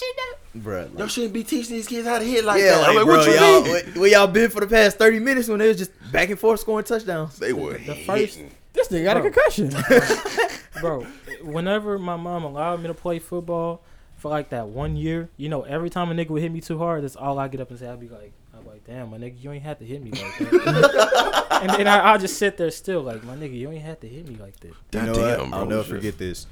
doing? 0.00 0.12
Y'all 0.16 0.58
should 0.58 0.64
know, 0.64 0.70
bruh. 0.70 0.98
Y'all 0.98 1.08
shouldn't 1.08 1.32
be 1.32 1.44
teaching 1.44 1.76
these 1.76 1.86
kids 1.86 2.06
how 2.06 2.18
to 2.18 2.24
hit 2.24 2.44
like 2.44 2.60
yeah, 2.60 2.72
that. 2.72 2.80
like, 2.80 2.88
I'm 2.90 2.94
like, 2.96 3.04
bro, 3.04 3.16
what 3.16 3.26
you 3.26 3.34
y'all, 3.34 3.62
mean? 3.62 3.72
where, 3.72 3.82
where 3.84 4.10
y'all 4.10 4.26
been 4.26 4.50
for 4.50 4.60
the 4.60 4.66
past 4.66 4.98
thirty 4.98 5.18
minutes 5.18 5.48
when 5.48 5.58
they 5.58 5.68
was 5.68 5.78
just 5.78 5.92
back 6.12 6.30
and 6.30 6.38
forth 6.38 6.60
scoring 6.60 6.84
touchdowns? 6.84 7.38
They 7.38 7.52
were 7.52 7.78
The 7.78 7.94
first- 7.94 8.34
hitting. 8.36 8.50
This 8.72 8.88
nigga 8.88 9.04
got 9.04 9.16
a 9.16 9.20
concussion. 9.20 9.70
bro. 10.80 11.06
Whenever 11.42 11.96
my 11.96 12.16
mom 12.16 12.42
allowed 12.42 12.80
me 12.80 12.88
to 12.88 12.94
play 12.94 13.20
football 13.20 13.82
for 14.16 14.30
like 14.30 14.48
that 14.48 14.66
one 14.66 14.96
year, 14.96 15.28
you 15.36 15.48
know, 15.48 15.62
every 15.62 15.90
time 15.90 16.10
a 16.10 16.14
nigga 16.14 16.30
would 16.30 16.42
hit 16.42 16.50
me 16.50 16.60
too 16.60 16.78
hard, 16.78 17.04
that's 17.04 17.14
all 17.14 17.38
I 17.38 17.46
get 17.46 17.60
up 17.60 17.70
and 17.70 17.78
say. 17.78 17.88
I'd 17.88 18.00
be 18.00 18.08
like, 18.08 18.32
I'm 18.52 18.66
like, 18.66 18.84
damn, 18.84 19.10
my 19.10 19.18
nigga, 19.18 19.40
you 19.40 19.52
ain't 19.52 19.62
have 19.62 19.78
to 19.78 19.84
hit 19.84 20.02
me 20.02 20.10
like 20.10 20.38
that. 20.38 21.46
and 21.62 21.70
then 21.70 21.86
I, 21.86 22.00
I'll 22.00 22.18
just 22.18 22.36
sit 22.36 22.56
there 22.56 22.70
still, 22.72 23.02
like, 23.02 23.22
my 23.22 23.36
nigga, 23.36 23.54
you 23.54 23.70
ain't 23.70 23.84
have 23.84 24.00
to 24.00 24.08
hit 24.08 24.26
me 24.28 24.34
like 24.36 24.58
that. 24.60 24.68
You 24.68 24.74
God 24.90 25.06
know 25.06 25.14
damn, 25.14 25.40
what? 25.40 25.50
bro. 25.50 25.58
I'll 25.60 25.66
never 25.66 25.84
forget 25.84 26.18
this. 26.18 26.46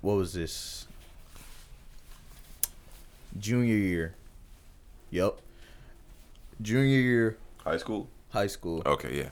What 0.00 0.14
was 0.16 0.32
this? 0.32 0.88
Junior 3.38 3.76
year. 3.76 4.14
Yep. 5.10 5.40
Junior 6.62 6.98
year, 7.00 7.36
High 7.58 7.76
school. 7.76 8.08
high 8.30 8.46
school. 8.46 8.82
Okay, 8.86 9.16
yeah, 9.18 9.28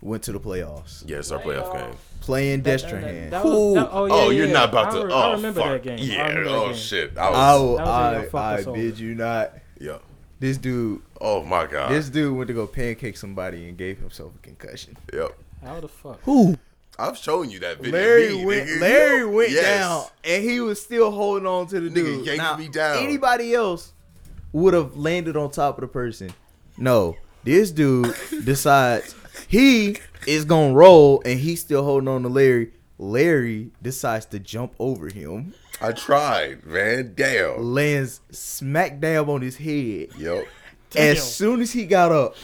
Went 0.00 0.22
to 0.24 0.32
the 0.32 0.38
playoffs. 0.40 1.02
yeah. 1.06 1.18
It's 1.18 1.30
our 1.32 1.40
playoff 1.40 1.72
game. 1.72 1.96
Playing 2.20 2.62
That- 2.62 2.80
that- 2.82 2.90
Destrehan. 2.90 3.30
that 3.30 3.44
was- 3.44 3.74
that- 3.74 3.88
oh, 3.92 4.06
yeah, 4.06 4.12
oh, 4.14 4.30
you're 4.30 4.46
yeah. 4.46 4.52
not 4.52 4.68
about 4.68 4.86
I 4.94 4.98
to. 5.00 5.06
re- 5.06 5.12
oh, 5.12 5.18
I 5.18 5.32
remember 5.32 5.60
fuck. 5.60 5.70
that 5.70 5.82
game. 5.82 5.98
I 5.98 6.02
Yeah. 6.02 6.26
remember 6.28 6.44
that 6.50 6.56
oh 6.56 6.66
game. 6.66 6.74
shit. 6.76 7.18
I 7.18 7.22
I, 7.22 7.30
was. 7.30 7.32
That 7.78 7.84
was 8.22 8.30
the 8.30 8.38
I, 8.38 8.72
I 8.72 8.74
bid 8.74 8.98
you 8.98 9.14
not. 9.14 9.54
yeah. 9.80 9.98
This 10.40 10.56
dude, 10.56 11.02
Oh 11.20 11.42
my 11.42 11.66
god. 11.66 11.90
this 11.90 12.08
dude 12.08 12.36
went 12.36 12.46
to 12.46 12.54
go 12.54 12.66
pancake 12.68 13.16
somebody 13.16 13.68
and 13.68 13.76
gave 13.76 13.98
himself 13.98 14.32
a 14.36 14.38
concussion. 14.38 14.96
Yep. 15.12 15.36
How 15.64 15.80
the 15.80 15.88
fuck? 15.88 16.20
Who? 16.22 16.56
I've 16.98 17.16
shown 17.16 17.50
you 17.50 17.60
that 17.60 17.78
video. 17.78 17.92
Larry 17.92 18.28
Me, 18.36 18.44
went. 18.44 18.68
nigga. 18.68 18.80
Larry 18.80 19.26
went 19.26 19.50
Yes. 19.52 19.64
down, 19.64 20.04
and 20.24 20.42
he 20.42 20.60
was 20.60 20.82
still 20.82 21.10
holding 21.10 21.46
on 21.46 21.66
to 21.68 21.80
the 21.80 21.88
Nigga 21.90 21.94
dude. 21.94 22.26
yanked 22.26 22.42
Now, 22.42 22.56
me 22.56 22.68
down. 22.68 23.04
Anybody 23.04 23.54
else 23.54 23.92
would 24.52 24.74
have 24.74 24.96
landed 24.96 25.36
on 25.36 25.50
top 25.50 25.76
of 25.78 25.82
the 25.82 25.88
person. 25.88 26.30
No, 26.76 27.16
this 27.44 27.70
dude 27.70 28.14
decides 28.44 29.14
he 29.46 29.96
is 30.26 30.44
gonna 30.44 30.74
roll, 30.74 31.22
and 31.24 31.38
he's 31.38 31.60
still 31.60 31.84
holding 31.84 32.08
on 32.08 32.22
to 32.24 32.28
Larry. 32.28 32.72
Larry 32.98 33.70
decides 33.80 34.26
to 34.26 34.40
jump 34.40 34.72
over 34.80 35.08
him, 35.08 35.54
I 35.80 35.92
tried, 35.92 36.66
man. 36.66 37.12
Damn. 37.14 37.62
lands 37.62 38.20
smack 38.32 38.98
dab 38.98 39.28
on 39.28 39.40
his 39.42 39.56
head. 39.58 40.08
Yep. 40.18 40.48
As 40.96 41.22
soon 41.36 41.60
as 41.60 41.70
he 41.72 41.86
got 41.86 42.10
up, 42.10 42.34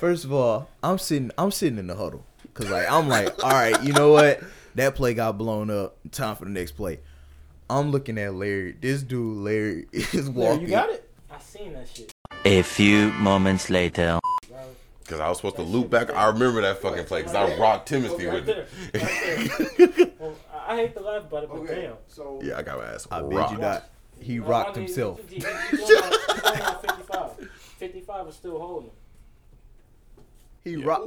first 0.00 0.24
of 0.24 0.32
all, 0.32 0.68
I'm 0.82 0.98
sitting, 0.98 1.30
I'm 1.38 1.52
sitting 1.52 1.78
in 1.78 1.86
the 1.86 1.94
huddle 1.94 2.24
because 2.60 2.72
like 2.72 2.90
I'm 2.90 3.08
like, 3.08 3.42
all 3.42 3.50
right, 3.50 3.82
you 3.82 3.92
know 3.92 4.12
what? 4.12 4.40
That 4.74 4.94
play 4.94 5.14
got 5.14 5.36
blown 5.38 5.70
up. 5.70 5.96
Time 6.12 6.36
for 6.36 6.44
the 6.44 6.50
next 6.50 6.72
play. 6.72 7.00
I'm 7.68 7.90
looking 7.90 8.18
at 8.18 8.34
Larry. 8.34 8.72
This 8.80 9.02
dude, 9.02 9.38
Larry, 9.38 9.86
is 9.92 10.28
walking. 10.28 10.62
you 10.62 10.68
got 10.68 10.90
it? 10.90 11.08
I 11.30 11.38
seen 11.38 11.72
that 11.74 11.88
shit. 11.88 12.12
A 12.44 12.62
few 12.62 13.10
moments 13.12 13.70
later. 13.70 14.18
Because 15.02 15.20
I 15.20 15.28
was 15.28 15.38
supposed 15.38 15.56
to 15.56 15.62
loop 15.62 15.90
back. 15.90 16.14
I 16.14 16.28
remember 16.28 16.60
that 16.62 16.80
fucking 16.80 17.04
play 17.06 17.22
because 17.22 17.34
I 17.34 17.56
rocked 17.58 17.88
Timothy 17.88 18.26
Right 18.26 18.34
with 18.34 18.46
there. 18.46 18.66
it. 18.94 19.98
Right 19.98 20.20
well, 20.20 20.34
I 20.54 20.72
I 20.72 20.76
hate 20.76 20.94
to 20.94 21.00
laugh 21.02 21.24
about 21.24 21.42
it, 21.44 21.50
but 21.52 21.66
damn. 21.66 21.94
So 22.06 22.40
Yeah, 22.42 22.58
I 22.58 22.62
got 22.62 22.78
my 22.78 22.84
ass 22.86 23.08
I 23.10 23.20
bet 23.22 23.32
rocked. 23.32 23.52
you 23.52 23.58
not. 23.58 23.88
He 24.20 24.38
rocked 24.38 24.76
himself. 24.76 25.18
he- 25.28 25.36
he- 25.36 25.40
he 25.40 25.76
doing 25.76 26.02
on- 26.02 26.12
he 26.12 26.40
doing 26.40 26.62
on 26.62 26.80
55. 26.80 27.50
55 27.78 28.28
is 28.28 28.34
still 28.36 28.58
holding. 28.60 28.90
He 30.64 30.76
rocked. 30.76 31.06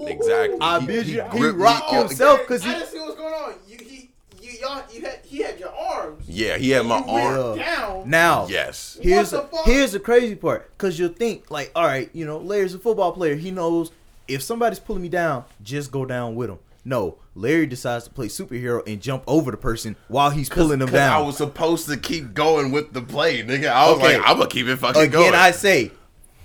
Exactly. 0.00 0.58
I 0.60 0.80
He- 0.80 0.86
bet 0.86 1.04
he 1.06 1.12
you 1.14 1.22
he 1.22 1.38
gripped 1.38 1.58
me 1.58 1.64
rocked 1.64 1.92
himself 1.92 2.40
because 2.40 2.62
he. 2.64 2.70
I 2.70 2.74
didn't 2.74 2.88
see 2.88 2.98
what's 2.98 3.16
going 3.16 3.34
on. 3.34 3.54
You 3.68 3.76
he 3.80 4.10
you 4.42 4.50
y'all 4.60 4.82
you 4.92 5.02
had 5.02 5.20
he 5.24 5.42
had 5.42 5.58
your 5.60 5.72
arms. 5.74 6.24
Yeah, 6.28 6.56
he 6.58 6.70
had 6.70 6.86
my 6.86 6.98
arm. 7.00 7.58
down. 7.58 8.10
Now, 8.10 8.46
Yes. 8.48 8.98
Here's 9.00 9.32
What 9.32 9.42
the, 9.42 9.48
the 9.50 9.56
fuck? 9.58 9.66
here's 9.66 9.92
the 9.92 10.00
crazy 10.00 10.34
part, 10.34 10.76
cause 10.78 10.98
you'll 10.98 11.10
think 11.12 11.50
like, 11.50 11.70
all 11.76 11.84
right, 11.84 12.10
you 12.12 12.26
know, 12.26 12.38
Larry's 12.38 12.74
a 12.74 12.78
football 12.78 13.12
player. 13.12 13.36
He 13.36 13.50
knows 13.50 13.92
if 14.26 14.42
somebody's 14.42 14.78
pulling 14.80 15.02
me 15.02 15.08
down, 15.08 15.44
just 15.62 15.92
go 15.92 16.04
down 16.04 16.34
with 16.34 16.50
him. 16.50 16.58
No, 16.84 17.16
Larry 17.34 17.66
decides 17.66 18.04
to 18.04 18.10
play 18.10 18.26
superhero 18.28 18.82
and 18.90 19.00
jump 19.02 19.22
over 19.26 19.50
the 19.50 19.56
person 19.58 19.96
while 20.08 20.30
he's 20.30 20.48
pulling 20.48 20.78
them 20.78 20.88
'Cause 20.88 20.94
down. 20.94 21.12
I 21.12 21.20
was 21.24 21.36
supposed 21.36 21.86
to 21.88 21.96
keep 21.98 22.32
going 22.32 22.70
with 22.72 22.92
the 22.94 23.02
play, 23.02 23.42
nigga. 23.42 23.68
I 23.70 23.88
was 23.90 23.98
Okay. 23.98 24.16
like, 24.16 24.26
I'm 24.28 24.38
gonna 24.38 24.48
keep 24.48 24.66
it 24.66 24.76
fucking 24.76 25.00
Again, 25.02 25.10
going. 25.12 25.34
I 25.34 25.50
say, 25.50 25.90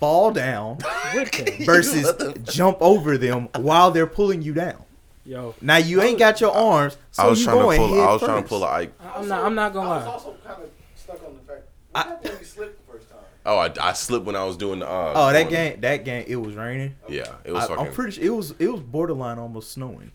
fall 0.06 0.32
down 0.32 0.78
versus 1.66 2.14
jump 2.44 2.78
over 2.80 3.18
them 3.18 3.50
while 3.56 3.90
they're 3.92 4.08
pulling 4.08 4.42
you 4.42 4.54
down. 4.54 4.84
Yo, 5.26 5.56
Now 5.60 5.78
you 5.78 6.04
ain't 6.04 6.20
got 6.20 6.40
your 6.40 6.52
arms, 6.52 6.98
so 7.10 7.24
I 7.24 7.28
was 7.28 7.40
you 7.40 7.46
trying 7.46 7.58
to 7.58 7.64
going 7.64 7.78
pull. 7.80 8.02
I 8.02 8.14
was 8.14 8.22
trying 8.22 8.44
to 8.44 8.48
pull 8.48 8.64
a 8.64 8.68
Ike. 8.68 8.94
I'm 9.16 9.28
not, 9.28 9.44
I'm 9.44 9.56
not 9.56 9.74
gonna 9.74 9.90
I 9.90 9.98
was 9.98 10.06
also 10.06 10.36
kind 10.46 10.62
of 10.62 10.70
stuck 10.96 11.26
on 11.26 11.34
the 11.34 11.52
fact. 11.52 11.64
What 11.92 12.06
happened 12.06 12.30
when 12.30 12.40
you 12.40 12.46
slipped 12.46 12.86
the 12.86 12.94
first 12.94 13.10
time? 13.10 13.20
Oh, 13.44 13.58
I, 13.58 13.74
I 13.82 13.94
slipped 13.94 14.26
when 14.28 14.36
I 14.36 14.44
was 14.44 14.56
doing 14.56 14.80
the. 14.80 14.88
Uh, 14.88 15.14
Oh, 15.16 15.34
that 15.34 15.50
game, 15.50 15.82
that 15.82 16.06
game, 16.06 16.26
it 16.28 16.36
was 16.36 16.54
raining. 16.54 16.96
Yeah, 17.10 17.24
it 17.44 17.52
was 17.52 17.64
I, 17.64 17.68
fucking. 17.70 17.88
I'm 17.88 17.92
pretty 17.94 18.12
sure 18.12 18.24
it 18.24 18.36
was 18.36 18.52
it 18.60 18.68
was 18.68 18.82
borderline 18.82 19.40
almost 19.40 19.72
snowing. 19.72 20.12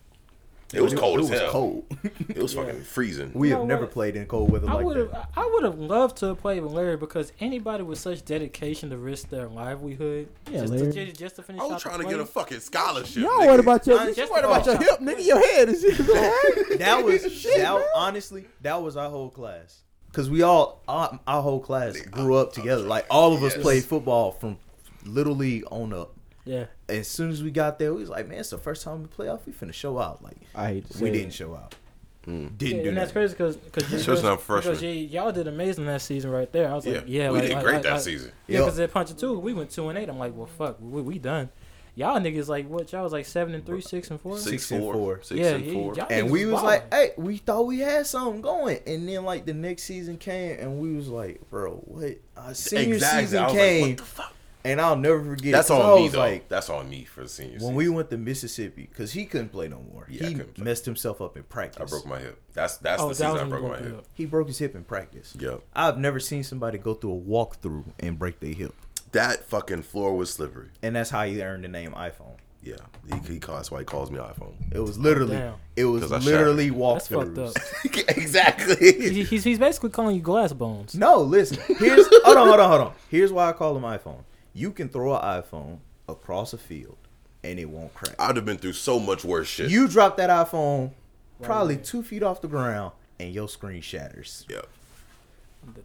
It 0.73 0.81
was 0.81 0.93
cold 0.93 1.19
It 1.19 1.23
as 1.23 1.29
was 1.29 1.39
hell. 1.41 1.51
cold. 1.51 1.85
It 2.29 2.37
was 2.37 2.53
fucking 2.55 2.83
freezing. 2.83 3.31
we 3.33 3.49
You 3.49 3.55
have 3.57 3.65
never 3.65 3.81
what? 3.83 3.91
played 3.91 4.15
in 4.15 4.25
cold 4.25 4.51
weather 4.51 4.69
I 4.69 4.73
like 4.75 4.85
would 4.85 4.97
that. 4.97 5.13
have, 5.13 5.27
I 5.35 5.49
would 5.53 5.63
have 5.63 5.79
loved 5.79 6.17
to 6.17 6.27
have 6.27 6.39
played 6.39 6.61
with 6.61 6.71
Larry 6.71 6.97
because 6.97 7.31
anybody 7.39 7.83
with 7.83 7.99
such 7.99 8.23
dedication 8.25 8.89
to 8.91 8.97
risk 8.97 9.29
their 9.29 9.47
livelihood, 9.47 10.29
Yeah, 10.49 10.61
just, 10.61 10.73
Larry. 10.73 10.91
to, 10.93 11.05
just, 11.05 11.19
just 11.19 11.35
to 11.37 11.43
finish 11.43 11.61
I 11.61 11.65
was 11.67 11.81
trying 11.81 11.97
to 11.99 12.03
play, 12.03 12.13
get 12.13 12.21
a 12.21 12.25
fucking 12.25 12.59
scholarship. 12.61 13.23
Y'all 13.23 13.31
nigga. 13.39 13.47
worried 13.47 13.59
about 13.59 13.87
your, 13.87 14.03
you 14.07 14.15
just 14.15 14.31
worried 14.31 14.45
about 14.45 14.65
your 14.65 14.77
hip, 14.77 14.99
nigga. 14.99 15.25
Your 15.25 15.39
head 15.39 15.69
is 15.69 15.83
is 15.83 15.99
alright. 16.09 16.79
that 16.79 17.03
was 17.03 17.21
that 17.43 17.85
honestly 17.95 18.45
that 18.61 18.81
was 18.81 18.95
our 18.97 19.09
whole 19.09 19.29
class 19.29 19.79
because 20.07 20.29
we 20.29 20.41
all 20.41 20.81
our, 20.87 21.19
our 21.27 21.41
whole 21.41 21.59
class 21.59 21.99
grew 22.01 22.35
up 22.35 22.53
together 22.53 22.83
like 22.83 23.05
all 23.09 23.33
of 23.33 23.43
us 23.43 23.53
Yes. 23.55 23.61
played 23.61 23.83
football 23.83 24.31
from 24.31 24.57
little 25.05 25.35
league 25.35 25.63
on 25.71 25.93
up 25.93 26.13
Yeah, 26.45 26.65
as 26.89 27.07
soon 27.07 27.29
as 27.29 27.43
we 27.43 27.51
got 27.51 27.77
there 27.79 27.93
we 27.93 28.01
was 28.01 28.09
like 28.09 28.27
man 28.27 28.39
it's 28.39 28.49
the 28.49 28.57
first 28.57 28.83
time 28.83 29.01
we 29.01 29.07
play 29.07 29.27
off 29.27 29.45
we 29.45 29.53
finna 29.53 29.73
show 29.73 29.99
out 29.99 30.23
like 30.23 30.37
I 30.55 30.67
hate 30.67 30.87
to 30.89 30.97
say 30.97 31.03
we 31.03 31.09
it. 31.09 31.13
didn't 31.13 31.33
show 31.33 31.53
out 31.55 31.75
Mm. 32.27 32.55
didn't 32.55 32.77
yeah 32.77 32.83
do 32.83 32.89
and 32.89 32.97
that's 32.99 33.11
crazy 33.11 33.33
because 33.33 33.55
because 33.57 33.91
Especially 33.91 34.21
not 34.21 34.37
because 34.45 34.63
freshmen. 34.65 34.79
y- 34.91 34.91
y'all 35.09 35.31
did 35.31 35.47
amazing 35.47 35.87
that 35.87 36.01
season 36.03 36.29
right 36.29 36.51
there. 36.51 36.69
I 36.69 36.75
was 36.75 36.85
Yeah, 36.85 36.93
like, 36.97 37.03
yeah, 37.07 37.31
we 37.31 37.39
like, 37.39 37.47
did 37.47 37.53
like- 37.55 37.63
great 37.63 37.73
like- 37.73 37.83
that 37.83 37.91
like- 37.93 38.01
season. 38.01 38.31
Yeah, 38.47 38.57
Yup. 38.59 38.65
because 38.67 38.79
at 38.79 38.91
punch 38.91 39.15
two, 39.17 39.39
we 39.39 39.53
went 39.53 39.71
two 39.71 39.89
and 39.89 39.97
eight. 39.97 40.07
I'm 40.07 40.19
like, 40.19 40.35
well, 40.35 40.45
fuck, 40.45 40.77
we, 40.79 41.01
we 41.01 41.17
done. 41.17 41.49
Y'all 41.95 42.19
niggas 42.19 42.47
like 42.47 42.67
what? 42.69 42.91
Y'all 42.91 43.03
was 43.03 43.11
like 43.11 43.25
seven 43.25 43.55
and 43.55 43.65
three, 43.65 43.81
six 43.81 44.11
and 44.11 44.21
four. 44.21 44.37
Six, 44.37 44.49
Six 44.51 44.71
and 44.71 44.81
four, 44.81 44.93
four. 44.93 45.19
Six 45.23 45.39
yeah, 45.39 45.47
and 45.55 45.73
four. 45.73 45.95
y'all 45.95 46.05
and 46.11 46.29
we 46.29 46.45
was 46.45 46.53
balling. 46.61 46.65
like 46.67 46.93
hey 46.93 47.11
we 47.17 47.37
thought 47.37 47.63
we 47.65 47.79
had 47.79 48.05
something 48.05 48.41
going 48.41 48.77
and 48.85 49.09
then 49.09 49.25
like 49.25 49.47
the 49.47 49.53
next 49.55 49.83
season 49.83 50.17
came 50.19 50.59
and 50.59 50.79
we 50.79 50.93
was 50.95 51.07
like 51.07 51.41
bro 51.49 51.71
what 51.87 52.19
our 52.37 52.53
senior 52.53 52.93
Exactly. 52.95 53.21
season 53.23 53.39
I 53.39 53.45
was 53.47 53.53
came 53.55 53.81
like, 53.81 53.89
what 53.89 53.97
the 53.97 54.03
fuck? 54.03 54.33
And 54.63 54.79
I'll 54.81 54.95
never 54.95 55.23
forget 55.23 55.53
That's 55.53 55.67
'cause 55.69 55.79
I 55.79 55.89
on 55.91 56.01
me 56.01 56.07
though. 56.09 56.17
like 56.19 56.49
That's 56.49 56.69
on 56.69 56.89
me 56.89 57.03
for 57.05 57.23
the 57.23 57.29
seniors. 57.29 57.61
when 57.61 57.75
we 57.75 57.89
went 57.89 58.09
to 58.11 58.17
Mississippi, 58.17 58.87
because 58.89 59.11
he 59.13 59.25
couldn't 59.25 59.49
play 59.49 59.67
no 59.67 59.81
more. 59.93 60.07
Yeah, 60.09 60.27
he 60.27 60.41
messed 60.57 60.85
himself 60.85 61.21
up 61.21 61.37
in 61.37 61.43
practice. 61.43 61.81
I 61.81 61.85
broke 61.85 62.05
my 62.05 62.19
hip. 62.19 62.39
That's 62.53 62.77
that's 62.77 63.01
oh, 63.01 63.09
the 63.09 63.09
that 63.09 63.15
season 63.15 63.31
was 63.33 63.41
I 63.41 63.43
when 63.43 63.51
you 63.53 63.57
broke 63.59 63.71
my 63.71 63.79
broke 63.79 63.95
hip. 63.97 64.07
He 64.13 64.25
broke 64.25 64.47
his 64.47 64.57
hip 64.59 64.75
in 64.75 64.83
practice. 64.83 65.35
Yep. 65.39 65.61
I've 65.75 65.97
never 65.97 66.19
seen 66.19 66.43
somebody 66.43 66.77
go 66.77 66.93
through 66.93 67.13
a 67.17 67.19
walkthrough 67.21 67.85
and 67.99 68.17
break 68.19 68.39
their 68.39 68.53
hip, 68.53 68.73
That 69.13 69.45
fucking 69.45 69.83
floor 69.83 70.15
was 70.15 70.29
slippery. 70.31 70.69
and 70.81 70.95
that's 70.95 71.09
how 71.09 71.23
he 71.25 71.41
earned 71.41 71.63
the 71.63 71.67
name 71.69 71.91
iPhone. 71.91 72.37
Yeah, 72.63 72.75
he, 73.11 73.33
he 73.33 73.39
calls, 73.39 73.57
that's 73.57 73.71
why 73.71 73.79
he 73.79 73.85
calls 73.85 74.11
me 74.11 74.19
iPhone. 74.19 74.53
It 74.71 74.77
was 74.77 74.99
literally, 74.99 75.35
oh, 75.35 75.39
Damn. 75.39 75.53
it 75.75 75.85
was 75.85 76.11
I 76.11 76.19
literally 76.19 76.69
That's 76.69 77.07
fucked 77.07 77.31
walkthroughs. 77.33 77.57
up. 77.57 78.09
exactly. 78.17 78.75
He- 79.09 79.23
he's, 79.23 79.43
he's 79.43 79.57
basically 79.57 79.89
calling 79.89 80.15
you 80.15 80.21
glass 80.21 80.53
bones. 80.53 80.93
No, 80.93 81.21
listen. 81.21 81.57
Here's 81.79 82.05
hold 82.23 82.37
on, 82.37 82.47
hold 82.47 82.59
on, 82.59 82.69
hold 82.69 82.81
on. 82.81 82.93
Here's 83.09 83.33
why 83.33 83.49
I 83.49 83.53
call 83.53 83.75
him 83.75 83.81
iPhone. 83.81 84.19
You 84.53 84.71
can 84.71 84.89
throw 84.89 85.15
an 85.15 85.21
iPhone 85.21 85.79
across 86.09 86.53
a 86.53 86.57
field, 86.57 86.97
and 87.43 87.59
it 87.59 87.69
won't 87.69 87.93
crack. 87.93 88.15
I'd 88.19 88.35
have 88.35 88.45
been 88.45 88.57
through 88.57 88.73
so 88.73 88.99
much 88.99 89.23
worse 89.23 89.47
shit. 89.47 89.69
You 89.71 89.87
drop 89.87 90.17
that 90.17 90.29
iPhone 90.29 90.91
probably 91.41 91.77
two 91.77 92.03
feet 92.03 92.21
off 92.23 92.41
the 92.41 92.47
ground, 92.47 92.91
and 93.19 93.33
your 93.33 93.47
screen 93.49 93.81
shatters. 93.81 94.45
Yep. 94.49 94.67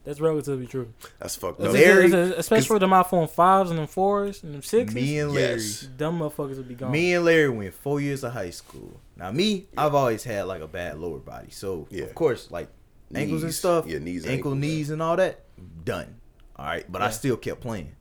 That's 0.05 0.21
relatively 0.21 0.67
true. 0.67 0.91
that's 1.19 1.37
fucked 1.37 1.61
It's- 1.61 1.75
up. 1.75 1.79
Larry- 1.81 2.07
it's- 2.07 2.29
it's- 2.29 2.41
especially 2.41 2.67
for 2.67 2.79
them 2.79 2.91
iPhone 2.91 3.29
fives 3.29 3.69
and 3.71 3.79
them 3.79 3.87
fours 3.87 4.43
and 4.43 4.55
them 4.55 4.63
sixes. 4.63 4.95
Me 4.95 5.19
and 5.19 5.33
Larry. 5.33 5.61
Yes. 5.61 5.87
dumb 5.99 6.19
motherfuckers 6.21 6.57
would 6.57 6.67
be 6.69 6.75
gone. 6.75 6.91
Me 6.91 7.13
and 7.13 7.25
Larry 7.27 7.51
went 7.51 7.75
four 7.75 8.01
years 8.01 8.25
of 8.25 8.33
high 8.33 8.49
school. 8.51 9.01
Now 9.19 9.31
me, 9.33 9.67
I've 9.77 9.95
always 9.95 10.25
had 10.25 10.47
like 10.47 10.63
a 10.63 10.67
bad 10.67 10.99
lower 10.99 11.19
body, 11.19 11.51
so 11.51 11.87
Yeah. 11.91 12.05
of 12.05 12.15
course 12.15 12.51
like 12.51 12.69
ankles 13.15 13.43
and 13.43 13.53
stuff, 13.55 13.87
Yeah, 13.87 13.99
knees, 13.99 14.25
ankle, 14.25 14.53
ankles, 14.53 14.57
knees, 14.57 14.89
and 14.91 15.03
all 15.03 15.17
that, 15.17 15.45
done. 15.85 16.17
All 16.57 16.65
right, 16.65 16.91
but 16.91 17.03
I 17.03 17.11
still 17.11 17.37
kept 17.37 17.61
playing. 17.61 17.93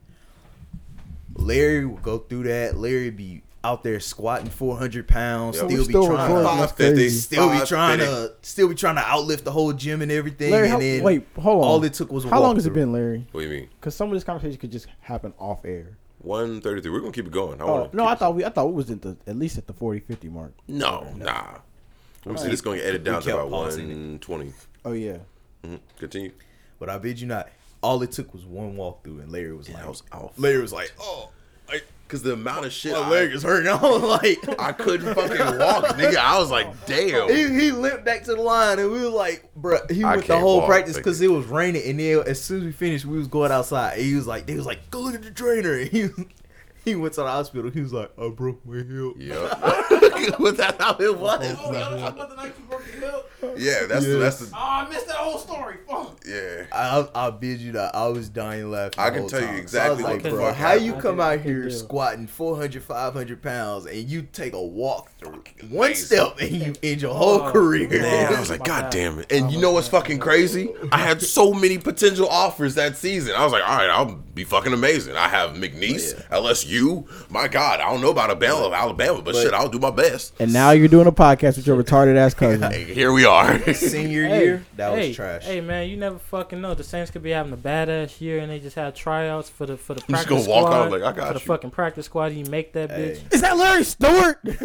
Larry 1.35 1.85
would 1.85 2.01
go 2.03 2.19
through 2.19 2.43
that. 2.43 2.77
Larry 2.77 3.09
be 3.09 3.41
out 3.63 3.83
there 3.83 3.99
squatting 3.99 4.47
four 4.49 4.77
hundred 4.77 5.07
pounds, 5.07 5.57
Yep. 5.57 5.65
still 5.65 5.77
be 5.79 5.83
still 5.89 6.05
trying 6.07 6.21
recording. 6.31 6.35
to, 6.51 6.57
That's 6.61 6.71
550, 6.71 6.93
crazy. 6.95 7.17
still 7.19 7.49
be 7.51 7.65
trying 7.65 7.99
to, 7.99 8.31
still 8.43 8.67
be 8.69 8.75
trying 8.75 8.95
to 8.95 9.01
outlift 9.01 9.43
the 9.43 9.51
whole 9.51 9.73
gym 9.73 10.01
and 10.03 10.11
everything. 10.11 10.51
Larry, 10.51 10.69
and 10.69 10.99
how, 10.99 11.05
wait, 11.05 11.25
hold 11.39 11.63
on. 11.63 11.67
all 11.67 11.83
it 11.83 11.93
took 11.93 12.11
was 12.11 12.23
how 12.25 12.41
long 12.41 12.55
has 12.55 12.65
it 12.67 12.73
been, 12.73 12.91
Larry? 12.91 13.27
What 13.31 13.41
do 13.41 13.47
you 13.47 13.51
mean? 13.53 13.69
Because 13.79 13.95
some 13.95 14.07
of 14.09 14.13
this 14.13 14.23
conversation 14.23 14.57
could 14.59 14.71
just 14.71 14.85
happen 15.01 15.33
off 15.39 15.65
air. 15.65 15.97
One 16.19 16.61
thirty-three. 16.61 16.91
We're 16.91 16.99
gonna 17.01 17.11
keep 17.11 17.25
it 17.27 17.31
going. 17.31 17.59
I 17.61 17.65
Oh 17.65 17.89
no, 17.91 18.05
I 18.05 18.15
thought 18.15 18.35
we 18.35 18.45
I 18.45 18.49
thought 18.49 18.67
we 18.67 18.73
was 18.73 18.89
at 18.91 19.01
the 19.01 19.17
at 19.27 19.35
least 19.35 19.57
at 19.57 19.67
the 19.67 19.73
40, 19.73 19.99
50 19.99 20.29
mark. 20.29 20.53
No, 20.67 21.11
nah. 21.17 21.57
Let 22.25 22.35
me 22.35 22.37
see. 22.41 22.47
This 22.49 22.61
gonna 22.61 22.77
get 22.77 22.85
edited 22.85 23.03
down 23.03 23.21
to 23.23 23.33
about 23.33 23.49
pausing 23.49 23.89
one 23.89 24.19
twenty. 24.19 24.53
Oh 24.85 24.93
yeah. 24.93 25.17
Mm-hmm. 25.63 25.75
Continue. 25.99 26.31
But 26.79 26.89
I 26.89 26.97
bid 26.97 27.19
you 27.19 27.27
not. 27.27 27.49
All 27.85 28.01
it 28.01 28.11
took 28.11 28.33
was 28.33 28.45
one 28.45 28.75
walkthrough, 28.75 29.21
and 29.21 29.31
Larry 29.31 29.53
was 29.53 29.69
Yeah, 29.69 29.75
like, 29.75 29.85
I 29.85 29.89
was 29.89 30.03
off. 30.11 30.39
Larry 30.39 30.61
was 30.61 30.73
like, 30.73 30.91
oh, 30.99 31.29
Cause 32.07 32.21
the 32.21 32.33
amount 32.33 32.67
of 32.67 32.71
shit 32.71 32.91
my 32.91 32.99
I, 32.99 33.09
leg 33.09 33.31
is 33.31 33.41
hurting. 33.41 33.67
I 33.71 33.81
was 33.81 34.03
like, 34.03 34.59
I 34.59 34.73
couldn't 34.73 35.15
fucking 35.15 35.57
walk, 35.57 35.85
nigga. 35.97 36.17
I 36.17 36.37
was 36.37 36.51
like, 36.51 36.85
damn. 36.85 37.27
he, 37.29 37.47
he 37.59 37.71
limped 37.71 38.05
back 38.05 38.23
to 38.25 38.35
the 38.35 38.41
line, 38.41 38.77
and 38.77 38.91
we 38.91 39.01
were 39.01 39.09
like, 39.09 39.49
bro, 39.55 39.79
he 39.89 40.03
I 40.03 40.17
went 40.17 40.27
the 40.27 40.37
whole 40.37 40.59
walk, 40.59 40.69
practice 40.69 40.97
because 40.97 41.19
it 41.19 41.31
was 41.31 41.47
raining, 41.47 41.81
and 41.83 41.99
then 41.99 42.23
as 42.27 42.39
soon 42.39 42.59
as 42.59 42.65
we 42.65 42.71
finished, 42.73 43.05
we 43.05 43.17
was 43.17 43.27
going 43.27 43.51
outside. 43.51 43.93
And 43.93 44.03
he 44.05 44.13
was 44.13 44.27
like, 44.27 44.45
they 44.45 44.53
was 44.53 44.67
like, 44.67 44.91
go 44.91 45.01
look 45.01 45.15
at 45.15 45.23
the 45.23 45.31
trainer. 45.31 45.73
And 45.73 45.89
he 45.89 46.09
he 46.83 46.93
went 46.93 47.15
to 47.15 47.21
the 47.21 47.27
hospital. 47.27 47.71
He 47.71 47.81
was 47.81 47.91
like, 47.91 48.11
oh, 48.19 48.27
I 48.27 48.31
broke 48.31 48.63
my 48.67 48.75
hip. 48.75 49.15
Yeah, 49.17 50.37
was 50.37 50.53
that 50.57 50.75
how 50.79 50.95
it 50.99 51.17
was? 51.17 51.57
Oh, 51.59 51.73
y'all 51.73 51.97
talking 51.97 52.03
about 52.03 52.29
the 52.29 52.61
broke 52.67 52.85
your 52.93 53.11
hip? 53.11 53.31
Yeah, 53.57 53.85
that's 53.87 54.05
the, 54.05 54.17
that's 54.17 54.39
the 54.39 54.45
Oh, 54.53 54.57
I 54.57 54.89
missed 54.89 55.07
that 55.07 55.15
whole 55.17 55.37
story. 55.37 55.77
Fuck. 55.87 56.19
yeah. 56.27 56.65
I, 56.71 57.07
I 57.13 57.29
bid 57.29 57.59
you 57.59 57.71
that. 57.73 57.95
I 57.95 58.07
was 58.07 58.29
dying 58.29 58.71
laughing. 58.71 58.99
I 58.99 59.09
the 59.09 59.11
can 59.11 59.19
whole 59.21 59.29
tell 59.29 59.41
you 59.41 59.57
exactly 59.59 60.03
So 60.03 60.07
I 60.07 60.11
what 60.13 60.13
like, 60.15 60.23
the 60.23 60.29
bro, 60.31 60.45
fuck 60.47 60.55
how 60.55 60.73
you 60.73 60.93
come 60.93 61.19
out 61.19 61.39
here 61.41 61.69
squatting 61.69 62.27
400, 62.27 62.83
500 62.83 63.41
pounds 63.41 63.85
and 63.85 63.97
you 64.09 64.23
take 64.23 64.53
a 64.53 64.61
walk 64.63 65.11
through 65.19 65.43
one 65.69 65.87
Amazing. 65.87 66.05
step 66.05 66.39
and 66.39 66.51
you 66.51 66.73
end 66.83 67.01
your 67.01 67.13
whole 67.13 67.41
Oh, 67.41 67.51
career. 67.51 67.87
Man, 67.89 68.33
I 68.33 68.39
was 68.39 68.49
like, 68.49 68.63
God 68.63 68.91
damn 68.91 69.19
it. 69.19 69.31
And 69.31 69.51
you 69.51 69.59
know 69.59 69.71
what's 69.71 69.87
fucking 69.87 70.19
crazy? 70.19 70.69
I 70.91 70.97
had 70.99 71.21
so 71.21 71.53
many 71.53 71.77
potential 71.77 72.27
offers 72.29 72.75
that 72.75 72.95
season. 72.97 73.35
I 73.35 73.43
was 73.43 73.51
like, 73.51 73.67
all 73.67 73.77
right, 73.77 73.89
I'll 73.89 74.15
be 74.33 74.43
fucking 74.43 74.73
amazing. 74.73 75.15
I 75.15 75.27
have 75.29 75.51
McNeese, 75.51 76.21
oh, 76.31 76.41
LSU. 76.41 77.29
My 77.29 77.47
God, 77.47 77.79
I 77.79 77.89
don't 77.91 78.01
know 78.01 78.11
about 78.11 78.29
Alabama, 78.29 78.71
Alabama, 78.73 79.21
but, 79.21 79.35
shit, 79.35 79.53
I'll 79.53 79.69
do 79.69 79.79
my 79.79 79.91
best. 79.91 80.33
And 80.39 80.51
now 80.53 80.71
you're 80.71 80.87
doing 80.87 81.07
a 81.07 81.11
podcast 81.11 81.57
with 81.57 81.67
your 81.67 81.81
retarded 81.81 82.15
ass 82.15 82.33
cousin. 82.33 82.71
Hey, 82.75 82.83
here 82.93 83.11
we 83.11 83.25
are. 83.25 83.34
Senior 83.73 84.27
Hey, 84.27 84.43
year, 84.45 84.65
that 84.77 84.93
hey, 84.97 85.07
was 85.09 85.15
trash. 85.15 85.43
Hey 85.43 85.61
man, 85.61 85.89
you 85.89 85.97
never 85.97 86.17
fucking 86.19 86.61
know. 86.61 86.73
The 86.73 86.83
Saints 86.83 87.11
could 87.11 87.23
be 87.23 87.31
having 87.31 87.53
a 87.53 87.57
badass 87.57 88.19
year, 88.21 88.39
and 88.39 88.51
they 88.51 88.59
just 88.59 88.75
had 88.75 88.95
tryouts 88.95 89.49
for 89.49 89.65
the 89.65 89.77
for 89.77 89.93
the 89.93 89.99
just 90.01 90.09
practice 90.09 90.29
gonna 90.47 90.49
walk 90.49 90.67
squad. 90.67 90.73
out 90.85 90.91
like, 90.91 91.01
I 91.03 91.11
got 91.11 91.27
for 91.27 91.33
the 91.33 91.39
you. 91.39 91.45
fucking 91.45 91.71
practice 91.71 92.05
squad. 92.05 92.33
You 92.33 92.45
make 92.45 92.73
that 92.73 92.91
Hey. 92.91 93.19
bitch. 93.21 93.33
Is 93.33 93.41
that 93.41 93.57
Larry 93.57 93.83
Stewart? 93.83 94.39
hey, 94.43 94.55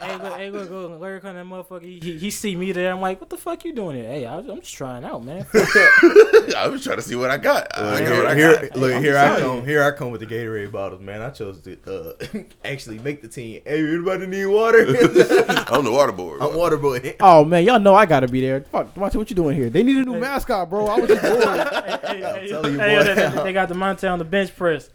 hey, 0.00 0.16
look, 0.16 0.36
hey, 0.36 0.50
look, 0.50 0.70
look, 0.70 1.00
Larry 1.00 1.20
Cunn, 1.20 1.34
that 1.34 1.46
motherfucker. 1.46 1.82
He, 1.82 1.98
he, 2.02 2.18
he 2.18 2.30
see 2.30 2.54
me 2.56 2.72
there. 2.72 2.92
I'm 2.92 3.00
like, 3.00 3.20
what 3.20 3.30
the 3.30 3.36
fuck 3.36 3.64
you 3.64 3.72
doing 3.74 3.96
here? 3.96 4.08
Hey, 4.08 4.26
I, 4.26 4.38
I'm 4.38 4.60
just 4.60 4.74
trying 4.74 5.04
out, 5.04 5.24
man. 5.24 5.46
I 5.54 6.68
was 6.70 6.82
trying 6.84 6.96
to 6.96 7.02
see 7.02 7.14
what 7.14 7.30
I 7.30 7.38
got. 7.38 7.76
I 7.76 7.98
Look, 8.00 8.08
got 8.08 8.16
what 8.18 8.26
I 8.26 8.34
here, 8.34 8.68
got. 8.68 8.76
look, 8.76 8.92
I'm 8.94 9.02
here 9.02 9.16
I 9.18 9.40
come. 9.40 9.64
Here 9.64 9.82
I 9.82 9.90
come 9.92 10.10
with 10.10 10.20
the 10.20 10.26
Gatorade 10.26 10.72
bottles, 10.72 11.00
man. 11.00 11.22
I 11.22 11.30
chose 11.30 11.60
to 11.62 11.78
uh, 11.86 12.38
actually 12.64 12.98
make 12.98 13.22
the 13.22 13.28
team. 13.28 13.62
Hey, 13.64 13.80
anybody 13.80 14.26
need 14.26 14.46
water? 14.46 14.80
I'm 14.86 15.84
the 15.84 15.92
water 15.92 16.12
boy. 16.12 16.38
I'm 16.40 16.54
water 16.56 16.76
boy. 16.76 17.14
Oh 17.22 17.44
man, 17.44 17.64
y'all 17.64 17.80
know 17.80 17.94
I 17.94 18.04
gotta 18.06 18.28
be 18.28 18.40
there. 18.40 18.60
Fuck, 18.62 18.94
Devontae, 18.94 19.16
what 19.16 19.30
you 19.30 19.36
doing 19.36 19.56
here? 19.56 19.70
They 19.70 19.82
need 19.82 19.96
a 19.96 20.04
new 20.04 20.18
mascot, 20.18 20.68
bro. 20.68 20.86
I 20.86 20.98
was 20.98 21.08
just 21.08 21.22
bored. 21.22 21.44
hey, 21.44 22.20
hey, 22.20 22.48
telling 22.48 22.72
you, 22.74 22.78
hey, 22.80 22.98
boy. 22.98 23.04
they, 23.04 23.14
they, 23.14 23.42
they 23.44 23.52
got 23.52 23.68
Demonte 23.68 24.10
on 24.12 24.18
the 24.18 24.24
bench 24.24 24.54
press. 24.56 24.90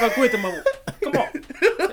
Fuck 0.00 0.16
with 0.16 0.32
him, 0.32 0.40
come 1.02 1.12
on. 1.16 1.28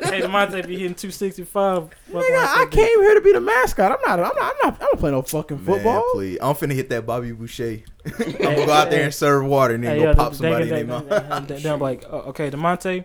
hey, 0.10 0.22
Demonte 0.22 0.66
be 0.66 0.78
hitting 0.78 0.96
265. 0.96 1.90
Fuck 1.90 1.94
Nigga, 2.14 2.24
I 2.38 2.66
be- 2.70 2.76
came 2.78 3.02
here 3.02 3.14
to 3.16 3.22
be 3.22 3.34
the 3.34 3.42
mascot. 3.42 3.92
I'm 3.92 3.98
not. 4.06 4.20
I'm 4.20 4.36
not. 4.36 4.38
I'm 4.38 4.54
not. 4.64 4.74
I'm 4.76 4.80
not 4.80 5.00
playing 5.00 5.16
no 5.16 5.22
fucking 5.22 5.58
football. 5.58 5.94
Man, 5.96 6.04
please. 6.14 6.38
I'm 6.42 6.56
finna 6.56 6.74
hit 6.74 6.90
that 6.90 7.06
Bobby 7.06 7.34
Boucher. 7.34 7.80
I'm 8.06 8.32
gonna 8.32 8.56
go 8.66 8.72
out 8.72 8.90
there 8.90 9.04
and 9.04 9.14
serve 9.14 9.46
water 9.46 9.74
and 9.76 9.84
then 9.84 9.92
Hey, 9.98 10.00
go 10.00 10.06
yeah, 10.06 10.14
pop 10.16 10.32
they- 10.32 10.38
somebody 10.38 10.70
they- 10.70 10.80
in 10.80 10.88
their 10.88 11.00
they- 11.02 11.10
mouth. 11.10 11.48
they- 11.48 11.56
they- 11.56 11.62
Then 11.64 11.74
I'm 11.74 11.80
like, 11.82 12.06
uh, 12.06 12.30
okay, 12.30 12.50
Demonte, 12.50 13.04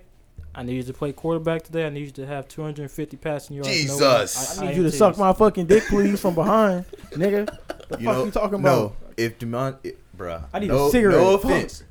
I 0.54 0.62
need 0.62 0.74
you 0.76 0.82
to 0.82 0.92
play 0.92 1.12
quarterback 1.12 1.62
today. 1.62 1.86
I 1.86 1.88
need 1.88 2.04
you 2.04 2.10
to 2.12 2.26
have 2.26 2.46
250 2.48 3.16
passing 3.16 3.56
yards. 3.56 3.68
no 3.68 3.72
way. 3.74 3.82
Jesus. 3.82 4.58
I 4.58 4.66
need 4.66 4.76
you 4.76 4.82
to 4.82 4.92
suck 4.92 5.16
my 5.16 5.32
fucking 5.32 5.66
dick, 5.66 5.84
please, 5.88 6.20
from 6.20 6.34
behind, 6.34 6.84
nigga. 7.12 7.46
The 7.88 7.98
You 7.98 8.04
fuck 8.04 8.16
know, 8.16 8.24
you 8.26 8.30
talking 8.30 8.54
about? 8.60 8.62
no, 8.62 8.96
if 9.16 9.38
Demont, 9.38 9.76
it, 9.82 9.98
bruh, 10.16 10.44
I 10.52 10.58
need 10.58 10.70
a 10.70 10.74
no, 10.74 10.90
cigarette. 10.90 11.16
No 11.18 11.38
Fuck. 11.38 11.50
offense, 11.52 11.84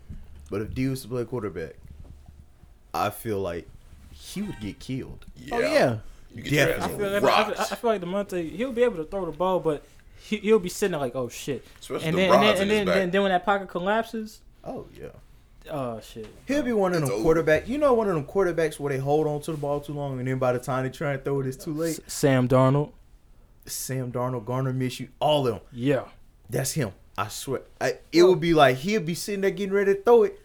but 0.52 0.62
if 0.62 0.74
D 0.76 0.88
was 0.88 1.02
to 1.02 1.08
play 1.08 1.26
quarterback, 1.26 1.74
I 2.94 3.10
feel 3.10 3.40
like 3.40 3.68
he 4.12 4.42
would 4.44 4.60
get 4.60 4.80
killed. 4.80 5.26
Yeah. 5.36 5.56
Oh 5.56 5.60
yeah. 5.60 5.98
You 6.34 6.44
Definitely. 6.44 6.82
I 6.82 6.86
on 6.86 6.98
feel, 6.98 7.16
I, 7.16 7.44
feel, 7.44 7.56
I 7.60 7.76
feel 7.76 7.90
like 7.90 8.02
Demonte, 8.02 8.52
he'll 8.56 8.72
be 8.72 8.84
able 8.84 8.98
to 8.98 9.04
throw 9.04 9.26
the 9.26 9.32
ball, 9.34 9.60
but 9.60 9.84
he, 10.18 10.38
he'll 10.38 10.60
be 10.60 10.70
sitting 10.70 10.92
there 10.92 11.02
like, 11.02 11.16
oh 11.16 11.28
shit. 11.28 11.66
Especially 11.80 12.08
And 12.08 12.18
the 12.18 12.22
then, 12.22 12.32
and 12.32 12.42
then, 12.44 12.62
and 12.62 12.72
then, 12.72 12.86
then, 12.86 13.12
then 13.12 13.22
when 13.24 13.32
that 13.32 13.44
pocket 13.46 13.68
collapses, 13.70 14.40
Oh 14.64 14.86
yeah, 14.98 15.08
oh 15.70 16.00
shit. 16.02 16.28
he'll 16.48 16.64
be 16.64 16.74
one 16.74 16.94
of 16.94 17.00
It's 17.00 17.10
them 17.10 17.16
over. 17.16 17.24
quarterback. 17.24 17.68
You 17.68 17.78
know, 17.78 17.94
one 17.94 18.08
of 18.10 18.16
them 18.16 18.26
quarterbacks 18.26 18.80
where 18.80 18.92
they 18.94 19.00
hold 19.00 19.28
on 19.28 19.42
to 19.42 19.52
the 19.52 19.58
ball 19.58 19.80
too 19.80 19.94
long, 19.94 20.20
and 20.20 20.28
then 20.28 20.38
by 20.40 20.54
the 20.54 20.60
time 20.60 20.84
they 20.84 20.90
try 20.90 21.14
and 21.14 21.24
throw 21.24 21.40
it, 21.42 21.48
it's 21.48 21.64
too 21.64 21.74
late. 21.74 22.00
S- 22.00 22.14
Sam 22.14 22.48
Darnold. 22.48 22.92
Sam 23.66 24.12
Darnold, 24.12 24.46
Gardner 24.46 24.74
Minshew, 24.74 25.10
all 25.20 25.48
of 25.48 25.54
them. 25.54 25.62
Yeah. 25.72 26.06
That's 26.50 26.72
him. 26.72 26.92
I 27.18 27.28
swear. 27.28 27.62
I, 27.80 28.00
it 28.12 28.24
would 28.24 28.40
be 28.40 28.54
like 28.54 28.78
he'll 28.78 29.02
be 29.02 29.14
sitting 29.16 29.42
there 29.42 29.52
getting 29.52 29.74
ready 29.74 29.94
to 29.94 30.02
throw 30.02 30.24
it. 30.24 30.40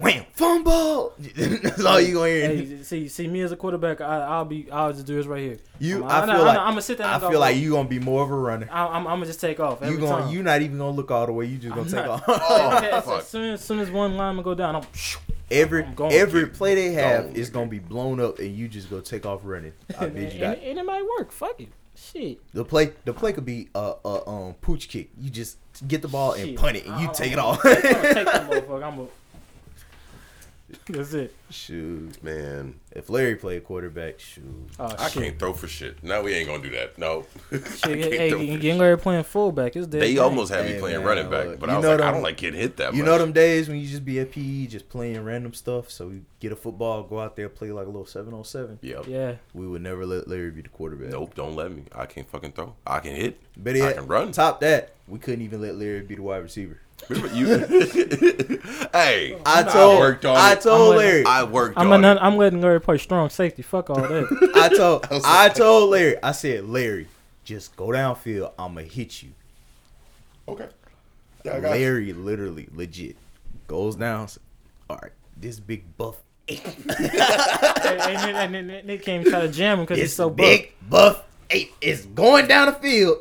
Wham! 0.00 0.24
Fumble. 0.32 1.12
That's 1.36 1.84
all 1.84 2.00
you 2.00 2.14
gonna 2.14 2.28
hear. 2.28 2.48
Hey, 2.48 2.82
see, 2.82 3.06
see 3.08 3.28
me 3.28 3.42
as 3.42 3.52
a 3.52 3.56
quarterback, 3.56 4.00
I, 4.00 4.20
I'll 4.20 4.44
be, 4.46 4.70
I'll 4.72 4.92
just 4.94 5.06
do 5.06 5.14
this 5.16 5.26
right 5.26 5.42
here. 5.42 5.58
You, 5.78 6.04
I'm, 6.04 6.10
I 6.10 6.20
I'm, 6.20 6.26
feel 6.28 6.36
I'm, 6.36 6.46
like 6.46 6.58
I'm 6.58 6.68
gonna 6.70 6.82
sit 6.82 6.98
there. 6.98 7.06
I 7.06 7.12
And 7.14 7.22
feel 7.22 7.30
go, 7.32 7.38
like 7.40 7.56
you 7.56 7.70
gonna 7.72 7.88
be 7.88 7.98
more 7.98 8.22
of 8.22 8.30
a 8.30 8.34
runner. 8.34 8.66
I, 8.72 8.86
I'm, 8.86 9.06
I'm 9.06 9.16
gonna 9.16 9.26
just 9.26 9.40
take 9.40 9.60
off. 9.60 9.80
You 9.84 9.98
gonna 9.98 10.22
time. 10.24 10.32
you 10.32 10.42
not 10.42 10.62
even 10.62 10.78
gonna 10.78 10.90
look 10.96 11.10
all 11.10 11.26
the 11.26 11.32
way. 11.32 11.44
You 11.46 11.58
just 11.58 11.74
gonna 11.74 11.82
I'm 11.82 11.86
take 11.86 12.06
not- 12.06 12.28
off. 12.28 12.40
Oh, 12.50 12.78
as, 12.92 13.04
fuck. 13.04 13.18
as 13.20 13.28
soon 13.28 13.50
as 13.52 13.60
soon 13.62 13.78
as 13.80 13.90
one 13.90 14.16
lineman 14.16 14.42
go 14.42 14.54
down, 14.54 14.76
I'm. 14.76 14.82
every 15.50 15.84
I'm 15.84 15.94
going. 15.94 16.12
every 16.12 16.46
play 16.46 16.74
they 16.74 16.92
have 16.94 17.24
Going. 17.24 17.36
is 17.36 17.50
gonna 17.50 17.66
be 17.66 17.78
blown 17.78 18.20
up, 18.20 18.38
and 18.38 18.56
you 18.56 18.68
just 18.68 18.88
go 18.88 19.00
take 19.00 19.26
off 19.26 19.40
running. 19.44 19.72
I 19.98 20.06
and, 20.06 20.14
bet 20.14 20.22
you 20.34 20.42
and, 20.44 20.54
that. 20.54 20.62
and 20.62 20.78
it 20.78 20.84
might 20.86 21.04
work. 21.18 21.30
Fuck 21.30 21.60
it. 21.60 21.68
Shit. 21.94 22.38
The 22.54 22.64
play 22.64 22.92
the 23.04 23.12
play 23.12 23.34
could 23.34 23.44
be 23.44 23.68
a, 23.74 23.92
a 24.04 24.26
um 24.28 24.54
pooch 24.62 24.88
kick. 24.88 25.10
You 25.20 25.28
just 25.28 25.58
get 25.86 26.00
the 26.00 26.08
ball 26.08 26.32
and 26.32 26.56
punt 26.56 26.78
it, 26.78 26.86
and 26.86 26.98
you 27.00 27.06
I'm- 27.08 27.14
take 27.14 27.32
it 27.32 27.38
off. 27.38 27.60
I'm 27.64 27.72
gonna 27.74 27.82
take 28.14 28.24
that 28.24 28.50
motherfucker. 28.50 28.82
I'm 28.84 28.96
gonna. 28.96 29.08
That's 30.88 31.12
it. 31.14 31.34
shoot, 31.50 32.22
Man, 32.22 32.78
if 32.92 33.08
Larry 33.10 33.36
played 33.36 33.64
quarterback, 33.64 34.18
shoot. 34.20 34.44
Oh 34.78 34.94
I 34.98 35.08
shit. 35.08 35.22
can't 35.22 35.38
throw 35.38 35.52
for 35.52 35.66
shit. 35.68 36.02
No, 36.02 36.22
we 36.22 36.34
ain't 36.34 36.48
gonna 36.48 36.62
do 36.62 36.70
that. 36.70 36.96
No. 36.98 37.26
I 37.52 37.56
Shit, 37.56 37.80
can't 37.82 37.98
hey, 38.14 38.30
throw 38.30 38.38
for. 38.38 38.74
Larry 38.78 38.98
playing 38.98 39.24
fullback 39.24 39.76
is 39.76 39.86
dead. 39.86 40.02
They 40.02 40.14
game. 40.14 40.22
almost 40.22 40.52
had 40.52 40.64
me 40.66 40.72
Hey, 40.72 40.78
playing 40.80 40.98
man, 40.98 41.06
running 41.06 41.30
back, 41.30 41.46
look, 41.46 41.60
but 41.60 41.70
I 41.70 41.76
was 41.76 41.84
know 41.84 41.92
like, 41.96 42.00
I 42.02 42.10
don't 42.12 42.22
like 42.22 42.36
getting 42.36 42.60
hit 42.60 42.76
that 42.78 42.86
much. 42.88 42.94
You 42.96 43.02
much. 43.02 43.10
know 43.10 43.18
them 43.18 43.32
days 43.32 43.68
when 43.68 43.78
you 43.78 43.86
just 43.88 44.04
be 44.04 44.20
at 44.20 44.32
PE 44.32 44.66
just 44.66 44.88
playing 44.88 45.22
random 45.24 45.54
stuff. 45.54 45.90
So 45.90 46.08
we 46.08 46.22
get 46.40 46.52
a 46.52 46.56
football, 46.56 47.02
go 47.02 47.20
out 47.20 47.36
there, 47.36 47.48
play 47.48 47.72
like 47.72 47.86
a 47.86 47.90
little 47.90 48.06
seven 48.06 48.32
on 48.34 48.44
seven. 48.44 48.78
Yep. 48.82 49.06
Yeah. 49.08 49.34
We 49.54 49.66
would 49.66 49.82
never 49.82 50.06
let 50.06 50.28
Larry 50.28 50.50
be 50.50 50.62
the 50.62 50.68
quarterback. 50.68 51.10
Nope, 51.10 51.34
don't 51.34 51.56
let 51.56 51.72
me. 51.72 51.84
I 51.94 52.06
can't 52.06 52.28
fucking 52.28 52.52
throw. 52.52 52.74
I 52.86 53.00
can 53.00 53.14
hit. 53.16 53.40
Better 53.56 53.78
I 53.82 53.86
yet, 53.88 53.96
can 53.96 54.06
run. 54.06 54.32
Top 54.32 54.60
that, 54.60 54.94
we 55.08 55.18
couldn't 55.18 55.42
even 55.42 55.60
let 55.60 55.74
Larry 55.74 56.00
be 56.02 56.14
the 56.14 56.22
wide 56.22 56.38
receiver. 56.42 56.80
Remember 57.08 57.34
you? 57.34 57.46
hey, 58.92 59.36
I 59.46 59.62
told, 59.64 59.98
worked 59.98 60.24
on 60.24 60.36
I 60.36 60.52
it. 60.52 60.60
told 60.60 60.92
I'm 60.92 60.98
Larry, 60.98 61.24
I 61.24 61.42
worked 61.44 61.76
I'm, 61.78 61.90
on 61.92 62.02
letting, 62.02 62.18
it. 62.22 62.24
I'm 62.24 62.36
letting 62.36 62.60
Larry 62.60 62.80
play 62.80 62.98
strong 62.98 63.30
safety. 63.30 63.62
Fuck 63.62 63.90
all 63.90 63.96
that. 64.00 64.52
I 64.56 64.68
told, 64.76 65.06
I 65.10 65.46
like- 65.46 65.54
told 65.54 65.90
Larry, 65.90 66.22
I 66.22 66.32
said, 66.32 66.68
Larry, 66.68 67.08
just 67.44 67.74
go 67.76 67.88
downfield. 67.88 68.52
I'ma 68.58 68.82
hit 68.82 69.22
you. 69.22 69.30
Okay. 70.48 70.68
Yeah, 71.44 71.56
I 71.56 71.60
got 71.60 71.74
you. 71.78 71.80
Larry, 71.84 72.12
literally, 72.12 72.68
legit, 72.74 73.16
goes 73.66 73.96
down. 73.96 74.24
s- 74.24 74.38
All 74.88 74.98
right, 75.02 75.12
this 75.36 75.58
big 75.58 75.96
buff, 75.96 76.16
and, 76.48 76.60
and, 76.98 78.36
and, 78.36 78.56
and, 78.56 78.70
and 78.70 78.88
they 78.88 78.98
can't 78.98 79.20
even 79.22 79.32
try 79.32 79.40
to 79.42 79.48
jam 79.48 79.78
him 79.78 79.84
because 79.84 79.98
he's 79.98 80.08
this 80.08 80.16
so 80.16 80.28
big 80.30 80.72
buff. 80.88 81.16
buff 81.16 81.24
eight 81.50 81.72
is 81.80 82.06
going 82.06 82.46
down 82.46 82.66
the 82.66 82.72
field 82.72 83.18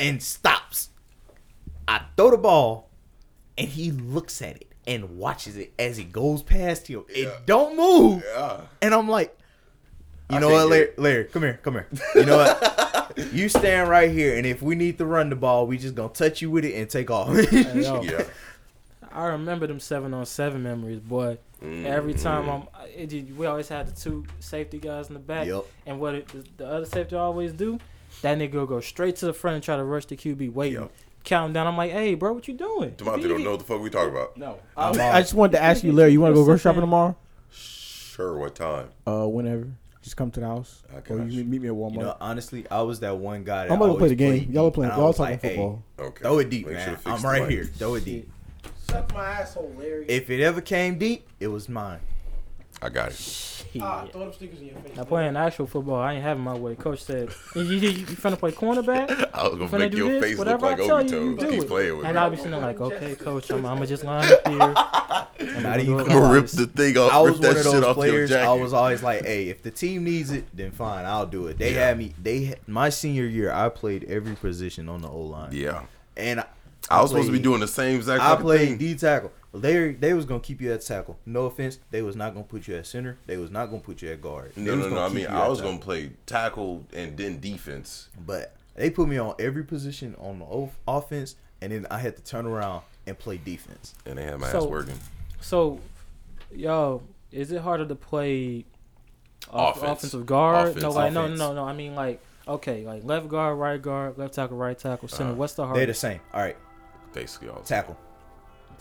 and 0.00 0.22
stops. 0.22 0.88
I 1.86 2.02
throw 2.16 2.30
the 2.30 2.36
ball, 2.38 2.87
and 3.58 3.68
he 3.68 3.90
looks 3.90 4.40
at 4.40 4.56
it 4.56 4.72
and 4.86 5.18
watches 5.18 5.56
it 5.58 5.74
as 5.78 5.98
it 5.98 6.10
goes 6.12 6.42
past 6.42 6.86
him. 6.86 7.04
It 7.10 7.30
don't 7.44 7.76
move. 7.76 8.24
Yeah. 8.34 8.60
And 8.80 8.94
I'm 8.94 9.08
like, 9.08 9.36
you 10.30 10.36
I 10.36 10.40
know 10.40 10.48
what, 10.50 10.68
Larry. 10.68 10.90
Larry, 10.96 11.24
come 11.24 11.42
here, 11.42 11.60
come 11.62 11.74
here. 11.74 11.88
You 12.14 12.24
know 12.24 12.36
what? 12.38 13.12
you 13.32 13.48
stand 13.48 13.90
right 13.90 14.10
here, 14.10 14.36
and 14.36 14.46
if 14.46 14.62
we 14.62 14.74
need 14.74 14.96
to 14.98 15.04
run 15.06 15.28
the 15.30 15.36
ball, 15.36 15.66
we 15.66 15.76
just 15.78 15.94
gonna 15.94 16.08
touch 16.10 16.40
you 16.40 16.50
with 16.50 16.64
it 16.64 16.74
and 16.74 16.88
take 16.88 17.10
off. 17.10 17.28
Yeah. 17.52 18.24
I 19.10 19.26
remember 19.28 19.66
them 19.66 19.80
seven 19.80 20.12
on 20.14 20.26
seven 20.26 20.62
memories, 20.62 21.00
boy. 21.00 21.38
Every 21.60 22.12
Mm-hmm. 22.14 22.22
time 22.22 22.48
I'm, 22.48 22.62
it, 22.94 23.34
we 23.36 23.46
always 23.46 23.68
had 23.68 23.88
the 23.88 23.92
two 23.98 24.24
safety 24.38 24.78
guys 24.78 25.08
in 25.08 25.14
the 25.14 25.18
back, 25.20 25.46
Yup. 25.46 25.66
and 25.86 25.98
what 25.98 26.14
it, 26.14 26.28
the, 26.28 26.44
the 26.58 26.66
other 26.68 26.86
safety 26.86 27.16
always 27.16 27.52
do, 27.52 27.78
that 28.22 28.38
nigga 28.38 28.68
go 28.68 28.80
straight 28.80 29.16
to 29.16 29.26
the 29.26 29.32
front 29.32 29.54
and 29.56 29.64
try 29.64 29.76
to 29.76 29.82
rush 29.82 30.04
the 30.04 30.16
QB, 30.16 30.52
waiting, 30.52 30.82
Yup. 30.82 30.92
Count 31.28 31.46
him 31.48 31.52
down. 31.52 31.66
I'm 31.66 31.76
like, 31.76 31.92
hey, 31.92 32.14
bro, 32.14 32.32
what 32.32 32.48
you 32.48 32.54
doing? 32.54 32.90
Demonte 32.92 33.28
don't 33.28 33.44
know 33.44 33.50
what 33.52 33.60
the 33.60 33.64
fuck 33.66 33.80
we 33.80 33.90
talking 33.90 34.10
about. 34.10 34.36
No. 34.36 34.58
I'm 34.76 34.98
I 35.00 35.20
just 35.20 35.34
wanted 35.34 35.52
to 35.52 35.62
ask 35.62 35.84
you, 35.84 35.92
Larry. 35.92 36.12
You 36.12 36.20
want 36.20 36.32
to 36.32 36.40
go 36.40 36.44
grocery 36.44 36.60
shopping 36.60 36.80
tomorrow? 36.80 37.16
Sure, 37.50 38.36
what 38.36 38.54
time? 38.54 38.88
Uh, 39.06 39.26
whenever. 39.26 39.68
Just 40.02 40.16
come 40.16 40.30
to 40.30 40.40
the 40.40 40.46
house. 40.46 40.82
I 40.92 41.12
Or 41.12 41.18
you 41.18 41.24
you. 41.40 41.44
meet 41.44 41.60
me 41.60 41.68
at 41.68 41.74
Walmart. 41.74 41.92
You 41.94 41.98
know, 42.00 42.16
honestly, 42.20 42.64
I 42.70 42.80
was 42.82 43.00
that 43.00 43.16
one 43.16 43.44
guy. 43.44 43.66
That 43.66 43.72
I'm 43.74 43.82
about 43.82 43.92
to 43.92 43.98
play 43.98 44.08
the 44.08 44.14
game. 44.14 44.32
played 44.44 44.54
Y'all 44.54 44.66
are 44.66 44.70
playing. 44.70 44.92
I 44.92 44.96
Y'all 44.96 45.06
was 45.08 45.16
talking 45.18 45.32
like, 45.34 45.42
hey, 45.42 45.48
football. 45.56 45.82
Okay. 45.98 46.22
Throw 46.22 46.38
it 46.38 46.50
deep, 46.50 46.66
Make 46.66 46.76
man. 46.76 46.88
to 46.90 46.96
fix 46.96 47.06
I'm 47.06 47.22
right 47.30 47.42
mic. 47.42 47.50
here. 47.50 47.64
Throw 47.64 47.94
it 47.94 48.04
deep. 48.04 48.30
Suck 48.88 49.12
my 49.12 49.24
asshole, 49.26 49.74
Larry. 49.78 50.06
If 50.08 50.30
it 50.30 50.40
ever 50.42 50.60
came 50.62 50.98
deep, 50.98 51.28
it 51.40 51.48
was 51.48 51.68
mine. 51.68 52.00
I 52.80 52.88
got 52.90 53.10
it. 53.10 53.64
ah, 53.82 54.06
throw 54.12 54.20
them 54.20 54.32
stickers 54.32 54.60
in 54.60 54.68
your 54.68 54.76
face. 54.76 54.96
Now 54.96 55.04
playing 55.04 55.36
actual 55.36 55.66
football, 55.66 55.96
I 56.00 56.14
ain't 56.14 56.22
having 56.22 56.44
my 56.44 56.54
way. 56.54 56.76
Coach 56.76 57.02
said, 57.02 57.30
"You, 57.56 57.62
you, 57.62 57.76
you, 57.76 57.88
you 57.90 58.06
finna 58.06 58.38
play 58.38 58.52
cornerback? 58.52 59.30
I 59.34 59.48
was 59.48 59.58
gonna 59.58 59.68
finna 59.68 59.78
make 59.80 59.94
your 59.94 60.08
this? 60.12 60.22
face 60.22 60.38
look 60.38 60.60
like 60.62 60.80
I 60.80 60.86
tell 60.86 61.02
you, 61.04 61.10
you 61.30 61.36
Obito. 61.36 61.50
Keep 61.50 61.62
it." 61.62 61.68
playing 61.68 61.96
with 61.96 62.06
And 62.06 62.14
me. 62.14 62.20
I'll 62.20 62.30
be 62.30 62.36
sitting 62.36 62.52
there 62.52 62.60
like, 62.60 62.80
"Okay, 62.80 63.14
coach, 63.16 63.50
I'm, 63.50 63.66
I'm 63.66 63.74
gonna 63.76 63.86
just 63.86 64.04
line 64.04 64.32
up 64.32 64.46
here." 64.48 64.74
I'm 65.56 65.62
Not 65.62 65.80
even 65.80 65.96
gonna 65.98 66.32
rip 66.32 66.46
the 66.46 66.66
thing 66.66 66.96
off. 66.98 67.12
I 67.12 67.20
was 67.20 67.32
rip 67.40 67.40
that 67.56 67.66
one 67.66 67.76
of 67.76 67.82
those 67.82 67.94
players. 67.94 68.32
I 68.32 68.52
was 68.52 68.72
always 68.72 69.02
like, 69.02 69.24
"Hey, 69.24 69.48
if 69.48 69.62
the 69.62 69.70
team 69.72 70.04
needs 70.04 70.30
it, 70.30 70.44
then 70.56 70.70
fine, 70.70 71.04
I'll 71.04 71.26
do 71.26 71.48
it." 71.48 71.58
They 71.58 71.74
Yeah. 71.74 71.88
had 71.88 71.98
me. 71.98 72.14
They 72.22 72.44
had, 72.44 72.60
my 72.68 72.90
senior 72.90 73.24
year, 73.26 73.50
I 73.52 73.68
played 73.70 74.04
every 74.04 74.36
position 74.36 74.88
on 74.88 75.02
the 75.02 75.08
O 75.08 75.20
line. 75.20 75.50
yeah. 75.52 75.82
and 76.16 76.40
I, 76.40 76.44
I 76.90 77.02
was 77.02 77.10
supposed 77.10 77.26
to 77.26 77.32
be 77.32 77.38
doing 77.40 77.60
the 77.60 77.68
same 77.68 77.96
exact 77.96 78.22
thing. 78.22 78.30
I 78.32 78.36
played. 78.36 78.78
D 78.78 78.94
tackle. 78.94 79.32
They 79.60 79.92
they 79.92 80.14
was 80.14 80.24
gonna 80.24 80.40
keep 80.40 80.60
you 80.60 80.72
at 80.72 80.80
tackle. 80.82 81.18
No 81.26 81.46
offense, 81.46 81.78
they 81.90 82.02
was 82.02 82.16
not 82.16 82.32
gonna 82.34 82.44
put 82.46 82.66
you 82.68 82.76
at 82.76 82.86
center. 82.86 83.18
They 83.26 83.36
was 83.36 83.50
not 83.50 83.66
gonna 83.66 83.80
put 83.82 84.02
you 84.02 84.10
at 84.10 84.20
guard. 84.22 84.52
They 84.54 84.62
No, 84.62 84.74
no, 84.76 84.88
no. 84.88 85.02
I 85.04 85.08
mean, 85.08 85.26
I 85.26 85.48
was 85.48 85.58
tackle. 85.58 85.72
gonna 85.72 85.82
play 85.84 86.12
tackle 86.26 86.84
and 86.94 87.16
then 87.16 87.40
defense. 87.40 88.08
but 88.26 88.54
they 88.74 88.90
put 88.90 89.08
me 89.08 89.18
on 89.18 89.34
every 89.38 89.64
position 89.64 90.14
on 90.20 90.38
the 90.38 90.44
o- 90.44 90.70
offense, 90.86 91.34
and 91.60 91.72
then 91.72 91.86
I 91.90 91.98
had 91.98 92.16
to 92.16 92.22
turn 92.22 92.46
around 92.46 92.82
and 93.06 93.18
play 93.18 93.36
defense. 93.36 93.94
And 94.06 94.18
they 94.18 94.22
had 94.24 94.38
my 94.38 94.48
ass 94.48 94.64
working. 94.64 94.98
So, 95.40 95.80
yo, 96.54 97.02
is 97.32 97.50
it 97.50 97.60
harder 97.60 97.86
to 97.86 97.94
play 97.96 98.64
off, 99.50 99.78
Offense. 99.78 99.98
offensive 99.98 100.26
guard? 100.26 100.68
Offense, 100.68 100.82
no, 100.82 100.90
like 100.90 101.12
no, 101.12 101.24
offense. 101.24 101.38
no, 101.40 101.54
no. 101.54 101.64
I 101.64 101.72
mean 101.72 101.94
like, 101.96 102.20
okay, 102.46 102.84
like 102.86 103.02
left 103.04 103.26
guard, 103.28 103.58
right 103.58 103.80
guard, 103.82 104.16
left 104.18 104.34
tackle, 104.34 104.56
right 104.56 104.78
tackle, 104.78 105.08
center. 105.08 105.30
Uh, 105.32 105.34
What's 105.34 105.54
the 105.54 105.64
hard 105.64 105.76
They're 105.76 105.86
the 105.86 105.94
same. 105.94 106.20
All 106.32 106.40
right, 106.40 106.56
Basically, 107.12 107.48
all 107.48 107.60
tackle, 107.62 107.96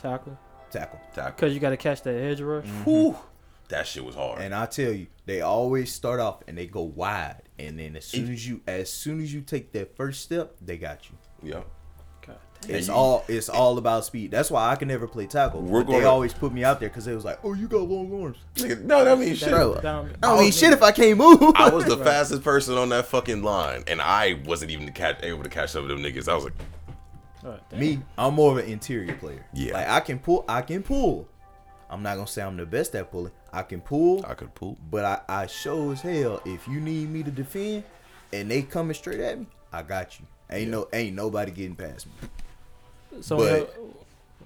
tackle? 0.01 0.37
Tackle. 0.71 0.99
tackle. 1.13 1.31
Because 1.35 1.53
you 1.53 1.59
got 1.59 1.69
to 1.71 1.77
catch 1.77 2.01
that 2.03 2.15
edge 2.15 2.41
rush. 2.41 2.65
Mm-hmm. 2.65 2.83
Whew. 2.89 3.15
That 3.69 3.85
shit 3.85 4.05
was 4.05 4.15
hard. 4.15 4.39
And 4.41 4.55
I 4.55 4.65
tell 4.65 4.91
you, 4.93 5.07
they 5.25 5.41
always 5.41 5.91
start 5.91 6.19
off 6.21 6.41
and 6.47 6.57
they 6.57 6.67
go 6.67 6.83
wide, 6.83 7.41
and 7.59 7.77
then 7.77 7.97
as 7.97 8.05
soon 8.05 8.31
as 8.31 8.47
you 8.47 8.61
as 8.65 8.89
soon 8.91 9.21
as 9.21 9.33
you 9.33 9.41
take 9.41 9.73
that 9.73 9.95
first 9.97 10.21
step, 10.23 10.55
they 10.61 10.77
got 10.77 11.09
you. 11.09 11.49
yeah. 11.51 11.63
God 12.25 12.37
It's 12.69 12.87
all 12.87 13.25
it's 13.27 13.49
all 13.49 13.77
about 13.77 14.05
speed. 14.05 14.31
That's 14.31 14.49
why 14.49 14.69
I 14.71 14.77
can 14.77 14.87
never 14.87 15.05
play 15.05 15.25
tackle. 15.27 15.61
We're 15.61 15.83
But 15.83 15.91
they 15.91 15.97
gonna- 15.99 16.09
always 16.09 16.33
put 16.33 16.53
me 16.53 16.63
out 16.63 16.79
there 16.79 16.87
because 16.87 17.03
they 17.03 17.13
was 17.13 17.25
like, 17.25 17.39
"Oh, 17.43 17.53
you 17.53 17.67
got 17.67 17.81
long 17.81 18.23
arms." 18.23 18.37
Nigga, 18.55 18.83
no, 18.83 19.03
that 19.03 19.19
means 19.19 19.37
shit. 19.39 19.49
Bro, 19.49 19.81
Down- 19.81 20.11
I 20.23 20.27
don't 20.27 20.39
mean 20.39 20.51
shit 20.53 20.71
if 20.71 20.81
I 20.81 20.91
can't 20.93 21.17
move. 21.17 21.41
I 21.55 21.69
was 21.69 21.83
the 21.83 21.97
fastest 22.05 22.43
person 22.43 22.77
on 22.77 22.87
that 22.89 23.07
fucking 23.07 23.43
line, 23.43 23.83
and 23.87 24.01
I 24.01 24.39
wasn't 24.45 24.71
even 24.71 24.89
catch, 24.93 25.21
able 25.23 25.43
to 25.43 25.49
catch 25.49 25.75
up 25.75 25.83
of 25.83 25.89
them 25.89 26.01
niggas. 26.01 26.29
I 26.29 26.35
was 26.35 26.45
like, 26.45 26.53
God 27.47 27.61
damn. 27.69 27.79
Me, 27.79 27.99
I'm 28.17 28.33
more 28.33 28.51
of 28.51 28.57
an 28.65 28.69
interior 28.71 29.15
player. 29.15 29.45
Yeah. 29.53 29.73
Like 29.73 29.87
I 29.89 29.99
can 30.01 30.19
pull, 30.19 30.43
I 30.47 30.61
can 30.61 30.83
pull. 30.83 31.27
I'm 31.89 32.03
not 32.03 32.15
gonna 32.15 32.27
say 32.27 32.41
I'm 32.41 32.57
the 32.57 32.65
best 32.65 32.93
at 32.95 33.09
pulling. 33.11 33.31
I 33.53 33.63
can 33.63 33.79
pull, 33.81 34.25
I 34.25 34.33
could 34.33 34.53
pull. 34.53 34.77
but 34.91 35.05
I, 35.05 35.21
I 35.43 35.47
show 35.47 35.91
as 35.91 36.01
hell. 36.01 36.41
If 36.45 36.67
you 36.67 36.79
need 36.81 37.09
me 37.09 37.23
to 37.23 37.31
defend, 37.31 37.83
and 38.33 38.51
they 38.51 38.61
coming 38.61 38.93
straight 38.93 39.21
at 39.21 39.39
me, 39.39 39.47
I 39.71 39.83
got 39.83 40.19
you. 40.19 40.25
Ain't 40.51 40.69
no, 40.71 40.87
ain't 40.91 41.15
nobody 41.15 41.51
getting 41.51 41.75
past 41.75 42.07
me. 42.07 43.21
So, 43.21 43.37
But- 43.37 43.59
y'all- 43.77 43.93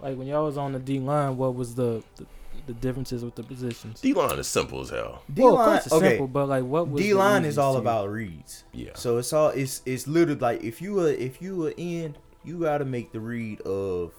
like 0.02 0.18
when 0.18 0.26
y'all 0.28 0.46
was 0.46 0.58
on 0.58 0.72
the 0.74 0.80
D 0.80 1.00
line, 1.00 1.38
what 1.38 1.54
was 1.56 1.76
the, 1.76 2.04
the 2.16 2.26
the 2.68 2.74
differences 2.74 3.24
with 3.24 3.36
the 3.36 3.44
positions? 3.44 4.02
D 4.02 4.14
line 4.14 4.38
is 4.40 4.48
simple 4.48 4.82
as 4.82 4.90
hell. 4.90 5.22
D 5.32 5.42
well, 5.44 5.54
of 5.54 5.60
line, 5.60 5.68
course 5.70 5.86
it's 5.86 5.94
okay. 5.96 6.10
simple, 6.10 6.28
but 6.28 6.48
like 6.48 6.64
what 6.64 6.88
was 6.88 7.02
D 7.04 7.14
line 7.14 7.46
is 7.46 7.58
all 7.58 7.78
about 7.78 8.10
reads. 8.10 8.64
Yeah. 8.74 8.92
So 8.96 9.18
it's 9.18 9.32
all 9.34 9.50
it's 9.50 9.82
it's 9.86 10.08
literally 10.08 10.40
like 10.40 10.64
if 10.64 10.82
you 10.82 10.94
were 10.96 11.10
if 11.10 11.40
you 11.42 11.56
were 11.56 11.74
in, 11.78 12.16
you 12.44 12.60
gotta 12.60 12.86
make 12.86 13.12
the 13.12 13.20
read 13.20 13.62
of 13.62 14.14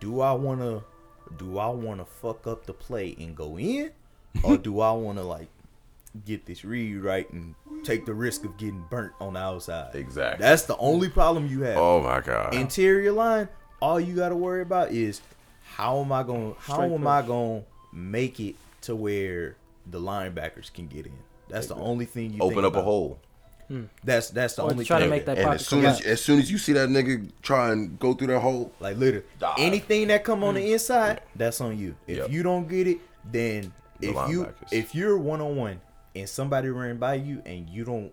do 0.00 0.20
I 0.20 0.32
wanna 0.32 0.82
do 1.38 1.58
I 1.58 1.68
wanna 1.68 2.04
fuck 2.04 2.46
up 2.46 2.66
the 2.66 2.72
play 2.72 3.16
and 3.18 3.36
go 3.36 3.58
in? 3.58 3.90
or 4.42 4.56
do 4.56 4.80
I 4.80 4.92
wanna 4.92 5.22
like 5.22 5.48
get 6.26 6.44
this 6.46 6.64
read 6.64 6.96
right 6.98 7.30
and 7.32 7.54
take 7.82 8.04
the 8.06 8.14
risk 8.14 8.44
of 8.44 8.56
getting 8.56 8.84
burnt 8.90 9.12
on 9.20 9.34
the 9.34 9.40
outside? 9.40 9.94
Exactly. 9.94 10.44
That's 10.44 10.64
the 10.64 10.76
only 10.78 11.08
problem 11.08 11.46
you 11.46 11.62
have. 11.62 11.76
oh 11.78 12.02
my 12.02 12.20
god. 12.20 12.54
Interior 12.54 13.12
line, 13.12 13.48
all 13.80 14.00
you 14.00 14.14
gotta 14.14 14.36
worry 14.36 14.62
about 14.62 14.90
is 14.90 15.20
how 15.64 16.00
am 16.00 16.12
I 16.12 16.22
gonna 16.22 16.54
how 16.58 16.74
Straight 16.74 16.92
am 16.92 17.06
I 17.06 17.22
gonna 17.22 17.62
make 17.92 18.40
it 18.40 18.56
to 18.82 18.94
where 18.96 19.56
the 19.86 20.00
linebackers 20.00 20.72
can 20.72 20.86
get 20.86 21.06
in. 21.06 21.12
That's 21.48 21.66
the 21.66 21.74
only 21.74 22.06
thing 22.06 22.32
you 22.32 22.40
Open 22.40 22.56
think 22.56 22.66
up 22.66 22.74
a 22.74 22.78
about. 22.78 22.84
Hole. 23.68 23.82
That's 24.02 24.30
that's 24.30 24.54
the 24.54 24.62
Or 24.62 24.70
only 24.70 24.84
try 24.84 25.00
to 25.00 25.06
make 25.08 25.26
that 25.26 25.38
And 25.38 25.44
pocket 25.46 25.60
as 25.60 25.66
soon 25.66 25.84
as 25.84 25.98
collapse. 25.98 26.06
as 26.06 26.20
soon 26.22 26.38
as 26.40 26.50
you 26.50 26.58
see 26.58 26.72
that 26.74 26.88
nigga 26.88 27.30
try 27.42 27.72
and 27.72 27.98
go 27.98 28.14
through 28.14 28.28
that 28.28 28.40
hole, 28.40 28.72
like 28.80 28.96
literally 28.96 29.26
Dive. 29.38 29.54
anything 29.58 30.08
that 30.08 30.24
come 30.24 30.42
on 30.44 30.54
the 30.54 30.60
mm. 30.60 30.72
inside, 30.72 31.20
that's 31.36 31.60
on 31.60 31.78
you. 31.78 31.96
If 32.06 32.16
Yep. 32.18 32.30
you 32.30 32.42
don't 32.42 32.68
get 32.68 32.86
it, 32.86 32.98
then 33.30 33.72
The 34.00 34.08
if 34.10 34.28
you 34.28 34.44
linebackers. 34.44 34.72
if 34.72 34.94
you're 34.94 35.18
one 35.18 35.40
on 35.40 35.56
one 35.56 35.80
and 36.14 36.28
somebody 36.28 36.68
ran 36.68 36.98
by 36.98 37.14
you 37.14 37.42
and 37.46 37.68
you 37.68 37.84
don't 37.84 38.12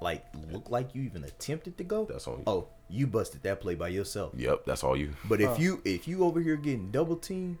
like 0.00 0.24
look 0.52 0.70
like 0.70 0.94
you 0.94 1.02
even 1.02 1.24
attempted 1.24 1.78
to 1.78 1.84
go, 1.84 2.04
That's 2.04 2.26
on 2.28 2.38
you. 2.38 2.44
Oh, 2.46 2.68
you 2.88 3.06
busted 3.06 3.42
that 3.44 3.60
play 3.60 3.74
by 3.74 3.88
yourself. 3.88 4.32
yep, 4.36 4.64
that's 4.66 4.84
all 4.84 4.96
you. 4.96 5.14
But 5.24 5.40
if 5.40 5.58
you 5.58 5.80
if 5.84 6.06
you 6.06 6.24
over 6.24 6.40
here 6.40 6.56
getting 6.56 6.90
double 6.90 7.16
teamed 7.16 7.58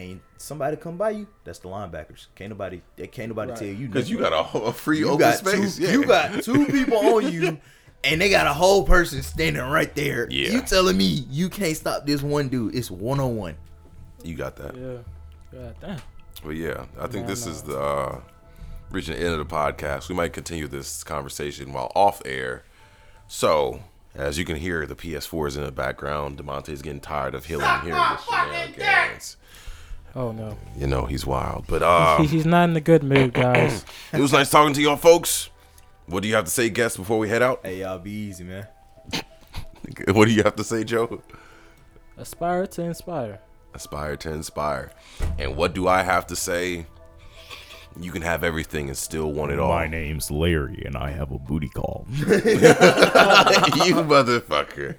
and 0.00 0.20
somebody 0.38 0.76
come 0.76 0.96
by 0.96 1.10
you, 1.10 1.26
that's 1.44 1.58
the 1.58 1.68
linebackers. 1.68 2.28
Can't 2.34 2.50
nobody 2.50 2.80
they 2.96 3.06
can't 3.06 3.28
nobody 3.28 3.52
tell 3.54 3.68
you 3.68 3.86
Because 3.86 4.10
you 4.10 4.18
got 4.18 4.32
a, 4.32 4.58
a 4.58 4.72
free 4.72 5.00
you 5.00 5.08
open 5.08 5.18
got 5.18 5.38
space. 5.38 5.76
two 5.76 5.82
yeah. 5.82 5.92
you 5.92 6.04
got 6.06 6.42
two 6.42 6.66
people 6.66 6.96
on 7.14 7.30
you 7.30 7.58
and 8.02 8.20
they 8.20 8.30
got 8.30 8.46
a 8.46 8.52
whole 8.54 8.84
person 8.84 9.22
standing 9.22 9.62
right 9.62 9.94
there. 9.94 10.26
Yeah. 10.30 10.52
You 10.52 10.62
telling 10.62 10.96
me 10.96 11.04
you 11.04 11.50
can't 11.50 11.76
stop 11.76 12.06
this 12.06 12.22
one 12.22 12.48
dude. 12.48 12.74
It's 12.74 12.90
one 12.90 13.20
on 13.20 13.36
one. 13.36 13.56
You 14.24 14.34
got 14.36 14.56
that. 14.56 14.74
Yeah. 14.74 14.98
God 15.52 15.76
damn. 15.80 16.00
But 16.42 16.56
yeah, 16.56 16.86
I 16.98 17.02
think 17.02 17.26
Man, 17.26 17.26
this 17.26 17.44
no. 17.44 17.52
is 17.52 17.62
the 17.62 17.78
uh, 17.78 18.20
reaching 18.90 19.14
the 19.14 19.20
end 19.20 19.34
of 19.34 19.46
the 19.46 19.54
podcast. 19.54 20.08
We 20.08 20.14
might 20.14 20.32
continue 20.32 20.66
this 20.66 21.04
conversation 21.04 21.74
while 21.74 21.92
off 21.94 22.22
air. 22.24 22.64
So, 23.28 23.82
as 24.14 24.38
you 24.38 24.46
can 24.46 24.56
hear, 24.56 24.86
the 24.86 24.94
PS4 24.96 25.48
is 25.48 25.56
in 25.58 25.64
the 25.64 25.70
background. 25.72 26.38
Demonte's 26.38 26.80
getting 26.80 27.00
tired 27.00 27.34
of 27.34 27.44
hearing 27.44 27.66
hearing 27.82 28.00
this 28.10 28.24
shenanigans. 28.24 29.36
Oh 30.16 30.32
no. 30.32 30.56
You 30.76 30.86
know 30.86 31.06
he's 31.06 31.24
wild, 31.26 31.66
but 31.68 31.82
uh, 31.82 32.18
He- 32.18 32.26
He's 32.26 32.46
not 32.46 32.68
in 32.68 32.76
a 32.76 32.80
good 32.80 33.02
mood, 33.02 33.32
guys. 33.34 33.84
it 34.12 34.20
was 34.20 34.32
nice 34.32 34.50
talking 34.50 34.74
to 34.74 34.82
y'all, 34.82 34.96
folks. 34.96 35.50
What 36.06 36.22
do 36.22 36.28
you 36.28 36.34
have 36.34 36.44
to 36.46 36.50
say, 36.50 36.68
guests, 36.70 36.96
before 36.96 37.18
we 37.18 37.28
head 37.28 37.42
out? 37.42 37.60
Hey 37.64 37.80
y'all 37.80 37.98
be 37.98 38.10
easy, 38.10 38.44
man. 38.44 38.66
What 40.08 40.28
do 40.28 40.34
you 40.34 40.42
have 40.44 40.54
to 40.56 40.62
say, 40.64 40.84
Joe? 40.84 41.20
Aspire 42.16 42.66
to 42.68 42.82
inspire. 42.82 43.40
Aspire 43.74 44.16
to 44.18 44.30
inspire. 44.32 44.92
And 45.38 45.56
what 45.56 45.74
do 45.74 45.88
I 45.88 46.02
have 46.02 46.26
to 46.28 46.36
say? 46.36 46.86
You 47.98 48.12
can 48.12 48.22
have 48.22 48.44
everything 48.44 48.86
and 48.88 48.96
still 48.96 49.32
want 49.32 49.50
it 49.52 49.58
all. 49.58 49.70
My 49.72 49.88
name's 49.88 50.30
Larry, 50.30 50.82
and 50.86 50.96
I 50.96 51.10
have 51.10 51.32
a 51.32 51.38
booty 51.38 51.68
call. 51.70 52.06
you 52.10 52.24
motherfucker. 54.06 54.96